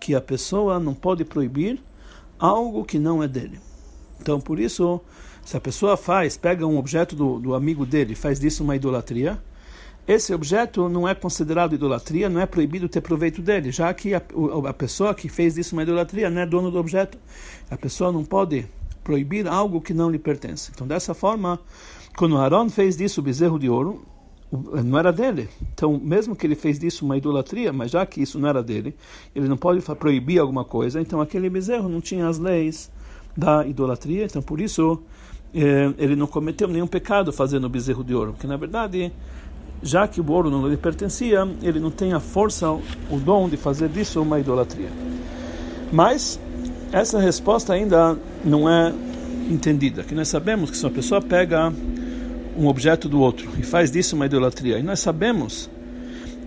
que 0.00 0.14
a 0.14 0.20
pessoa 0.20 0.80
não 0.80 0.94
pode 0.94 1.24
proibir 1.24 1.78
algo 2.38 2.84
que 2.84 2.98
não 2.98 3.22
é 3.22 3.28
dele. 3.28 3.60
Então, 4.18 4.40
por 4.40 4.58
isso, 4.58 5.00
se 5.44 5.56
a 5.56 5.60
pessoa 5.60 5.96
faz, 5.96 6.36
pega 6.36 6.66
um 6.66 6.78
objeto 6.78 7.14
do, 7.14 7.38
do 7.38 7.54
amigo 7.54 7.84
dele 7.84 8.14
faz 8.14 8.40
disso 8.40 8.64
uma 8.64 8.76
idolatria, 8.76 9.38
esse 10.12 10.34
objeto 10.34 10.88
não 10.88 11.06
é 11.06 11.14
considerado 11.14 11.74
idolatria, 11.74 12.28
não 12.28 12.40
é 12.40 12.46
proibido 12.46 12.88
ter 12.88 13.00
proveito 13.00 13.40
dele, 13.40 13.70
já 13.70 13.94
que 13.94 14.12
a, 14.12 14.22
a 14.68 14.72
pessoa 14.72 15.14
que 15.14 15.28
fez 15.28 15.54
disso 15.54 15.74
uma 15.76 15.84
idolatria 15.84 16.28
não 16.28 16.40
é 16.40 16.46
dono 16.46 16.70
do 16.70 16.78
objeto. 16.78 17.16
A 17.70 17.76
pessoa 17.76 18.10
não 18.10 18.24
pode 18.24 18.66
proibir 19.04 19.46
algo 19.46 19.80
que 19.80 19.94
não 19.94 20.10
lhe 20.10 20.18
pertence. 20.18 20.72
Então, 20.74 20.86
dessa 20.86 21.14
forma, 21.14 21.60
quando 22.16 22.36
Aaron 22.36 22.68
fez 22.68 22.96
disso 22.96 23.20
o 23.20 23.22
bezerro 23.22 23.56
de 23.56 23.68
ouro, 23.68 24.04
não 24.52 24.98
era 24.98 25.12
dele. 25.12 25.48
Então, 25.72 25.98
mesmo 26.02 26.34
que 26.34 26.44
ele 26.44 26.56
fez 26.56 26.78
disso 26.78 27.04
uma 27.04 27.16
idolatria, 27.16 27.72
mas 27.72 27.92
já 27.92 28.04
que 28.04 28.20
isso 28.20 28.38
não 28.38 28.48
era 28.48 28.62
dele, 28.62 28.96
ele 29.32 29.48
não 29.48 29.56
pode 29.56 29.80
proibir 29.94 30.40
alguma 30.40 30.64
coisa, 30.64 31.00
então 31.00 31.20
aquele 31.20 31.48
bezerro 31.48 31.88
não 31.88 32.00
tinha 32.00 32.26
as 32.26 32.38
leis 32.38 32.90
da 33.36 33.64
idolatria, 33.64 34.24
então 34.24 34.42
por 34.42 34.60
isso 34.60 35.00
eh, 35.54 35.94
ele 35.98 36.16
não 36.16 36.26
cometeu 36.26 36.66
nenhum 36.66 36.86
pecado 36.86 37.32
fazendo 37.32 37.64
o 37.64 37.68
bezerro 37.68 38.02
de 38.02 38.12
ouro, 38.12 38.32
porque 38.32 38.46
na 38.46 38.56
verdade, 38.56 39.12
já 39.82 40.06
que 40.06 40.20
o 40.20 40.30
ouro 40.30 40.50
não 40.50 40.68
lhe 40.68 40.76
pertencia, 40.76 41.48
ele 41.62 41.80
não 41.80 41.90
tem 41.90 42.12
a 42.12 42.20
força, 42.20 42.70
o 42.70 43.18
dom 43.18 43.48
de 43.48 43.56
fazer 43.56 43.88
disso 43.88 44.20
uma 44.20 44.38
idolatria. 44.38 44.90
Mas 45.92 46.38
essa 46.92 47.18
resposta 47.18 47.72
ainda 47.72 48.16
não 48.44 48.68
é 48.68 48.92
entendida, 49.50 50.02
que 50.02 50.14
nós 50.14 50.28
sabemos 50.28 50.70
que 50.70 50.76
se 50.76 50.84
uma 50.84 50.90
pessoa 50.90 51.20
pega 51.20 51.72
um 52.56 52.66
objeto 52.66 53.08
do 53.08 53.20
outro 53.20 53.50
e 53.58 53.62
faz 53.62 53.90
disso 53.90 54.14
uma 54.14 54.26
idolatria. 54.26 54.78
E 54.78 54.82
nós 54.82 55.00
sabemos 55.00 55.70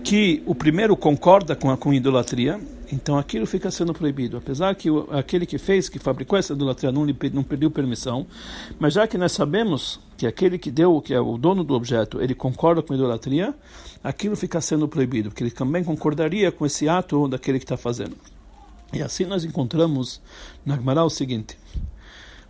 que 0.02 0.42
o 0.46 0.54
primeiro 0.54 0.96
concorda 0.96 1.56
com 1.56 1.70
a 1.70 1.76
com 1.76 1.92
idolatria, 1.92 2.60
então 2.92 3.18
aquilo 3.18 3.46
fica 3.46 3.70
sendo 3.70 3.92
proibido. 3.92 4.36
Apesar 4.36 4.74
que 4.74 4.90
o, 4.90 5.08
aquele 5.10 5.46
que 5.46 5.58
fez, 5.58 5.88
que 5.88 5.98
fabricou 5.98 6.38
essa 6.38 6.52
idolatria, 6.52 6.92
não, 6.92 7.04
lhe, 7.04 7.16
não 7.32 7.42
pediu 7.42 7.70
permissão, 7.70 8.26
mas 8.78 8.94
já 8.94 9.06
que 9.06 9.18
nós 9.18 9.32
sabemos 9.32 10.00
que 10.16 10.26
aquele 10.26 10.58
que 10.58 10.70
deu, 10.70 11.00
que 11.00 11.14
é 11.14 11.20
o 11.20 11.36
dono 11.36 11.64
do 11.64 11.74
objeto, 11.74 12.20
ele 12.20 12.34
concorda 12.34 12.82
com 12.82 12.92
a 12.92 12.96
idolatria, 12.96 13.54
aquilo 14.02 14.36
fica 14.36 14.60
sendo 14.60 14.86
proibido, 14.86 15.30
porque 15.30 15.42
ele 15.42 15.50
também 15.50 15.82
concordaria 15.82 16.52
com 16.52 16.64
esse 16.66 16.88
ato 16.88 17.26
daquele 17.28 17.58
que 17.58 17.64
está 17.64 17.76
fazendo. 17.76 18.16
E 18.92 19.02
assim 19.02 19.24
nós 19.24 19.44
encontramos 19.44 20.20
na 20.64 20.76
Gemara 20.76 21.04
o 21.04 21.10
seguinte: 21.10 21.58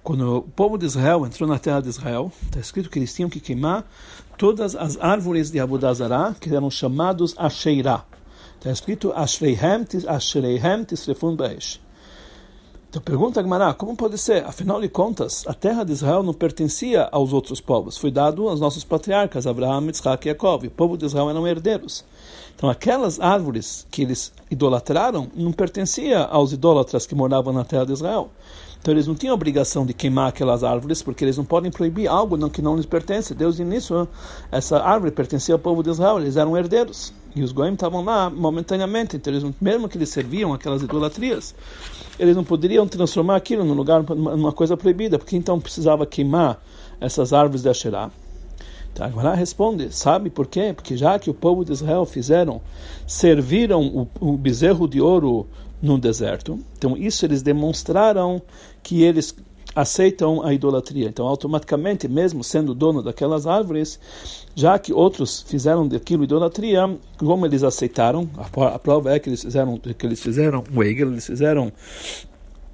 quando 0.02 0.38
o 0.38 0.42
povo 0.42 0.76
de 0.76 0.84
Israel 0.84 1.24
entrou 1.24 1.48
na 1.48 1.58
terra 1.58 1.80
de 1.80 1.88
Israel, 1.88 2.30
está 2.44 2.60
escrito 2.60 2.90
que 2.90 2.98
eles 2.98 3.14
tinham 3.14 3.30
que 3.30 3.40
queimar 3.40 3.90
todas 4.36 4.76
as 4.76 4.98
árvores 4.98 5.50
de 5.50 5.58
Abudazará, 5.58 6.34
que 6.38 6.54
eram 6.54 6.70
chamados 6.70 7.34
Asheirá. 7.38 8.04
Está 8.64 8.72
escrito 8.72 9.12
Ashreihem 9.14 10.84
Tisrefun 10.84 11.36
Be'esh. 11.36 11.78
Então 12.88 13.02
pergunta 13.02 13.38
a 13.38 13.42
Gemara, 13.42 13.74
como 13.74 13.94
pode 13.94 14.16
ser? 14.16 14.42
Afinal 14.42 14.80
de 14.80 14.88
contas, 14.88 15.44
a 15.46 15.52
terra 15.52 15.84
de 15.84 15.92
Israel 15.92 16.22
não 16.22 16.32
pertencia 16.32 17.06
aos 17.12 17.34
outros 17.34 17.60
povos. 17.60 17.98
Foi 17.98 18.10
dado 18.10 18.48
aos 18.48 18.60
nossos 18.60 18.82
patriarcas, 18.82 19.46
Abraão, 19.46 19.86
Isaac 19.90 20.26
e 20.26 20.30
Jacob. 20.30 20.64
O 20.64 20.70
povo 20.70 20.96
de 20.96 21.04
Israel 21.04 21.28
eram 21.28 21.46
herdeiros. 21.46 22.06
Então 22.56 22.70
aquelas 22.70 23.20
árvores 23.20 23.86
que 23.90 24.00
eles 24.00 24.32
idolatraram 24.50 25.28
não 25.34 25.52
pertencia 25.52 26.20
aos 26.20 26.54
idólatras 26.54 27.04
que 27.04 27.14
moravam 27.14 27.52
na 27.52 27.64
terra 27.64 27.84
de 27.84 27.92
Israel. 27.92 28.30
Então 28.80 28.94
eles 28.94 29.06
não 29.06 29.14
tinham 29.14 29.34
obrigação 29.34 29.84
de 29.84 29.92
queimar 29.92 30.30
aquelas 30.30 30.64
árvores, 30.64 31.02
porque 31.02 31.22
eles 31.22 31.36
não 31.36 31.44
podem 31.44 31.70
proibir 31.70 32.08
algo 32.08 32.48
que 32.48 32.62
não 32.62 32.76
lhes 32.76 32.86
pertence. 32.86 33.34
Deus 33.34 33.58
início, 33.58 34.08
essa 34.50 34.78
árvore 34.78 35.10
pertencia 35.10 35.54
ao 35.54 35.58
povo 35.58 35.82
de 35.82 35.90
Israel, 35.90 36.18
eles 36.18 36.36
eram 36.36 36.56
herdeiros. 36.56 37.12
E 37.34 37.42
os 37.42 37.50
goim 37.50 37.72
estavam 37.74 38.04
lá 38.04 38.30
momentaneamente, 38.30 39.16
então 39.16 39.32
eles, 39.32 39.44
mesmo 39.60 39.88
que 39.88 39.98
eles 39.98 40.08
serviam 40.08 40.52
aquelas 40.52 40.82
idolatrias, 40.82 41.54
eles 42.18 42.36
não 42.36 42.44
poderiam 42.44 42.86
transformar 42.86 43.36
aquilo 43.36 43.64
num 43.64 43.74
lugar, 43.74 44.02
numa 44.02 44.52
coisa 44.52 44.76
proibida, 44.76 45.18
porque 45.18 45.36
então 45.36 45.58
precisava 45.58 46.06
queimar 46.06 46.62
essas 47.00 47.32
árvores 47.32 47.62
de 47.62 47.68
Asherah. 47.68 48.10
Então, 48.92 49.04
agora 49.04 49.34
responde, 49.34 49.92
sabe 49.92 50.30
por 50.30 50.46
quê? 50.46 50.72
Porque 50.72 50.96
já 50.96 51.18
que 51.18 51.28
o 51.28 51.34
povo 51.34 51.64
de 51.64 51.72
Israel 51.72 52.06
fizeram, 52.06 52.62
serviram 53.04 53.84
o, 53.84 54.08
o 54.20 54.36
bezerro 54.36 54.86
de 54.86 55.00
ouro 55.00 55.48
no 55.82 55.98
deserto. 55.98 56.60
Então, 56.78 56.96
isso 56.96 57.26
eles 57.26 57.42
demonstraram 57.42 58.40
que 58.80 59.02
eles 59.02 59.34
aceitam 59.74 60.42
a 60.44 60.52
idolatria. 60.52 61.08
Então, 61.08 61.26
automaticamente, 61.26 62.06
mesmo 62.06 62.44
sendo 62.44 62.74
dono 62.74 63.02
daquelas 63.02 63.46
árvores, 63.46 63.98
já 64.54 64.78
que 64.78 64.92
outros 64.92 65.42
fizeram 65.42 65.86
daquilo 65.86 66.24
idolatria, 66.24 66.96
como 67.18 67.44
eles 67.44 67.62
aceitaram, 67.62 68.28
a, 68.36 68.78
prova 68.78 69.12
é 69.12 69.18
que 69.18 69.28
eles 69.28 69.42
fizeram 69.42 69.78
que 69.78 70.06
eles 70.06 70.22
fizeram 70.22 70.62
o 70.74 70.82
Egel, 70.82 71.10
eles 71.10 71.26
fizeram 71.26 71.72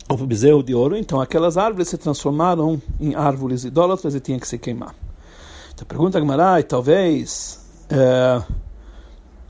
o 0.08 0.16
bezerro 0.26 0.62
de 0.62 0.74
ouro, 0.74 0.96
então 0.96 1.20
aquelas 1.20 1.56
árvores 1.56 1.88
se 1.88 1.96
transformaram 1.96 2.80
em 3.00 3.14
árvores 3.14 3.64
idólatras 3.64 4.14
e 4.14 4.20
tinham 4.20 4.40
que 4.40 4.48
se 4.48 4.58
queimar. 4.58 4.94
Então, 5.72 5.86
pergunta 5.86 6.18
a 6.18 6.20
Gmarai, 6.20 6.64
talvez 6.64 7.60
é, 7.88 8.42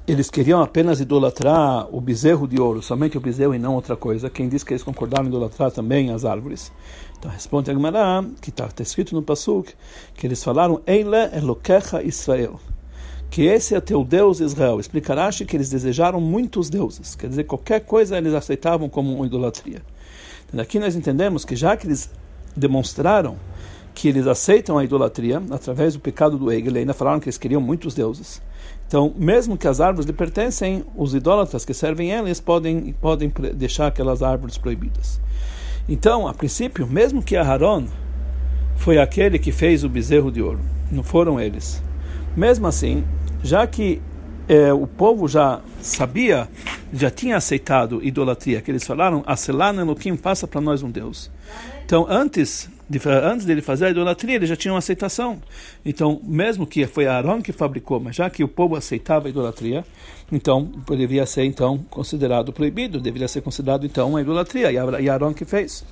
eles 0.07 0.29
queriam 0.29 0.61
apenas 0.61 1.01
idolatrar 1.01 1.89
o 1.95 2.01
bezerro 2.01 2.47
de 2.47 2.61
ouro, 2.61 2.83
somente 2.83 3.17
o 3.17 3.21
bezerro 3.21 3.55
e 3.55 3.59
não 3.59 3.75
outra 3.75 3.97
coisa. 3.97 4.29
Quem 4.29 4.49
diz 4.49 4.65
que 4.65 4.73
eles 4.73 4.83
concordaram 4.83 5.25
em 5.25 5.29
idolatrar 5.29 5.71
também 5.71 6.11
as 6.11 6.25
árvores? 6.25 6.73
Então 7.21 7.31
responde 7.31 7.71
a 7.71 7.75
Gemara, 7.75 8.25
que 8.41 8.49
está 8.49 8.67
tá 8.67 8.83
escrito 8.83 9.15
no 9.15 9.21
Pasuk, 9.21 9.75
que 10.15 10.27
eles 10.27 10.43
falaram, 10.43 10.81
Eile 10.87 11.29
Elokecha 11.37 12.03
Israel, 12.03 12.59
que 13.31 13.43
esse 13.43 13.75
é 13.75 13.81
teu 13.81 14.03
Deus 14.03 14.41
Israel. 14.41 14.81
Explicará 14.81 15.29
que 15.31 15.55
eles 15.55 15.69
desejaram 15.69 16.19
muitos 16.19 16.71
deuses, 16.71 17.15
quer 17.15 17.29
dizer, 17.29 17.45
qualquer 17.45 17.81
coisa 17.81 18.17
eles 18.17 18.33
aceitavam 18.33 18.89
como 18.89 19.15
uma 19.15 19.27
idolatria. 19.27 19.83
Então, 20.47 20.57
daqui 20.57 20.79
nós 20.79 20.97
entendemos 20.97 21.45
que 21.45 21.55
já 21.55 21.77
que 21.77 21.87
eles 21.87 22.09
demonstraram 22.57 23.37
que 23.95 24.09
eles 24.09 24.27
aceitam 24.27 24.79
a 24.79 24.85
idolatria 24.85 25.43
através 25.51 25.93
do 25.93 26.01
pecado 26.01 26.39
do 26.39 26.51
Egel, 26.51 26.77
ainda 26.77 26.95
falaram 26.95 27.21
que 27.21 27.27
eles 27.27 27.37
queriam 27.37 27.61
muitos 27.61 27.93
deuses. 27.93 28.41
Então, 28.89 29.13
mesmo 29.15 29.59
que 29.59 29.69
as 29.69 29.79
árvores 29.79 30.07
lhe 30.07 30.13
pertencem, 30.15 30.87
os 30.97 31.15
idólatras 31.15 31.67
que 31.67 31.75
servem 31.75 32.13
eles 32.13 32.41
podem, 32.41 32.95
podem 32.95 33.31
deixar 33.55 33.89
aquelas 33.89 34.23
árvores 34.23 34.57
proibidas. 34.57 35.21
Então, 35.91 36.29
a 36.29 36.33
princípio, 36.33 36.87
mesmo 36.87 37.21
que 37.21 37.37
Aharon 37.37 37.85
foi 38.77 38.99
aquele 38.99 39.41
que 39.41 39.51
fez 39.51 39.83
o 39.83 39.89
bezerro 39.89 40.31
de 40.31 40.41
ouro, 40.41 40.61
não 40.89 41.03
foram 41.03 41.41
eles. 41.41 41.83
Mesmo 42.37 42.69
assim, 42.69 43.05
já 43.43 43.67
que 43.67 44.01
é, 44.49 44.73
o 44.73 44.87
povo 44.87 45.27
já 45.27 45.61
sabia, 45.83 46.49
já 46.93 47.11
tinha 47.11 47.37
aceitado 47.37 48.01
idolatria, 48.05 48.61
que 48.61 48.71
eles 48.71 48.87
falaram, 48.87 49.25
Aselan 49.27 49.81
Elohim, 49.81 50.17
faça 50.17 50.47
para 50.47 50.61
nós 50.61 50.81
um 50.81 50.91
Deus. 50.93 51.29
Então, 51.85 52.07
antes 52.09 52.71
de, 52.89 53.01
antes 53.09 53.45
dele 53.45 53.61
fazer 53.61 53.87
a 53.87 53.91
idolatria, 53.91 54.37
ele 54.37 54.47
já 54.47 54.55
tinha 54.55 54.73
uma 54.73 54.79
aceitação. 54.79 55.41
Então, 55.85 56.21
mesmo 56.23 56.67
que 56.67 56.87
foi 56.87 57.09
Aaron 57.09 57.43
que 57.43 57.53
fabricou, 57.53 57.99
mas 57.99 58.15
já 58.15 58.31
que 58.31 58.45
o 58.45 58.49
povo 58.49 58.77
aceitava 58.77 59.27
a 59.27 59.31
idolatria, 59.31 59.85
então 60.31 60.71
deveria 60.89 61.27
ser 61.27 61.45
então 61.45 61.79
considerado 61.91 62.53
proibido, 62.53 63.01
deveria 63.01 63.29
ser 63.29 63.41
considerado 63.41 63.85
então 63.85 64.11
uma 64.11 64.21
idolatria, 64.21 64.71
e 64.73 65.09
Aaron 65.09 65.35
que 65.35 65.45
fez. 65.45 65.85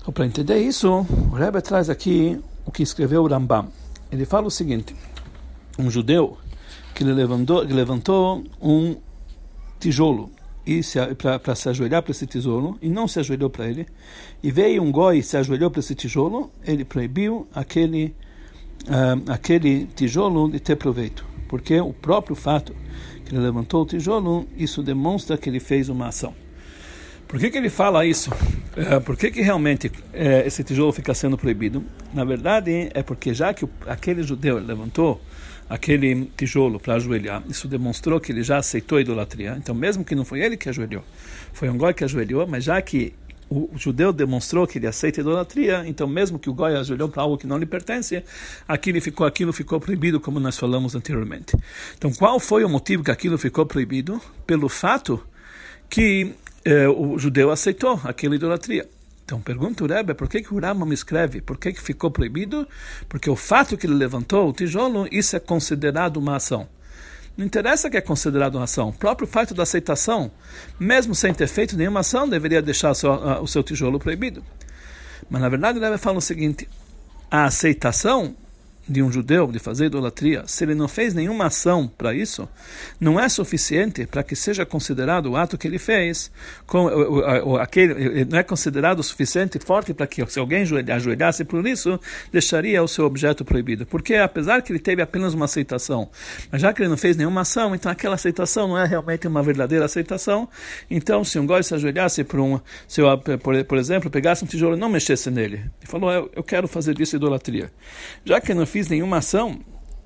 Então, 0.00 0.12
para 0.12 0.26
entender 0.26 0.58
isso, 0.58 1.06
o 1.30 1.34
Rebbe 1.34 1.62
traz 1.62 1.88
aqui 1.88 2.38
o 2.66 2.70
que 2.70 2.82
escreveu 2.82 3.22
o 3.22 3.26
Rambam. 3.26 3.68
Ele 4.12 4.26
fala 4.26 4.46
o 4.46 4.50
seguinte: 4.50 4.94
um 5.78 5.90
judeu 5.90 6.36
que 6.94 7.02
levantou, 7.02 7.66
que 7.66 7.72
levantou 7.72 8.44
um 8.60 8.96
tijolo 9.80 10.30
e 10.66 10.80
para 11.42 11.54
se 11.54 11.68
ajoelhar 11.68 12.02
para 12.02 12.12
esse 12.12 12.26
tijolo 12.26 12.78
e 12.80 12.88
não 12.88 13.06
se 13.06 13.18
ajoelhou 13.18 13.50
para 13.50 13.68
ele 13.68 13.86
e 14.42 14.50
veio 14.50 14.82
um 14.82 14.90
goi 14.90 15.18
e 15.18 15.22
se 15.22 15.36
ajoelhou 15.36 15.70
para 15.70 15.80
esse 15.80 15.94
tijolo 15.94 16.50
ele 16.66 16.86
proibiu 16.86 17.46
aquele 17.54 18.14
uh, 18.86 19.30
aquele 19.30 19.84
tijolo 19.94 20.50
de 20.50 20.58
ter 20.58 20.76
proveito 20.76 21.26
porque 21.48 21.78
o 21.78 21.92
próprio 21.92 22.34
fato 22.34 22.74
ele 23.34 23.44
levantou 23.44 23.82
o 23.82 23.86
tijolo 23.86 24.48
isso 24.56 24.82
demonstra 24.82 25.36
que 25.36 25.48
ele 25.48 25.60
fez 25.60 25.88
uma 25.88 26.08
ação 26.08 26.34
por 27.34 27.40
que, 27.40 27.50
que 27.50 27.58
ele 27.58 27.70
fala 27.70 28.04
isso? 28.04 28.30
É, 28.76 29.00
por 29.00 29.16
que, 29.16 29.30
que 29.30 29.40
realmente 29.40 29.90
é, 30.12 30.46
esse 30.46 30.62
tijolo 30.62 30.92
fica 30.92 31.12
sendo 31.14 31.36
proibido? 31.36 31.84
Na 32.12 32.24
verdade, 32.24 32.90
é 32.94 33.02
porque 33.02 33.34
já 33.34 33.52
que 33.52 33.64
o, 33.64 33.70
aquele 33.86 34.22
judeu 34.22 34.58
levantou 34.58 35.20
aquele 35.68 36.26
tijolo 36.36 36.78
para 36.78 36.94
ajoelhar, 36.94 37.42
isso 37.48 37.66
demonstrou 37.66 38.20
que 38.20 38.30
ele 38.30 38.42
já 38.42 38.58
aceitou 38.58 38.98
a 38.98 39.00
idolatria. 39.00 39.56
Então, 39.58 39.74
mesmo 39.74 40.04
que 40.04 40.14
não 40.14 40.24
foi 40.24 40.42
ele 40.42 40.56
que 40.56 40.68
ajoelhou, 40.68 41.02
foi 41.52 41.68
um 41.68 41.78
goi 41.78 41.94
que 41.94 42.04
ajoelhou, 42.04 42.46
mas 42.46 42.62
já 42.62 42.80
que 42.80 43.14
o, 43.48 43.70
judeu 43.76 44.12
demonstrou 44.12 44.66
que 44.66 44.78
ele 44.78 44.86
aceita 44.86 45.20
idolatria, 45.20 45.84
então 45.86 46.06
mesmo 46.06 46.38
que 46.38 46.50
o 46.50 46.54
goi 46.54 46.76
ajoelhou 46.76 47.08
para 47.08 47.22
algo 47.22 47.38
que 47.38 47.46
não 47.46 47.58
lhe 47.58 47.66
pertence, 47.66 48.22
aquilo 48.66 49.00
ficou, 49.00 49.26
aquilo 49.26 49.52
ficou 49.52 49.80
proibido, 49.80 50.20
como 50.20 50.40
nós 50.40 50.58
falamos 50.58 50.94
anteriormente. 50.94 51.56
Então, 51.96 52.12
qual 52.12 52.40
foi 52.40 52.64
o 52.64 52.68
motivo 52.68 53.04
que 53.04 53.10
aquilo 53.10 53.38
ficou 53.38 53.66
proibido? 53.66 54.20
Pelo 54.46 54.68
fato 54.68 55.22
que 55.88 56.34
eh, 56.64 56.88
o 56.88 57.18
judeu 57.18 57.50
aceitou 57.50 58.00
aquela 58.04 58.34
idolatria. 58.34 58.88
Então 59.24 59.40
pergunta 59.40 59.82
o 59.82 59.86
Rebbe, 59.86 60.12
por 60.12 60.28
que, 60.28 60.42
que 60.42 60.52
o 60.52 60.60
Rama 60.60 60.84
me 60.84 60.94
escreve? 60.94 61.40
Por 61.40 61.56
que, 61.56 61.72
que 61.72 61.80
ficou 61.80 62.10
proibido? 62.10 62.68
Porque 63.08 63.30
o 63.30 63.36
fato 63.36 63.76
que 63.76 63.86
ele 63.86 63.94
levantou 63.94 64.48
o 64.48 64.52
tijolo, 64.52 65.08
isso 65.10 65.34
é 65.34 65.40
considerado 65.40 66.18
uma 66.18 66.36
ação. 66.36 66.68
Não 67.36 67.44
interessa 67.44 67.90
que 67.90 67.96
é 67.96 68.00
considerado 68.00 68.54
uma 68.54 68.64
ação. 68.64 68.90
O 68.90 68.92
próprio 68.92 69.26
fato 69.26 69.54
da 69.54 69.64
aceitação, 69.64 70.30
mesmo 70.78 71.14
sem 71.14 71.34
ter 71.34 71.48
feito 71.48 71.76
nenhuma 71.76 72.00
ação, 72.00 72.28
deveria 72.28 72.62
deixar 72.62 72.90
o 72.90 72.94
seu, 72.94 73.12
o 73.12 73.46
seu 73.46 73.62
tijolo 73.62 73.98
proibido. 73.98 74.44
Mas 75.28 75.42
na 75.42 75.48
verdade 75.48 75.78
Rebbe 75.78 75.98
fala 75.98 76.18
o 76.18 76.22
seguinte, 76.22 76.68
a 77.30 77.44
aceitação 77.44 78.36
de 78.88 79.02
um 79.02 79.10
judeu 79.10 79.46
de 79.46 79.58
fazer 79.58 79.86
idolatria, 79.86 80.44
se 80.46 80.64
ele 80.64 80.74
não 80.74 80.88
fez 80.88 81.14
nenhuma 81.14 81.46
ação 81.46 81.86
para 81.86 82.14
isso, 82.14 82.48
não 83.00 83.18
é 83.18 83.28
suficiente 83.28 84.06
para 84.06 84.22
que 84.22 84.36
seja 84.36 84.66
considerado 84.66 85.26
o 85.26 85.36
ato 85.36 85.56
que 85.56 85.66
ele 85.66 85.78
fez, 85.78 86.30
com, 86.66 86.88
aquele, 87.56 88.24
não 88.24 88.38
é 88.38 88.42
considerado 88.42 89.02
suficiente 89.02 89.58
forte 89.58 89.94
para 89.94 90.06
que 90.06 90.24
se 90.26 90.38
alguém 90.38 90.64
ajoelhasse 90.92 91.44
por 91.44 91.66
isso, 91.66 91.98
deixaria 92.32 92.82
o 92.82 92.88
seu 92.88 93.04
objeto 93.04 93.44
proibido. 93.44 93.86
Porque 93.86 94.14
apesar 94.16 94.62
que 94.62 94.72
ele 94.72 94.78
teve 94.78 95.02
apenas 95.02 95.34
uma 95.34 95.46
aceitação, 95.46 96.08
mas 96.50 96.60
já 96.60 96.72
que 96.72 96.82
ele 96.82 96.88
não 96.88 96.96
fez 96.96 97.16
nenhuma 97.16 97.42
ação, 97.42 97.74
então 97.74 97.90
aquela 97.90 98.14
aceitação 98.14 98.68
não 98.68 98.78
é 98.78 98.84
realmente 98.84 99.26
uma 99.26 99.42
verdadeira 99.42 99.84
aceitação. 99.84 100.48
Então, 100.90 101.24
se 101.24 101.38
um 101.38 101.46
goi 101.46 101.62
se 101.62 101.74
ajoelhasse 101.74 102.24
por 102.24 102.40
um, 102.40 102.60
se 102.86 103.00
eu, 103.00 103.18
por, 103.18 103.64
por 103.64 103.78
exemplo, 103.78 104.10
pegasse 104.10 104.44
um 104.44 104.46
tijolo 104.46 104.76
e 104.76 104.78
não 104.78 104.88
mexesse 104.88 105.30
nele, 105.30 105.64
e 105.82 105.86
falou, 105.86 106.10
eu, 106.12 106.30
eu 106.36 106.42
quero 106.42 106.68
fazer 106.68 106.94
disso 106.94 107.16
idolatria. 107.16 107.70
Já 108.24 108.40
que 108.40 108.52
não 108.54 108.66
fiz 108.74 108.88
nenhuma 108.88 109.18
ação, 109.18 109.60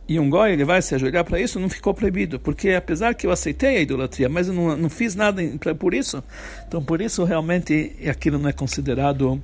e 0.07 0.21
um 0.21 0.29
goi 0.29 0.53
ele 0.53 0.63
vai 0.63 0.83
se 0.83 0.95
ajoelhar 0.95 1.25
para 1.25 1.41
isso, 1.41 1.59
não 1.59 1.71
ficou 1.71 1.95
proibido, 1.95 2.39
porque 2.39 2.73
apesar 2.73 3.15
que 3.15 3.27
eu 3.27 3.31
aceitei 3.31 3.79
a 3.79 3.81
idolatria, 3.81 4.29
mas 4.29 4.47
eu 4.47 4.53
não, 4.53 4.77
não 4.77 4.91
fiz 4.91 5.15
nada 5.15 5.43
pra, 5.59 5.75
por 5.75 5.95
isso, 5.95 6.23
então 6.67 6.85
por 6.85 7.01
isso 7.01 7.25
realmente 7.25 7.97
aquilo 8.07 8.39
não 8.39 8.47
é 8.47 8.53
considerado 8.53 9.43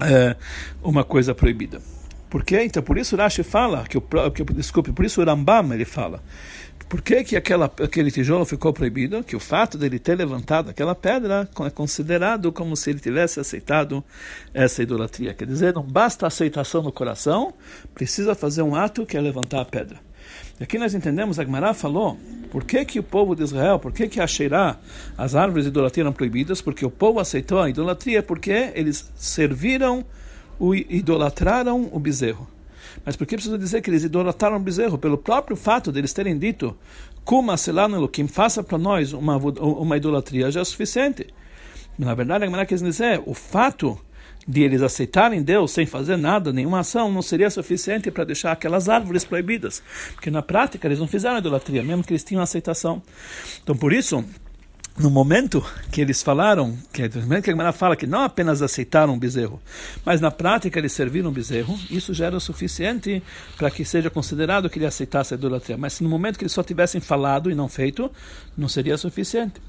é, 0.00 0.34
uma 0.82 1.04
coisa 1.04 1.34
proibida. 1.34 1.82
Por 2.30 2.42
quê? 2.42 2.62
Então 2.64 2.82
por 2.82 2.96
isso 2.96 3.16
Rashi 3.16 3.42
fala, 3.42 3.84
que 3.84 3.98
o, 3.98 4.30
que, 4.30 4.42
desculpe, 4.44 4.92
por 4.92 5.04
isso 5.04 5.20
o 5.20 5.24
Rambam 5.26 5.74
ele 5.74 5.84
fala 5.84 6.22
por 6.88 7.02
que, 7.02 7.22
que 7.22 7.36
aquela, 7.36 7.66
aquele 7.66 8.10
tijolo 8.10 8.46
ficou 8.46 8.72
proibido? 8.72 9.22
Que 9.22 9.36
o 9.36 9.40
fato 9.40 9.76
dele 9.76 9.98
ter 9.98 10.16
levantado 10.16 10.70
aquela 10.70 10.94
pedra 10.94 11.48
é 11.66 11.70
considerado 11.70 12.50
como 12.50 12.74
se 12.76 12.90
ele 12.90 12.98
tivesse 12.98 13.38
aceitado 13.38 14.02
essa 14.54 14.82
idolatria. 14.82 15.34
Quer 15.34 15.46
dizer, 15.46 15.74
não 15.74 15.82
basta 15.82 16.24
a 16.24 16.28
aceitação 16.28 16.82
no 16.82 16.90
coração, 16.90 17.52
precisa 17.94 18.34
fazer 18.34 18.62
um 18.62 18.74
ato 18.74 19.04
que 19.04 19.16
é 19.16 19.20
levantar 19.20 19.60
a 19.60 19.64
pedra. 19.66 20.00
E 20.58 20.64
aqui 20.64 20.78
nós 20.78 20.94
entendemos, 20.94 21.38
a 21.38 21.44
Gemara 21.44 21.74
falou, 21.74 22.18
por 22.50 22.64
que, 22.64 22.84
que 22.84 22.98
o 22.98 23.02
povo 23.02 23.36
de 23.36 23.42
Israel, 23.42 23.78
por 23.78 23.92
que, 23.92 24.08
que 24.08 24.20
a 24.20 24.26
Sheirá, 24.26 24.78
as 25.16 25.34
árvores 25.34 25.64
de 25.64 25.70
idolatria 25.70 26.02
eram 26.02 26.12
proibidas? 26.12 26.62
Porque 26.62 26.86
o 26.86 26.90
povo 26.90 27.20
aceitou 27.20 27.60
a 27.60 27.68
idolatria, 27.68 28.22
porque 28.22 28.72
eles 28.74 29.10
serviram, 29.14 30.04
o, 30.58 30.74
idolatraram 30.74 31.88
o 31.92 32.00
bezerro. 32.00 32.48
Mas 33.08 33.16
por 33.16 33.26
que 33.26 33.36
preciso 33.36 33.56
dizer 33.56 33.80
que 33.80 33.88
eles 33.88 34.04
idolatraram 34.04 34.58
o 34.58 34.60
bezerro? 34.60 34.98
Pelo 34.98 35.16
próprio 35.16 35.56
fato 35.56 35.90
deles 35.90 36.12
terem 36.12 36.38
dito, 36.38 36.76
Kuma 37.24 37.56
selano 37.56 37.96
Elohim, 37.96 38.28
faça 38.28 38.62
para 38.62 38.76
nós 38.76 39.14
uma, 39.14 39.38
uma 39.38 39.96
idolatria, 39.96 40.50
já 40.50 40.60
é 40.60 40.64
suficiente. 40.64 41.26
Na 41.98 42.14
verdade, 42.14 42.44
a 42.44 42.46
Gemara 42.46 42.66
quer 42.66 42.74
dizer, 42.74 43.22
o 43.24 43.32
fato 43.32 43.98
de 44.46 44.60
eles 44.60 44.82
aceitarem 44.82 45.42
Deus 45.42 45.70
sem 45.70 45.86
fazer 45.86 46.18
nada, 46.18 46.52
nenhuma 46.52 46.80
ação, 46.80 47.10
não 47.10 47.22
seria 47.22 47.48
suficiente 47.48 48.10
para 48.10 48.24
deixar 48.24 48.52
aquelas 48.52 48.90
árvores 48.90 49.24
proibidas. 49.24 49.82
Porque 50.12 50.30
na 50.30 50.42
prática 50.42 50.86
eles 50.86 50.98
não 50.98 51.08
fizeram 51.08 51.38
idolatria, 51.38 51.82
mesmo 51.82 52.04
que 52.04 52.12
eles 52.12 52.22
tinham 52.22 52.42
aceitação. 52.42 53.00
Então, 53.62 53.74
por 53.74 53.90
isso, 53.90 54.22
no 54.98 55.10
momento 55.10 55.64
que 55.92 56.00
eles 56.00 56.22
falaram, 56.22 56.76
que 56.92 57.08
no 57.08 57.22
momento 57.22 57.44
que 57.44 57.50
a 57.50 57.52
Gemara 57.52 57.72
fala 57.72 57.96
que 57.96 58.06
não 58.06 58.22
apenas 58.22 58.62
aceitaram 58.62 59.14
o 59.14 59.18
bezerro, 59.18 59.60
mas 60.04 60.20
na 60.20 60.30
prática 60.30 60.78
eles 60.78 60.92
serviram 60.92 61.30
o 61.30 61.32
bezerro, 61.32 61.78
isso 61.90 62.12
já 62.12 62.26
era 62.26 62.36
o 62.36 62.40
suficiente 62.40 63.22
para 63.56 63.70
que 63.70 63.84
seja 63.84 64.10
considerado 64.10 64.68
que 64.68 64.78
ele 64.78 64.86
aceitasse 64.86 65.34
a 65.34 65.36
idolatria. 65.36 65.76
Mas 65.76 66.00
no 66.00 66.08
momento 66.08 66.38
que 66.38 66.44
eles 66.44 66.52
só 66.52 66.62
tivessem 66.62 67.00
falado 67.00 67.50
e 67.50 67.54
não 67.54 67.68
feito, 67.68 68.10
não 68.56 68.68
seria 68.68 68.98
suficiente. 68.98 69.60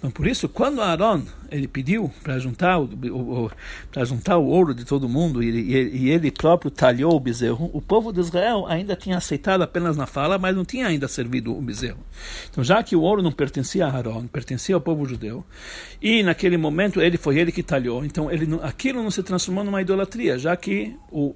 Então, 0.00 0.10
por 0.10 0.26
isso, 0.26 0.48
quando 0.48 0.80
Aaron 0.80 1.22
ele 1.50 1.68
pediu 1.68 2.10
para 2.22 2.38
juntar 2.38 2.78
o, 2.78 2.84
o 2.84 3.50
para 3.92 4.02
juntar 4.02 4.38
o 4.38 4.46
ouro 4.46 4.74
de 4.74 4.82
todo 4.82 5.06
mundo 5.06 5.42
e 5.42 5.48
ele, 5.48 5.98
e 5.98 6.08
ele 6.08 6.30
próprio 6.30 6.70
talhou 6.70 7.14
o 7.14 7.20
bezerro, 7.20 7.70
o 7.74 7.82
povo 7.82 8.10
de 8.10 8.18
Israel 8.18 8.64
ainda 8.66 8.96
tinha 8.96 9.18
aceitado 9.18 9.60
apenas 9.60 9.98
na 9.98 10.06
fala, 10.06 10.38
mas 10.38 10.56
não 10.56 10.64
tinha 10.64 10.86
ainda 10.86 11.06
servido 11.06 11.54
o 11.54 11.60
bezerro. 11.60 11.98
Então, 12.50 12.64
já 12.64 12.82
que 12.82 12.96
o 12.96 13.02
ouro 13.02 13.22
não 13.22 13.30
pertencia 13.30 13.86
a 13.86 13.90
Aaron, 13.90 14.26
pertencia 14.26 14.74
ao 14.74 14.80
povo 14.80 15.04
judeu, 15.04 15.44
e 16.00 16.22
naquele 16.22 16.56
momento 16.56 17.02
ele 17.02 17.18
foi 17.18 17.38
ele 17.38 17.52
que 17.52 17.62
talhou, 17.62 18.02
então 18.02 18.30
ele, 18.30 18.48
aquilo 18.62 19.02
não 19.02 19.10
se 19.10 19.22
transformou 19.22 19.64
numa 19.64 19.82
idolatria, 19.82 20.38
já 20.38 20.56
que 20.56 20.96
o 21.12 21.34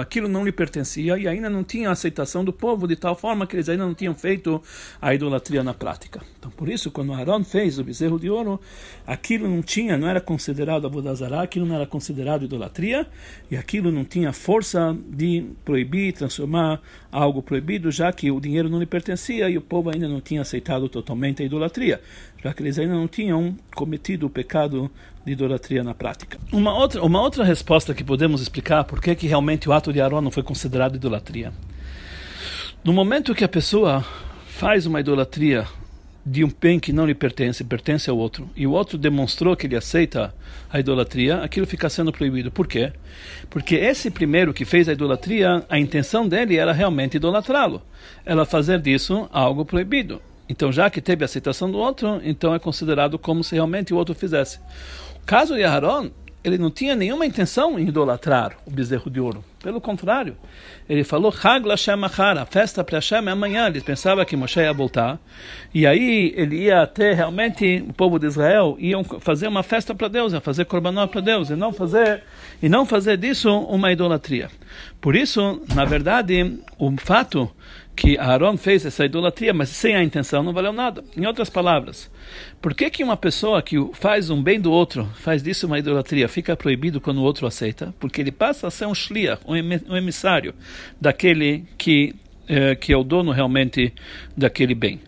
aquilo 0.00 0.28
não 0.28 0.44
lhe 0.44 0.52
pertencia 0.52 1.18
e 1.18 1.26
ainda 1.26 1.50
não 1.50 1.64
tinha 1.64 1.90
aceitação 1.90 2.44
do 2.44 2.52
povo, 2.52 2.86
de 2.86 2.94
tal 2.94 3.16
forma 3.16 3.46
que 3.46 3.56
eles 3.56 3.68
ainda 3.68 3.84
não 3.84 3.94
tinham 3.94 4.14
feito 4.14 4.62
a 5.00 5.12
idolatria 5.12 5.62
na 5.64 5.74
prática. 5.74 6.20
Então, 6.38 6.50
por 6.50 6.68
isso, 6.68 6.90
quando 6.90 7.12
Aaron 7.12 7.42
fez 7.42 7.78
o 7.78 7.84
bezerro 7.84 8.18
de 8.18 8.30
ouro, 8.30 8.60
aquilo 9.06 9.48
não 9.48 9.62
tinha, 9.62 9.98
não 9.98 10.08
era 10.08 10.20
considerado 10.20 10.86
abodazará, 10.86 11.42
aquilo 11.42 11.66
não 11.66 11.74
era 11.74 11.86
considerado 11.86 12.44
idolatria, 12.44 13.06
e 13.50 13.56
aquilo 13.56 13.90
não 13.90 14.04
tinha 14.04 14.32
força 14.32 14.96
de 15.08 15.44
proibir, 15.64 16.12
transformar 16.12 16.80
algo 17.10 17.42
proibido, 17.42 17.90
já 17.90 18.12
que 18.12 18.30
o 18.30 18.40
dinheiro 18.40 18.68
não 18.68 18.78
lhe 18.78 18.86
pertencia 18.86 19.50
e 19.50 19.58
o 19.58 19.60
povo 19.60 19.90
ainda 19.90 20.06
não 20.06 20.20
tinha 20.20 20.42
aceitado 20.42 20.88
totalmente 20.88 21.42
a 21.42 21.46
idolatria, 21.46 22.00
já 22.42 22.54
que 22.54 22.62
eles 22.62 22.78
ainda 22.78 22.94
não 22.94 23.08
tinham 23.08 23.56
cometido 23.74 24.26
o 24.26 24.30
pecado 24.30 24.90
de 25.26 25.32
idolatria 25.32 25.82
na 25.82 25.92
prática. 25.92 26.38
Uma 26.52 26.72
outra, 26.72 27.02
uma 27.02 27.20
outra 27.20 27.42
resposta 27.42 27.92
que 27.92 28.04
podemos 28.04 28.40
explicar 28.40 28.84
por 28.84 29.00
que, 29.00 29.12
que 29.16 29.26
realmente 29.26 29.68
o 29.68 29.72
ato 29.72 29.92
de 29.92 30.00
Aaron 30.00 30.20
não 30.20 30.30
foi 30.30 30.44
considerado 30.44 30.94
idolatria. 30.94 31.52
No 32.84 32.92
momento 32.92 33.34
que 33.34 33.42
a 33.42 33.48
pessoa 33.48 34.04
faz 34.46 34.86
uma 34.86 35.00
idolatria 35.00 35.66
de 36.24 36.44
um 36.44 36.50
bem 36.60 36.78
que 36.78 36.92
não 36.92 37.04
lhe 37.04 37.14
pertence, 37.14 37.64
pertence 37.64 38.08
ao 38.08 38.16
outro, 38.16 38.48
e 38.54 38.68
o 38.68 38.70
outro 38.70 38.96
demonstrou 38.96 39.56
que 39.56 39.66
ele 39.66 39.76
aceita 39.76 40.32
a 40.70 40.78
idolatria, 40.78 41.38
aquilo 41.38 41.66
fica 41.66 41.88
sendo 41.88 42.12
proibido. 42.12 42.52
Por 42.52 42.68
quê? 42.68 42.92
Porque 43.50 43.74
esse 43.74 44.12
primeiro 44.12 44.54
que 44.54 44.64
fez 44.64 44.88
a 44.88 44.92
idolatria, 44.92 45.64
a 45.68 45.78
intenção 45.78 46.28
dele 46.28 46.56
era 46.56 46.72
realmente 46.72 47.16
idolatrá-lo. 47.16 47.82
Ela 48.24 48.44
fazer 48.44 48.80
disso 48.80 49.28
algo 49.32 49.64
proibido. 49.64 50.22
Então, 50.48 50.70
já 50.70 50.88
que 50.88 51.00
teve 51.00 51.24
a 51.24 51.26
aceitação 51.26 51.68
do 51.70 51.78
outro, 51.78 52.20
então 52.22 52.54
é 52.54 52.58
considerado 52.60 53.18
como 53.18 53.42
se 53.42 53.54
realmente 53.54 53.92
o 53.92 53.96
outro 53.96 54.14
fizesse 54.14 54.60
caso 55.26 55.54
de 55.56 55.64
Aharon, 55.64 56.10
ele 56.46 56.58
não 56.58 56.70
tinha 56.70 56.94
nenhuma 56.94 57.26
intenção 57.26 57.76
em 57.76 57.88
idolatrar 57.88 58.52
o 58.64 58.70
bezerro 58.70 59.10
de 59.10 59.20
ouro. 59.20 59.44
Pelo 59.60 59.80
contrário, 59.80 60.36
ele 60.88 61.02
falou, 61.02 61.34
Hag 61.42 61.66
festa 62.48 62.84
para 62.84 62.98
Hashem 62.98 63.26
é 63.26 63.30
amanhã. 63.32 63.66
Ele 63.66 63.80
pensava 63.80 64.24
que 64.24 64.36
Moshe 64.36 64.60
ia 64.60 64.72
voltar. 64.72 65.18
E 65.74 65.84
aí 65.84 66.32
ele 66.36 66.66
ia 66.66 66.86
ter 66.86 67.14
realmente, 67.16 67.84
o 67.88 67.92
povo 67.92 68.16
de 68.16 68.28
Israel, 68.28 68.76
iam 68.78 69.02
fazer 69.02 69.48
uma 69.48 69.64
festa 69.64 69.92
para 69.92 70.06
Deus, 70.06 70.32
ia 70.32 70.40
fazer 70.40 70.66
korbanot 70.66 71.10
para 71.10 71.20
Deus, 71.20 71.50
e 71.50 71.56
não 71.56 71.72
fazer, 71.72 72.22
e 72.62 72.68
não 72.68 72.86
fazer 72.86 73.16
disso 73.16 73.50
uma 73.50 73.90
idolatria. 73.90 74.48
Por 75.00 75.16
isso, 75.16 75.60
na 75.74 75.84
verdade, 75.84 76.60
o 76.78 76.94
fato 76.98 77.50
que 77.96 78.18
Aaron 78.18 78.58
fez 78.58 78.84
essa 78.84 79.06
idolatria, 79.06 79.54
mas 79.54 79.70
sem 79.70 79.96
a 79.96 80.02
intenção, 80.02 80.42
não 80.42 80.52
valeu 80.52 80.72
nada. 80.72 81.02
Em 81.16 81.24
outras 81.24 81.48
palavras, 81.48 82.10
por 82.60 82.74
que, 82.74 82.90
que 82.90 83.02
uma 83.02 83.16
pessoa 83.16 83.62
que 83.62 83.76
faz 83.94 84.28
um 84.28 84.42
bem 84.42 84.60
do 84.60 84.70
outro, 84.70 85.08
faz 85.14 85.42
disso 85.42 85.66
uma 85.66 85.78
idolatria, 85.78 86.28
fica 86.28 86.54
proibido 86.54 87.00
quando 87.00 87.18
o 87.18 87.22
outro 87.22 87.46
aceita? 87.46 87.94
Porque 87.98 88.20
ele 88.20 88.30
passa 88.30 88.66
a 88.66 88.70
ser 88.70 88.86
um 88.86 88.94
shliach, 88.94 89.40
um 89.46 89.96
emissário 89.96 90.54
daquele 91.00 91.64
que, 91.78 92.14
eh, 92.46 92.74
que 92.74 92.92
é 92.92 92.96
o 92.96 93.02
dono 93.02 93.32
realmente 93.32 93.94
daquele 94.36 94.74
bem. 94.74 95.00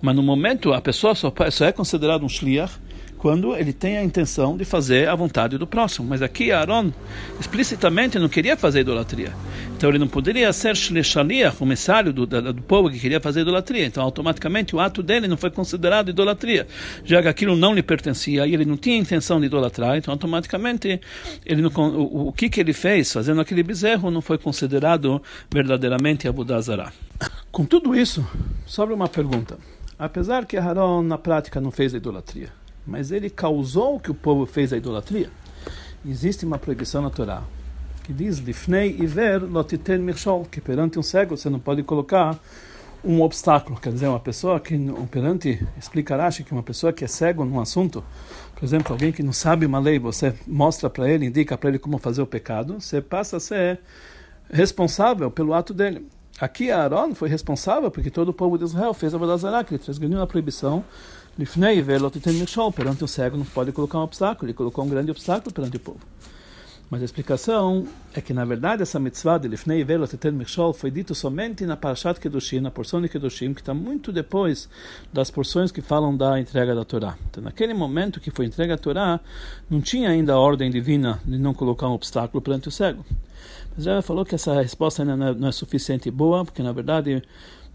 Mas 0.00 0.16
no 0.16 0.22
momento, 0.22 0.72
a 0.72 0.80
pessoa 0.80 1.14
só, 1.14 1.32
só 1.50 1.66
é 1.66 1.72
considerada 1.72 2.24
um 2.24 2.28
shliach 2.28 2.72
quando 3.20 3.54
ele 3.54 3.72
tem 3.72 3.98
a 3.98 4.02
intenção 4.02 4.56
de 4.56 4.64
fazer 4.64 5.06
a 5.06 5.14
vontade 5.14 5.58
do 5.58 5.66
próximo. 5.66 6.08
Mas 6.08 6.22
aqui 6.22 6.50
Aaron 6.50 6.90
explicitamente 7.38 8.18
não 8.18 8.30
queria 8.30 8.56
fazer 8.56 8.80
idolatria. 8.80 9.32
Então 9.76 9.90
ele 9.90 9.98
não 9.98 10.08
poderia 10.08 10.50
ser 10.52 10.74
shaliach, 10.74 11.56
o 11.60 11.64
emissário 11.64 12.12
do, 12.12 12.26
do, 12.26 12.52
do, 12.52 12.62
povo 12.62 12.90
que 12.90 12.98
queria 12.98 13.20
fazer 13.20 13.42
idolatria. 13.42 13.84
Então 13.84 14.02
automaticamente 14.02 14.74
o 14.74 14.80
ato 14.80 15.02
dele 15.02 15.28
não 15.28 15.36
foi 15.36 15.50
considerado 15.50 16.08
idolatria, 16.08 16.66
já 17.04 17.20
que 17.20 17.28
aquilo 17.28 17.54
não 17.54 17.74
lhe 17.74 17.82
pertencia 17.82 18.46
e 18.46 18.54
ele 18.54 18.64
não 18.64 18.76
tinha 18.76 18.96
intenção 18.96 19.38
de 19.38 19.46
idolatrar. 19.46 19.96
Então 19.96 20.12
automaticamente 20.12 20.98
ele 21.44 21.60
não, 21.60 21.70
o, 21.70 22.28
o 22.28 22.32
que, 22.32 22.48
que 22.48 22.58
ele 22.58 22.72
fez 22.72 23.12
fazendo 23.12 23.40
aquele 23.40 23.62
bezerro 23.62 24.10
não 24.10 24.22
foi 24.22 24.38
considerado 24.38 25.22
verdadeiramente 25.52 26.26
Abu 26.26 26.42
Dazara. 26.42 26.90
Com 27.52 27.66
tudo 27.66 27.94
isso, 27.94 28.26
sobre 28.64 28.94
uma 28.94 29.08
pergunta. 29.08 29.58
Apesar 29.98 30.46
que 30.46 30.56
Aaron 30.56 31.02
na 31.02 31.18
prática 31.18 31.60
não 31.60 31.70
fez 31.70 31.92
a 31.92 31.98
idolatria, 31.98 32.48
mas 32.90 33.12
ele 33.12 33.30
causou 33.30 33.98
que 33.98 34.10
o 34.10 34.14
povo 34.14 34.44
fez 34.44 34.72
a 34.72 34.76
idolatria. 34.76 35.30
Existe 36.04 36.44
uma 36.44 36.58
proibição 36.58 37.00
na 37.00 37.10
Torá 37.10 37.42
que 38.10 38.12
diz 38.12 38.38
Lifnei 38.38 38.96
Iver 38.98 39.44
Lotiten 39.44 39.98
Mirshol, 39.98 40.44
que 40.44 40.60
perante 40.60 40.98
um 40.98 41.02
cego 41.02 41.36
você 41.36 41.48
não 41.48 41.60
pode 41.60 41.84
colocar 41.84 42.36
um 43.04 43.22
obstáculo, 43.22 43.78
quer 43.80 43.92
dizer, 43.92 44.08
uma 44.08 44.18
pessoa 44.18 44.58
que 44.58 44.76
perante 45.10 45.64
explicará 45.78 46.28
que 46.30 46.50
uma 46.50 46.62
pessoa 46.62 46.92
que 46.92 47.04
é 47.04 47.06
cego 47.06 47.44
num 47.44 47.60
assunto, 47.60 48.04
por 48.54 48.64
exemplo, 48.64 48.92
alguém 48.92 49.12
que 49.12 49.22
não 49.22 49.32
sabe 49.32 49.64
uma 49.64 49.78
lei, 49.78 49.98
você 49.98 50.34
mostra 50.44 50.90
para 50.90 51.08
ele, 51.08 51.26
indica 51.26 51.56
para 51.56 51.70
ele 51.70 51.78
como 51.78 51.98
fazer 51.98 52.20
o 52.20 52.26
pecado, 52.26 52.80
você 52.80 53.00
passa 53.00 53.36
a 53.36 53.40
ser 53.40 53.78
responsável 54.50 55.30
pelo 55.30 55.54
ato 55.54 55.72
dele. 55.72 56.06
Aqui 56.40 56.70
Aaron 56.70 57.14
foi 57.14 57.28
responsável 57.28 57.90
porque 57.92 58.10
todo 58.10 58.30
o 58.30 58.34
povo 58.34 58.58
de 58.58 58.64
Israel 58.64 58.92
fez 58.92 59.14
a 59.14 59.18
Vodazará, 59.18 59.62
que 59.62 59.74
ele 59.74 59.82
transgrediu 59.82 60.20
a 60.20 60.26
proibição 60.26 60.84
Lifnei 61.38 61.82
michol, 62.26 62.72
perante 62.72 63.04
o 63.04 63.08
cego 63.08 63.36
não 63.36 63.44
pode 63.44 63.72
colocar 63.72 63.98
um 63.98 64.02
obstáculo, 64.02 64.46
ele 64.46 64.54
colocou 64.54 64.84
um 64.84 64.88
grande 64.88 65.10
obstáculo 65.10 65.52
perante 65.52 65.76
o 65.76 65.80
povo. 65.80 66.00
Mas 66.90 67.02
a 67.02 67.04
explicação 67.04 67.86
é 68.12 68.20
que, 68.20 68.34
na 68.34 68.44
verdade, 68.44 68.82
essa 68.82 68.98
mitzvah 68.98 69.38
de 69.38 69.46
Lifnei 69.46 69.84
velotiten 69.84 70.32
michol 70.32 70.72
foi 70.72 70.90
dito 70.90 71.14
somente 71.14 71.64
na 71.64 71.76
Parashat 71.76 72.18
Kedushim, 72.18 72.58
na 72.58 72.70
porção 72.72 73.00
de 73.00 73.08
Kedushim, 73.08 73.54
que 73.54 73.60
está 73.60 73.72
muito 73.72 74.10
depois 74.10 74.68
das 75.12 75.30
porções 75.30 75.70
que 75.70 75.80
falam 75.80 76.16
da 76.16 76.40
entrega 76.40 76.74
da 76.74 76.84
Torá. 76.84 77.16
Então, 77.30 77.44
naquele 77.44 77.74
momento 77.74 78.18
que 78.18 78.32
foi 78.32 78.46
entregue 78.46 78.72
a 78.72 78.76
Torá, 78.76 79.20
não 79.70 79.80
tinha 79.80 80.10
ainda 80.10 80.32
a 80.32 80.38
ordem 80.40 80.68
divina 80.68 81.20
de 81.24 81.38
não 81.38 81.54
colocar 81.54 81.88
um 81.88 81.92
obstáculo 81.92 82.42
perante 82.42 82.66
o 82.66 82.72
cego. 82.72 83.06
Mas 83.76 83.84
já 83.84 84.02
falou 84.02 84.24
que 84.24 84.34
essa 84.34 84.60
resposta 84.60 85.02
ainda 85.02 85.16
não 85.16 85.28
é, 85.28 85.34
não 85.34 85.48
é 85.48 85.52
suficiente 85.52 86.08
e 86.08 86.10
boa, 86.10 86.44
porque, 86.44 86.60
na 86.60 86.72
verdade, 86.72 87.22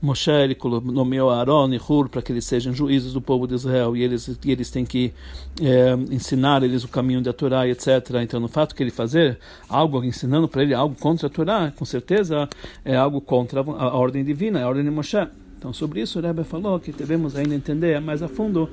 Moshe 0.02 0.30
ele 0.30 0.58
nomeou 0.84 1.30
Aaron 1.30 1.74
e 1.74 1.78
Hur 1.78 2.10
para 2.10 2.22
que 2.22 2.32
eles 2.32 2.46
sejam 2.46 2.74
juízes 2.74 3.14
do 3.14 3.22
povo 3.22 3.48
de 3.48 3.56
Israel 3.56 3.96
e 3.96 4.04
eles, 4.04 4.40
e 4.44 4.52
eles 4.52 4.70
têm 4.70 4.86
que 4.86 5.14
é, 5.62 5.94
ensinar 6.14 6.64
eles 6.64 6.84
o 6.84 6.88
caminho 6.88 7.22
da 7.22 7.34
Torá, 7.34 7.68
etc. 7.68 7.88
Então, 8.22 8.40
no 8.40 8.48
fato 8.48 8.76
que 8.76 8.84
ele 8.84 8.92
fazer 8.92 9.40
algo, 9.68 10.04
ensinando 10.04 10.48
para 10.48 10.64
ele 10.64 10.74
algo 10.74 10.96
contra 10.96 11.28
a 11.28 11.30
Torá, 11.30 11.72
com 11.76 11.86
certeza 11.86 12.48
é 12.84 12.96
algo 12.96 13.20
contra 13.22 13.62
a 13.62 13.98
ordem 13.98 14.24
divina, 14.24 14.62
a 14.62 14.68
ordem 14.68 14.84
de 14.84 14.92
Moshe. 14.92 15.28
Então, 15.58 15.74
sobre 15.74 16.02
isso, 16.02 16.20
o 16.20 16.22
Rebbe 16.22 16.44
falou 16.44 16.80
que 16.80 16.92
devemos 16.92 17.36
ainda 17.36 17.56
entender 17.56 18.00
mais 18.00 18.22
a 18.22 18.28
fundo 18.28 18.70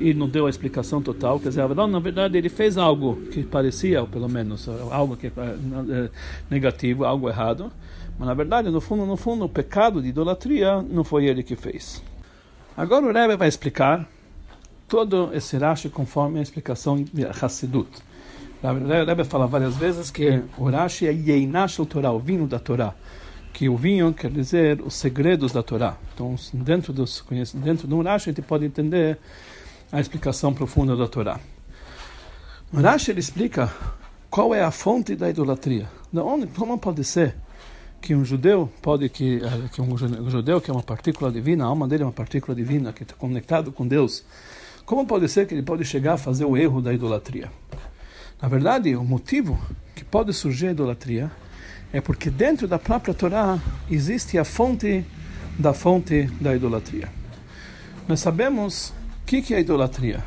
e 0.00 0.12
não 0.12 0.28
deu 0.28 0.46
a 0.46 0.50
explicação 0.50 1.00
total. 1.00 1.38
Quer 1.38 1.50
dizer, 1.50 1.60
Abraão, 1.60 1.86
na 1.86 2.00
verdade, 2.00 2.36
ele 2.36 2.48
fez 2.48 2.76
algo 2.76 3.14
que 3.30 3.44
parecia, 3.44 4.00
ou 4.00 4.08
pelo 4.08 4.28
menos, 4.28 4.68
algo 4.90 5.16
que 5.16 5.28
é 5.28 6.10
negativo, 6.50 7.04
algo 7.04 7.28
errado. 7.28 7.70
Mas 8.18 8.28
na 8.28 8.34
verdade, 8.34 8.70
no 8.70 8.80
fundo, 8.80 9.04
no 9.04 9.16
fundo, 9.16 9.44
o 9.44 9.48
pecado 9.48 10.00
de 10.02 10.08
idolatria 10.08 10.82
não 10.82 11.04
foi 11.04 11.26
ele 11.26 11.42
que 11.42 11.56
fez. 11.56 12.02
Agora 12.76 13.04
o 13.04 13.12
Rebbe 13.12 13.36
vai 13.36 13.48
explicar 13.48 14.08
todo 14.88 15.30
esse 15.32 15.56
Rashi 15.56 15.88
conforme 15.88 16.38
a 16.38 16.42
explicação 16.42 17.02
de 17.02 17.26
Hassidut. 17.26 17.90
O 18.62 19.04
Rebbe 19.06 19.24
fala 19.24 19.46
várias 19.46 19.76
vezes 19.76 20.10
que 20.10 20.42
o 20.56 20.70
Rashi 20.70 21.06
é 21.06 21.12
Yeinash 21.12 21.78
Torah, 21.88 22.12
o 22.12 22.18
vinho 22.18 22.46
da 22.46 22.58
Torá. 22.58 22.94
Que 23.52 23.68
o 23.68 23.76
vinho 23.76 24.14
quer 24.14 24.30
dizer 24.30 24.80
os 24.80 24.94
segredos 24.94 25.52
da 25.52 25.62
Torá. 25.62 25.96
Então, 26.14 26.36
dentro, 26.54 26.92
dos, 26.92 27.24
dentro 27.54 27.86
do 27.86 28.00
Rashi, 28.00 28.30
a 28.30 28.32
gente 28.32 28.42
pode 28.42 28.64
entender 28.64 29.18
a 29.90 30.00
explicação 30.00 30.54
profunda 30.54 30.96
da 30.96 31.06
Torá. 31.06 31.38
O 32.72 32.80
Rashi 32.80 33.10
ele 33.10 33.20
explica 33.20 33.70
qual 34.30 34.54
é 34.54 34.62
a 34.62 34.70
fonte 34.70 35.14
da 35.14 35.28
idolatria. 35.28 35.90
De 36.10 36.20
onde, 36.20 36.46
como 36.46 36.78
pode 36.78 37.04
ser 37.04 37.34
que 38.02 38.14
um 38.16 38.24
judeu 38.24 38.68
pode 38.82 39.08
que, 39.08 39.36
eh, 39.36 39.68
que 39.72 39.80
um 39.80 39.96
judeu 39.96 40.60
que 40.60 40.68
é 40.68 40.74
uma 40.74 40.82
partícula 40.82 41.30
divina, 41.30 41.64
a 41.64 41.68
alma 41.68 41.86
dele 41.86 42.02
é 42.02 42.06
uma 42.06 42.12
partícula 42.12 42.54
divina 42.54 42.92
que 42.92 43.04
está 43.04 43.14
conectado 43.14 43.70
com 43.70 43.86
Deus, 43.86 44.24
como 44.84 45.06
pode 45.06 45.28
ser 45.28 45.46
que 45.46 45.54
ele 45.54 45.62
pode 45.62 45.84
chegar 45.84 46.14
a 46.14 46.18
fazer 46.18 46.44
o 46.44 46.56
erro 46.56 46.82
da 46.82 46.92
idolatria? 46.92 47.50
Na 48.42 48.48
verdade, 48.48 48.96
o 48.96 49.04
motivo 49.04 49.58
que 49.94 50.04
pode 50.04 50.32
surgir 50.32 50.66
a 50.66 50.70
idolatria 50.72 51.30
é 51.92 52.00
porque 52.00 52.28
dentro 52.28 52.66
da 52.66 52.78
própria 52.78 53.14
Torá 53.14 53.60
existe 53.88 54.36
a 54.36 54.44
fonte 54.44 55.04
da 55.56 55.72
fonte 55.72 56.24
da 56.40 56.56
idolatria. 56.56 57.08
Nós 58.08 58.18
sabemos 58.18 58.92
o 59.22 59.26
que, 59.26 59.42
que 59.42 59.54
é 59.54 59.60
idolatria. 59.60 60.24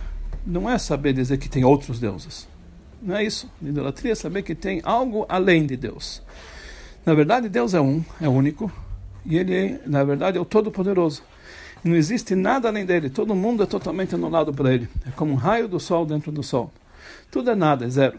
Não 0.47 0.69
é 0.69 0.77
saber 0.77 1.11
dizer 1.11 1.37
que 1.37 1.49
tem 1.49 1.65
outros 1.65 1.99
deuses. 1.99 2.47
Não 3.01 3.15
é 3.17 3.23
isso. 3.23 3.51
Idolatria 3.61 4.13
é 4.13 4.15
saber 4.15 4.43
que 4.43 4.55
tem 4.55 4.79
algo 4.83 5.25
além 5.27 5.65
de 5.65 5.75
Deus. 5.75 6.21
Na 7.05 7.13
verdade, 7.13 7.47
Deus 7.47 7.73
é 7.73 7.81
um, 7.81 8.03
é 8.19 8.27
único, 8.27 8.71
e 9.25 9.37
Ele, 9.37 9.79
na 9.85 10.03
verdade, 10.03 10.37
é 10.37 10.41
o 10.41 10.45
Todo-Poderoso. 10.45 11.21
Não 11.83 11.95
existe 11.95 12.33
nada 12.33 12.67
além 12.67 12.83
dele, 12.83 13.11
todo 13.11 13.35
mundo 13.35 13.61
é 13.61 13.65
totalmente 13.67 14.15
anulado 14.15 14.51
por 14.51 14.65
ele. 14.65 14.89
É 15.07 15.11
como 15.11 15.33
um 15.33 15.35
raio 15.35 15.67
do 15.67 15.79
sol 15.79 16.03
dentro 16.03 16.31
do 16.31 16.41
sol. 16.41 16.73
Tudo 17.29 17.51
é 17.51 17.55
nada, 17.55 17.85
é 17.85 17.89
zero. 17.89 18.17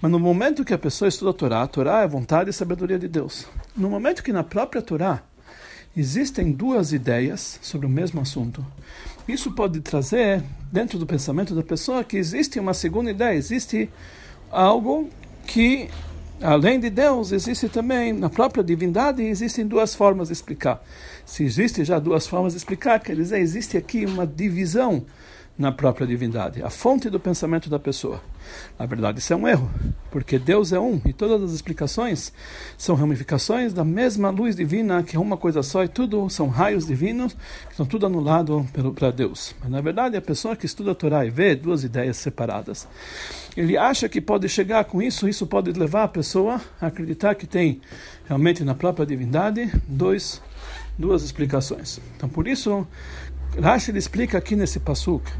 Mas 0.00 0.10
no 0.10 0.18
momento 0.18 0.64
que 0.64 0.74
a 0.74 0.78
pessoa 0.78 1.08
estuda 1.08 1.30
a 1.30 1.32
Torá, 1.32 1.62
a 1.62 1.66
Torá 1.68 2.00
é 2.00 2.04
a 2.04 2.08
vontade 2.08 2.50
e 2.50 2.52
sabedoria 2.52 2.98
de 2.98 3.06
Deus. 3.06 3.46
No 3.76 3.88
momento 3.88 4.20
que 4.20 4.32
na 4.32 4.42
própria 4.42 4.82
Torá 4.82 5.22
existem 5.96 6.50
duas 6.50 6.92
ideias 6.92 7.60
sobre 7.62 7.86
o 7.86 7.88
mesmo 7.88 8.20
assunto, 8.20 8.66
isso 9.28 9.52
pode 9.52 9.80
trazer, 9.80 10.42
dentro 10.72 10.98
do 10.98 11.06
pensamento 11.06 11.54
da 11.54 11.62
pessoa, 11.62 12.02
que 12.02 12.16
existe 12.16 12.58
uma 12.58 12.74
segunda 12.74 13.12
ideia, 13.12 13.36
existe 13.36 13.88
algo 14.50 15.08
que 15.46 15.88
além 16.42 16.80
de 16.80 16.90
Deus, 16.90 17.32
existe 17.32 17.68
também, 17.68 18.12
na 18.12 18.28
própria 18.28 18.62
divindade, 18.62 19.22
existem 19.22 19.66
duas 19.66 19.94
formas 19.94 20.28
de 20.28 20.34
explicar. 20.34 20.82
Se 21.24 21.44
existe 21.44 21.84
já 21.84 21.98
duas 21.98 22.26
formas 22.26 22.52
de 22.52 22.58
explicar, 22.58 23.00
quer 23.00 23.16
dizer, 23.16 23.38
existe 23.38 23.76
aqui 23.76 24.04
uma 24.04 24.26
divisão 24.26 25.04
na 25.56 25.70
própria 25.70 26.06
divindade, 26.06 26.62
a 26.62 26.70
fonte 26.70 27.10
do 27.10 27.20
pensamento 27.20 27.68
da 27.68 27.78
pessoa. 27.78 28.20
Na 28.78 28.86
verdade, 28.86 29.18
isso 29.18 29.32
é 29.32 29.36
um 29.36 29.46
erro, 29.46 29.70
porque 30.10 30.38
Deus 30.38 30.72
é 30.72 30.80
um 30.80 31.00
e 31.04 31.12
todas 31.12 31.42
as 31.42 31.52
explicações 31.52 32.32
são 32.76 32.96
ramificações 32.96 33.72
da 33.72 33.84
mesma 33.84 34.30
luz 34.30 34.56
divina, 34.56 35.02
que 35.02 35.16
é 35.16 35.20
uma 35.20 35.36
coisa 35.36 35.62
só 35.62 35.84
e 35.84 35.88
tudo 35.88 36.28
são 36.30 36.48
raios 36.48 36.86
divinos 36.86 37.34
que 37.66 37.70
estão 37.70 37.86
tudo 37.86 38.06
anulado 38.06 38.66
para 38.94 39.10
Deus. 39.10 39.54
Mas 39.60 39.70
na 39.70 39.80
verdade, 39.80 40.16
a 40.16 40.22
pessoa 40.22 40.56
que 40.56 40.66
estuda 40.66 40.92
a 40.92 40.94
Torá 40.94 41.24
e 41.24 41.30
vê 41.30 41.54
duas 41.54 41.84
ideias 41.84 42.16
separadas, 42.16 42.88
ele 43.56 43.76
acha 43.76 44.08
que 44.08 44.20
pode 44.20 44.48
chegar 44.48 44.84
com 44.84 45.02
isso, 45.02 45.28
isso 45.28 45.46
pode 45.46 45.72
levar 45.72 46.04
a 46.04 46.08
pessoa 46.08 46.60
a 46.80 46.86
acreditar 46.86 47.34
que 47.34 47.46
tem 47.46 47.80
realmente 48.26 48.64
na 48.64 48.74
própria 48.74 49.04
divindade 49.04 49.70
dois, 49.86 50.40
duas 50.98 51.22
explicações. 51.22 52.00
Então, 52.16 52.28
por 52.28 52.48
isso, 52.48 52.86
Rashi 53.60 53.90
ele 53.90 53.98
explica 53.98 54.38
aqui 54.38 54.56
nesse 54.56 54.80
pasuk 54.80 55.30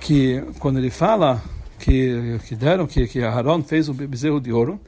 que 0.00 0.42
quando 0.58 0.78
ele 0.78 0.90
fala 0.90 1.42
que, 1.78 2.38
que 2.46 2.56
deram, 2.56 2.86
que, 2.86 3.06
que 3.06 3.22
Aaron 3.22 3.62
fez 3.62 3.88
o 3.88 3.94
bezerro 3.94 4.40
de 4.40 4.52
ouro, 4.52 4.80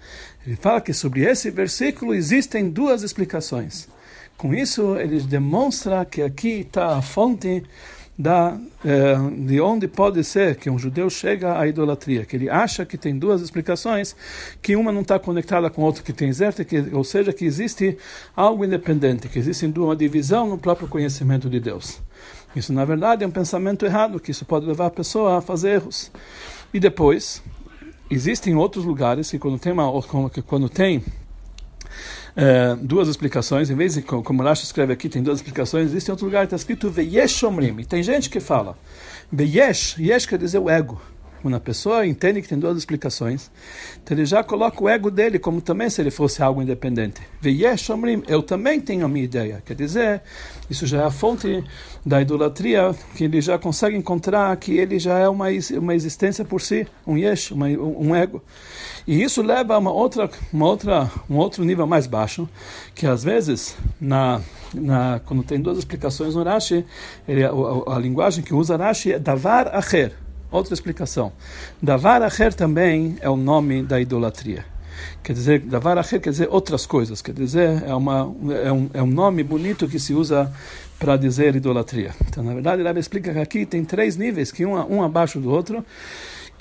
ele 0.44 0.56
fala 0.56 0.80
que 0.80 0.92
sobre 0.92 1.22
esse 1.22 1.50
versículo 1.50 2.14
existem 2.14 2.68
duas 2.68 3.02
explicações. 3.02 3.88
Com 4.36 4.54
isso, 4.54 4.96
ele 4.96 5.20
demonstra 5.20 6.04
que 6.04 6.22
aqui 6.22 6.60
está 6.60 6.96
a 6.96 7.02
fonte 7.02 7.62
da, 8.18 8.58
eh, 8.84 9.16
de 9.46 9.60
onde 9.60 9.88
pode 9.88 10.22
ser 10.24 10.56
que 10.56 10.68
um 10.68 10.78
judeu 10.78 11.08
chega 11.08 11.58
à 11.58 11.66
idolatria, 11.66 12.26
que 12.26 12.36
ele 12.36 12.50
acha 12.50 12.84
que 12.84 12.98
tem 12.98 13.18
duas 13.18 13.40
explicações, 13.40 14.14
que 14.60 14.76
uma 14.76 14.92
não 14.92 15.00
está 15.00 15.18
conectada 15.18 15.70
com 15.70 15.82
a 15.82 15.86
outra 15.86 16.02
que 16.02 16.12
tem 16.12 16.32
certo, 16.32 16.64
que, 16.64 16.78
ou 16.92 17.02
seja, 17.02 17.32
que 17.32 17.44
existe 17.44 17.96
algo 18.36 18.64
independente, 18.64 19.28
que 19.28 19.38
existe 19.38 19.64
uma 19.64 19.96
divisão 19.96 20.48
no 20.48 20.58
próprio 20.58 20.86
conhecimento 20.86 21.48
de 21.48 21.58
Deus. 21.58 22.02
Isso, 22.54 22.72
na 22.72 22.84
verdade, 22.84 23.24
é 23.24 23.26
um 23.26 23.30
pensamento 23.30 23.86
errado, 23.86 24.20
que 24.20 24.30
isso 24.30 24.44
pode 24.44 24.66
levar 24.66 24.86
a 24.86 24.90
pessoa 24.90 25.38
a 25.38 25.40
fazer 25.40 25.70
erros. 25.70 26.10
E 26.74 26.80
depois, 26.80 27.42
existem 28.10 28.54
outros 28.54 28.84
lugares 28.84 29.30
que 29.30 29.38
quando 29.38 29.58
tem, 29.58 29.72
uma, 29.72 29.90
quando 30.46 30.68
tem 30.68 31.02
é, 32.36 32.76
duas 32.80 33.08
explicações, 33.08 33.70
em 33.70 33.74
vez 33.74 33.94
de, 33.94 34.02
como 34.02 34.42
Rashi 34.42 34.64
escreve 34.64 34.92
aqui, 34.92 35.08
tem 35.08 35.22
duas 35.22 35.38
explicações, 35.38 35.86
existe 35.86 36.10
outro 36.10 36.26
lugar 36.26 36.44
está 36.44 36.56
escrito 36.56 36.90
Veyesh 36.90 37.42
Omrim. 37.42 37.76
E 37.80 37.84
tem 37.84 38.02
gente 38.02 38.30
que 38.30 38.40
fala, 38.40 38.76
Veyesh, 39.32 39.96
Yesh 39.98 40.26
quer 40.26 40.38
dizer 40.38 40.58
o 40.58 40.68
ego. 40.68 41.00
Quando 41.42 41.54
a 41.54 41.60
pessoa 41.60 42.06
entende 42.06 42.42
que 42.42 42.48
tem 42.48 42.58
duas 42.58 42.76
explicações, 42.76 43.50
então 44.02 44.16
ele 44.16 44.26
já 44.26 44.44
coloca 44.44 44.82
o 44.82 44.88
ego 44.88 45.10
dele 45.10 45.38
como 45.38 45.60
também 45.60 45.88
se 45.88 46.00
ele 46.00 46.10
fosse 46.10 46.42
algo 46.42 46.60
independente. 46.60 47.20
Eu 48.28 48.42
também 48.42 48.80
tenho 48.80 49.06
a 49.06 49.08
minha 49.08 49.24
ideia. 49.24 49.62
Quer 49.64 49.74
dizer, 49.74 50.22
isso 50.68 50.86
já 50.86 51.02
é 51.02 51.04
a 51.04 51.10
fonte 51.10 51.64
da 52.04 52.20
idolatria, 52.20 52.94
que 53.16 53.24
ele 53.24 53.40
já 53.40 53.58
consegue 53.58 53.96
encontrar 53.96 54.54
que 54.56 54.76
ele 54.76 54.98
já 54.98 55.18
é 55.18 55.28
uma, 55.28 55.46
uma 55.78 55.94
existência 55.94 56.44
por 56.44 56.60
si, 56.60 56.86
um 57.06 57.16
yesh, 57.16 57.52
uma, 57.52 57.66
um 57.66 58.14
ego. 58.14 58.42
E 59.06 59.22
isso 59.22 59.42
leva 59.42 59.74
a 59.74 59.78
uma 59.78 59.92
outra, 59.92 60.30
uma 60.52 60.66
outra, 60.66 61.10
um 61.28 61.36
outro 61.36 61.64
nível 61.64 61.86
mais 61.86 62.06
baixo, 62.06 62.48
que 62.94 63.06
às 63.06 63.24
vezes, 63.24 63.76
na, 64.00 64.42
na, 64.74 65.20
quando 65.24 65.42
tem 65.42 65.60
duas 65.60 65.78
explicações 65.78 66.34
no 66.34 66.42
Rashi, 66.42 66.84
ele, 67.26 67.44
a, 67.44 67.50
a, 67.50 67.96
a 67.96 67.98
linguagem 67.98 68.44
que 68.44 68.54
usa 68.54 68.76
Rashi 68.76 69.14
é 69.14 69.18
davar 69.18 69.74
acher, 69.74 70.14
Outra 70.50 70.74
explicação. 70.74 71.32
Davar 71.80 72.22
Acher 72.22 72.52
também 72.52 73.16
é 73.20 73.30
o 73.30 73.36
nome 73.36 73.82
da 73.82 74.00
idolatria. 74.00 74.64
Quer 75.22 75.32
dizer, 75.32 75.60
Davar 75.60 75.96
Acher 75.96 76.20
quer 76.20 76.30
dizer 76.30 76.48
outras 76.50 76.86
coisas. 76.86 77.22
Quer 77.22 77.32
dizer, 77.32 77.84
é, 77.86 77.94
uma, 77.94 78.34
é, 78.64 78.72
um, 78.72 78.90
é 78.94 79.02
um 79.02 79.06
nome 79.06 79.44
bonito 79.44 79.86
que 79.86 79.98
se 79.98 80.12
usa 80.12 80.52
para 80.98 81.16
dizer 81.16 81.54
idolatria. 81.54 82.14
Então, 82.28 82.42
na 82.42 82.52
verdade, 82.52 82.82
ele 82.82 82.98
explica 82.98 83.32
que 83.32 83.38
aqui 83.38 83.64
tem 83.64 83.84
três 83.84 84.16
níveis, 84.16 84.50
que 84.50 84.66
um, 84.66 84.74
um 84.92 85.02
abaixo 85.02 85.38
do 85.38 85.50
outro, 85.50 85.84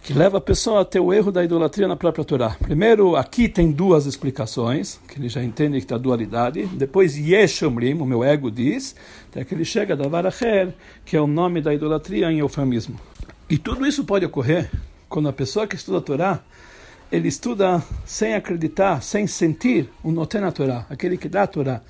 que 0.02 0.14
leva 0.14 0.38
a 0.38 0.42
pessoa 0.42 0.82
a 0.82 0.86
ter 0.86 1.00
o 1.00 1.14
erro 1.14 1.32
da 1.32 1.44
idolatria 1.44 1.88
na 1.88 1.96
própria 1.96 2.24
Torá. 2.24 2.56
Primeiro, 2.62 3.16
aqui 3.16 3.50
tem 3.50 3.72
duas 3.72 4.06
explicações, 4.06 5.00
que 5.08 5.20
ele 5.20 5.30
já 5.30 5.44
entende 5.44 5.78
que 5.78 5.86
está 5.86 5.98
dualidade. 5.98 6.66
Depois, 6.68 7.18
Yeshomrim, 7.18 7.96
o 7.96 8.06
meu 8.06 8.24
ego 8.24 8.50
diz, 8.50 8.96
até 9.30 9.44
que 9.44 9.54
ele 9.54 9.66
chega 9.66 9.94
a 9.94 9.98
Davar 9.98 10.26
Acher, 10.26 10.74
que 11.04 11.18
é 11.18 11.22
o 11.22 11.28
nome 11.28 11.60
da 11.60 11.74
idolatria 11.74 12.32
em 12.32 12.40
eufemismo. 12.40 13.00
E 13.50 13.58
tudo 13.58 13.88
isso 13.88 14.04
pode 14.04 14.24
ocorrer 14.24 14.70
quando 15.10 15.28
a 15.28 15.34
pessoa 15.34 15.66
que 15.66 15.76
estuda 15.76 15.98
a 15.98 16.02
Torá, 16.02 16.40
ele 17.12 17.28
estuda 17.28 17.84
sem 18.06 18.36
acreditar, 18.36 19.02
sem 19.02 19.26
sentir 19.26 19.90
o 20.04 20.12
Noten 20.12 20.44
a 20.44 20.52
Torá, 20.52 20.86
aquele 20.88 21.18
que 21.18 21.28
dá 21.28 21.42
a 21.42 21.48
Torá, 21.48 21.82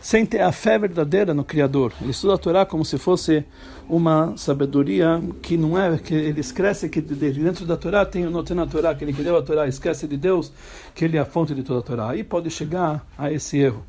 sem 0.00 0.26
ter 0.26 0.40
a 0.40 0.50
fé 0.50 0.76
verdadeira 0.76 1.32
no 1.32 1.44
Criador. 1.44 1.92
Ele 2.00 2.10
estuda 2.10 2.34
a 2.34 2.38
Torá 2.38 2.66
como 2.66 2.84
se 2.84 2.98
fosse 2.98 3.44
uma 3.88 4.36
sabedoria 4.36 5.22
que 5.40 5.56
não 5.56 5.78
é, 5.78 5.96
que 5.98 6.12
ele 6.12 6.40
esquece 6.40 6.88
que 6.88 7.00
dentro 7.00 7.64
da 7.64 7.76
Torá 7.76 8.04
tem 8.04 8.26
o 8.26 8.30
Noten 8.30 8.58
a 8.58 8.66
Torá, 8.66 8.90
aquele 8.90 9.12
que 9.12 9.22
deu 9.22 9.36
a 9.36 9.42
Torá, 9.42 9.68
esquece 9.68 10.08
de 10.08 10.16
Deus, 10.16 10.52
que 10.96 11.04
ele 11.04 11.16
é 11.16 11.20
a 11.20 11.24
fonte 11.24 11.54
de 11.54 11.62
toda 11.62 11.78
a 11.78 11.82
Torá. 11.82 12.10
Aí 12.10 12.24
pode 12.24 12.50
chegar 12.50 13.06
a 13.16 13.30
esse 13.30 13.56
erro. 13.56 13.84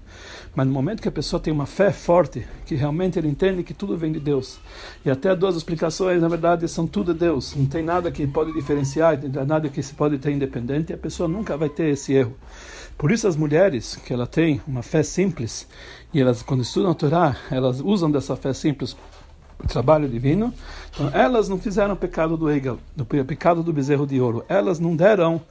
Mas 0.55 0.65
no 0.65 0.73
momento 0.73 1.01
que 1.01 1.09
a 1.09 1.11
pessoa 1.11 1.39
tem 1.39 1.51
uma 1.51 1.65
fé 1.65 1.91
forte, 1.91 2.47
que 2.65 2.75
realmente 2.75 3.19
ele 3.19 3.27
entende 3.27 3.61
que 3.61 3.73
tudo 3.73 3.97
vem 3.97 4.11
de 4.11 4.21
Deus, 4.21 4.57
e 5.03 5.11
até 5.11 5.35
duas 5.35 5.55
explicações, 5.55 6.21
na 6.21 6.29
verdade, 6.29 6.67
são 6.69 6.87
tudo 6.87 7.13
Deus, 7.13 7.53
não 7.55 7.65
tem 7.65 7.83
nada 7.83 8.09
que 8.09 8.25
pode 8.25 8.53
diferenciar, 8.53 9.19
nada 9.45 9.67
que 9.67 9.83
se 9.83 9.93
pode 9.93 10.17
ter 10.17 10.31
independente, 10.31 10.93
a 10.93 10.97
pessoa 10.97 11.27
nunca 11.27 11.57
vai 11.57 11.67
ter 11.67 11.89
esse 11.89 12.13
erro. 12.13 12.37
Por 12.97 13.11
isso 13.11 13.27
as 13.27 13.35
mulheres, 13.35 13.97
que 14.05 14.13
ela 14.13 14.25
tem 14.25 14.61
uma 14.65 14.81
fé 14.81 15.03
simples, 15.03 15.67
e 16.13 16.21
elas 16.21 16.41
quando 16.41 16.63
estudam 16.63 16.91
a 16.91 16.95
Torá, 16.95 17.35
elas 17.51 17.81
usam 17.81 18.09
dessa 18.09 18.37
fé 18.37 18.53
simples 18.53 18.95
trabalho 19.67 20.07
divino, 20.07 20.53
então 20.93 21.09
elas 21.13 21.49
não 21.49 21.57
fizeram 21.57 21.93
o 21.93 21.97
pecado 21.97 22.37
do 22.37 22.49
Hegel, 22.49 22.79
do 22.95 23.05
pecado 23.05 23.63
do 23.63 23.73
bezerro 23.73 24.05
de 24.05 24.19
ouro, 24.19 24.45
elas 24.47 24.79
não 24.79 24.95
deram 24.95 25.41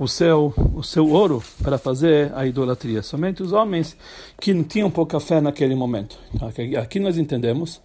o 0.00 0.08
seu, 0.08 0.54
o 0.74 0.82
seu 0.82 1.10
ouro 1.10 1.42
para 1.62 1.76
fazer 1.76 2.32
a 2.34 2.46
idolatria. 2.46 3.02
Somente 3.02 3.42
os 3.42 3.52
homens 3.52 3.94
que 4.40 4.54
não 4.54 4.64
tinham 4.64 4.90
pouca 4.90 5.20
fé 5.20 5.42
naquele 5.42 5.74
momento. 5.74 6.18
Aqui 6.80 6.98
nós 6.98 7.18
entendemos 7.18 7.82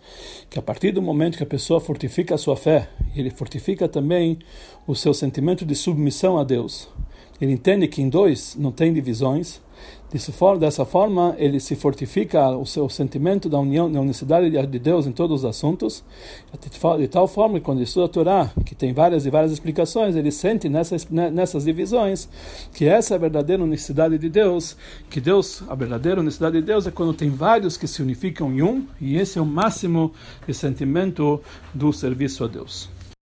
que 0.50 0.58
a 0.58 0.62
partir 0.62 0.94
do 0.94 1.02
momento 1.02 1.38
que 1.38 1.44
a 1.44 1.46
pessoa 1.46 1.82
fortifica 1.82 2.34
a 2.34 2.38
sua 2.38 2.56
fé, 2.56 2.88
ele 3.14 3.30
fortifica 3.30 3.90
também 3.90 4.40
o 4.88 4.96
seu 4.96 5.14
sentimento 5.14 5.66
de 5.66 5.76
submissão 5.76 6.38
a 6.38 6.46
Deus. 6.46 6.88
Ele 7.42 7.52
entende 7.52 7.86
que 7.86 8.02
em 8.02 8.08
dois 8.08 8.56
não 8.58 8.72
tem 8.72 8.94
divisões, 8.94 9.60
Dessa 10.12 10.86
forma, 10.86 11.36
ele 11.38 11.60
se 11.60 11.76
fortifica 11.76 12.50
o 12.52 12.66
seu 12.66 12.88
sentimento 12.88 13.50
da 13.50 13.60
união, 13.60 13.92
da 13.92 14.00
unicidade 14.00 14.50
de 14.50 14.80
Deus 14.80 15.08
em 15.08 15.12
todos 15.12 15.44
os 15.44 15.46
assuntos, 15.46 16.04
de 16.98 17.08
tal 17.08 17.28
forma 17.28 17.60
que 17.60 17.66
quando 17.66 17.80
ele 17.80 17.86
estuda 17.86 18.06
a 18.06 18.10
Torá, 18.10 18.52
que 18.66 18.76
tem 18.76 18.94
várias 18.94 19.26
e 19.26 19.30
várias 19.30 19.52
explicações, 19.52 20.16
ele 20.16 20.32
sente 20.32 20.70
nessas, 20.70 21.06
nessas 21.10 21.66
divisões 21.66 22.30
que 22.74 22.86
essa 22.86 23.14
é 23.14 23.16
a 23.16 23.20
verdadeira 23.20 23.64
unicidade 23.64 24.18
de 24.18 24.30
Deus, 24.30 24.78
que 25.10 25.20
Deus, 25.20 25.64
a 25.68 25.76
verdadeira 25.76 26.22
unicidade 26.22 26.60
de 26.60 26.66
Deus 26.66 26.88
é 26.88 26.92
quando 26.92 27.14
tem 27.14 27.30
vários 27.30 27.76
que 27.76 27.88
se 27.88 28.02
unificam 28.02 28.54
em 28.54 28.62
um, 28.62 28.88
e 29.02 29.18
esse 29.18 29.38
é 29.40 29.42
o 29.42 29.46
máximo 29.46 30.14
de 30.48 30.54
sentimento 30.54 31.42
do 31.74 31.92
serviço 31.92 32.44
a 32.44 32.48
Deus. 32.48 32.95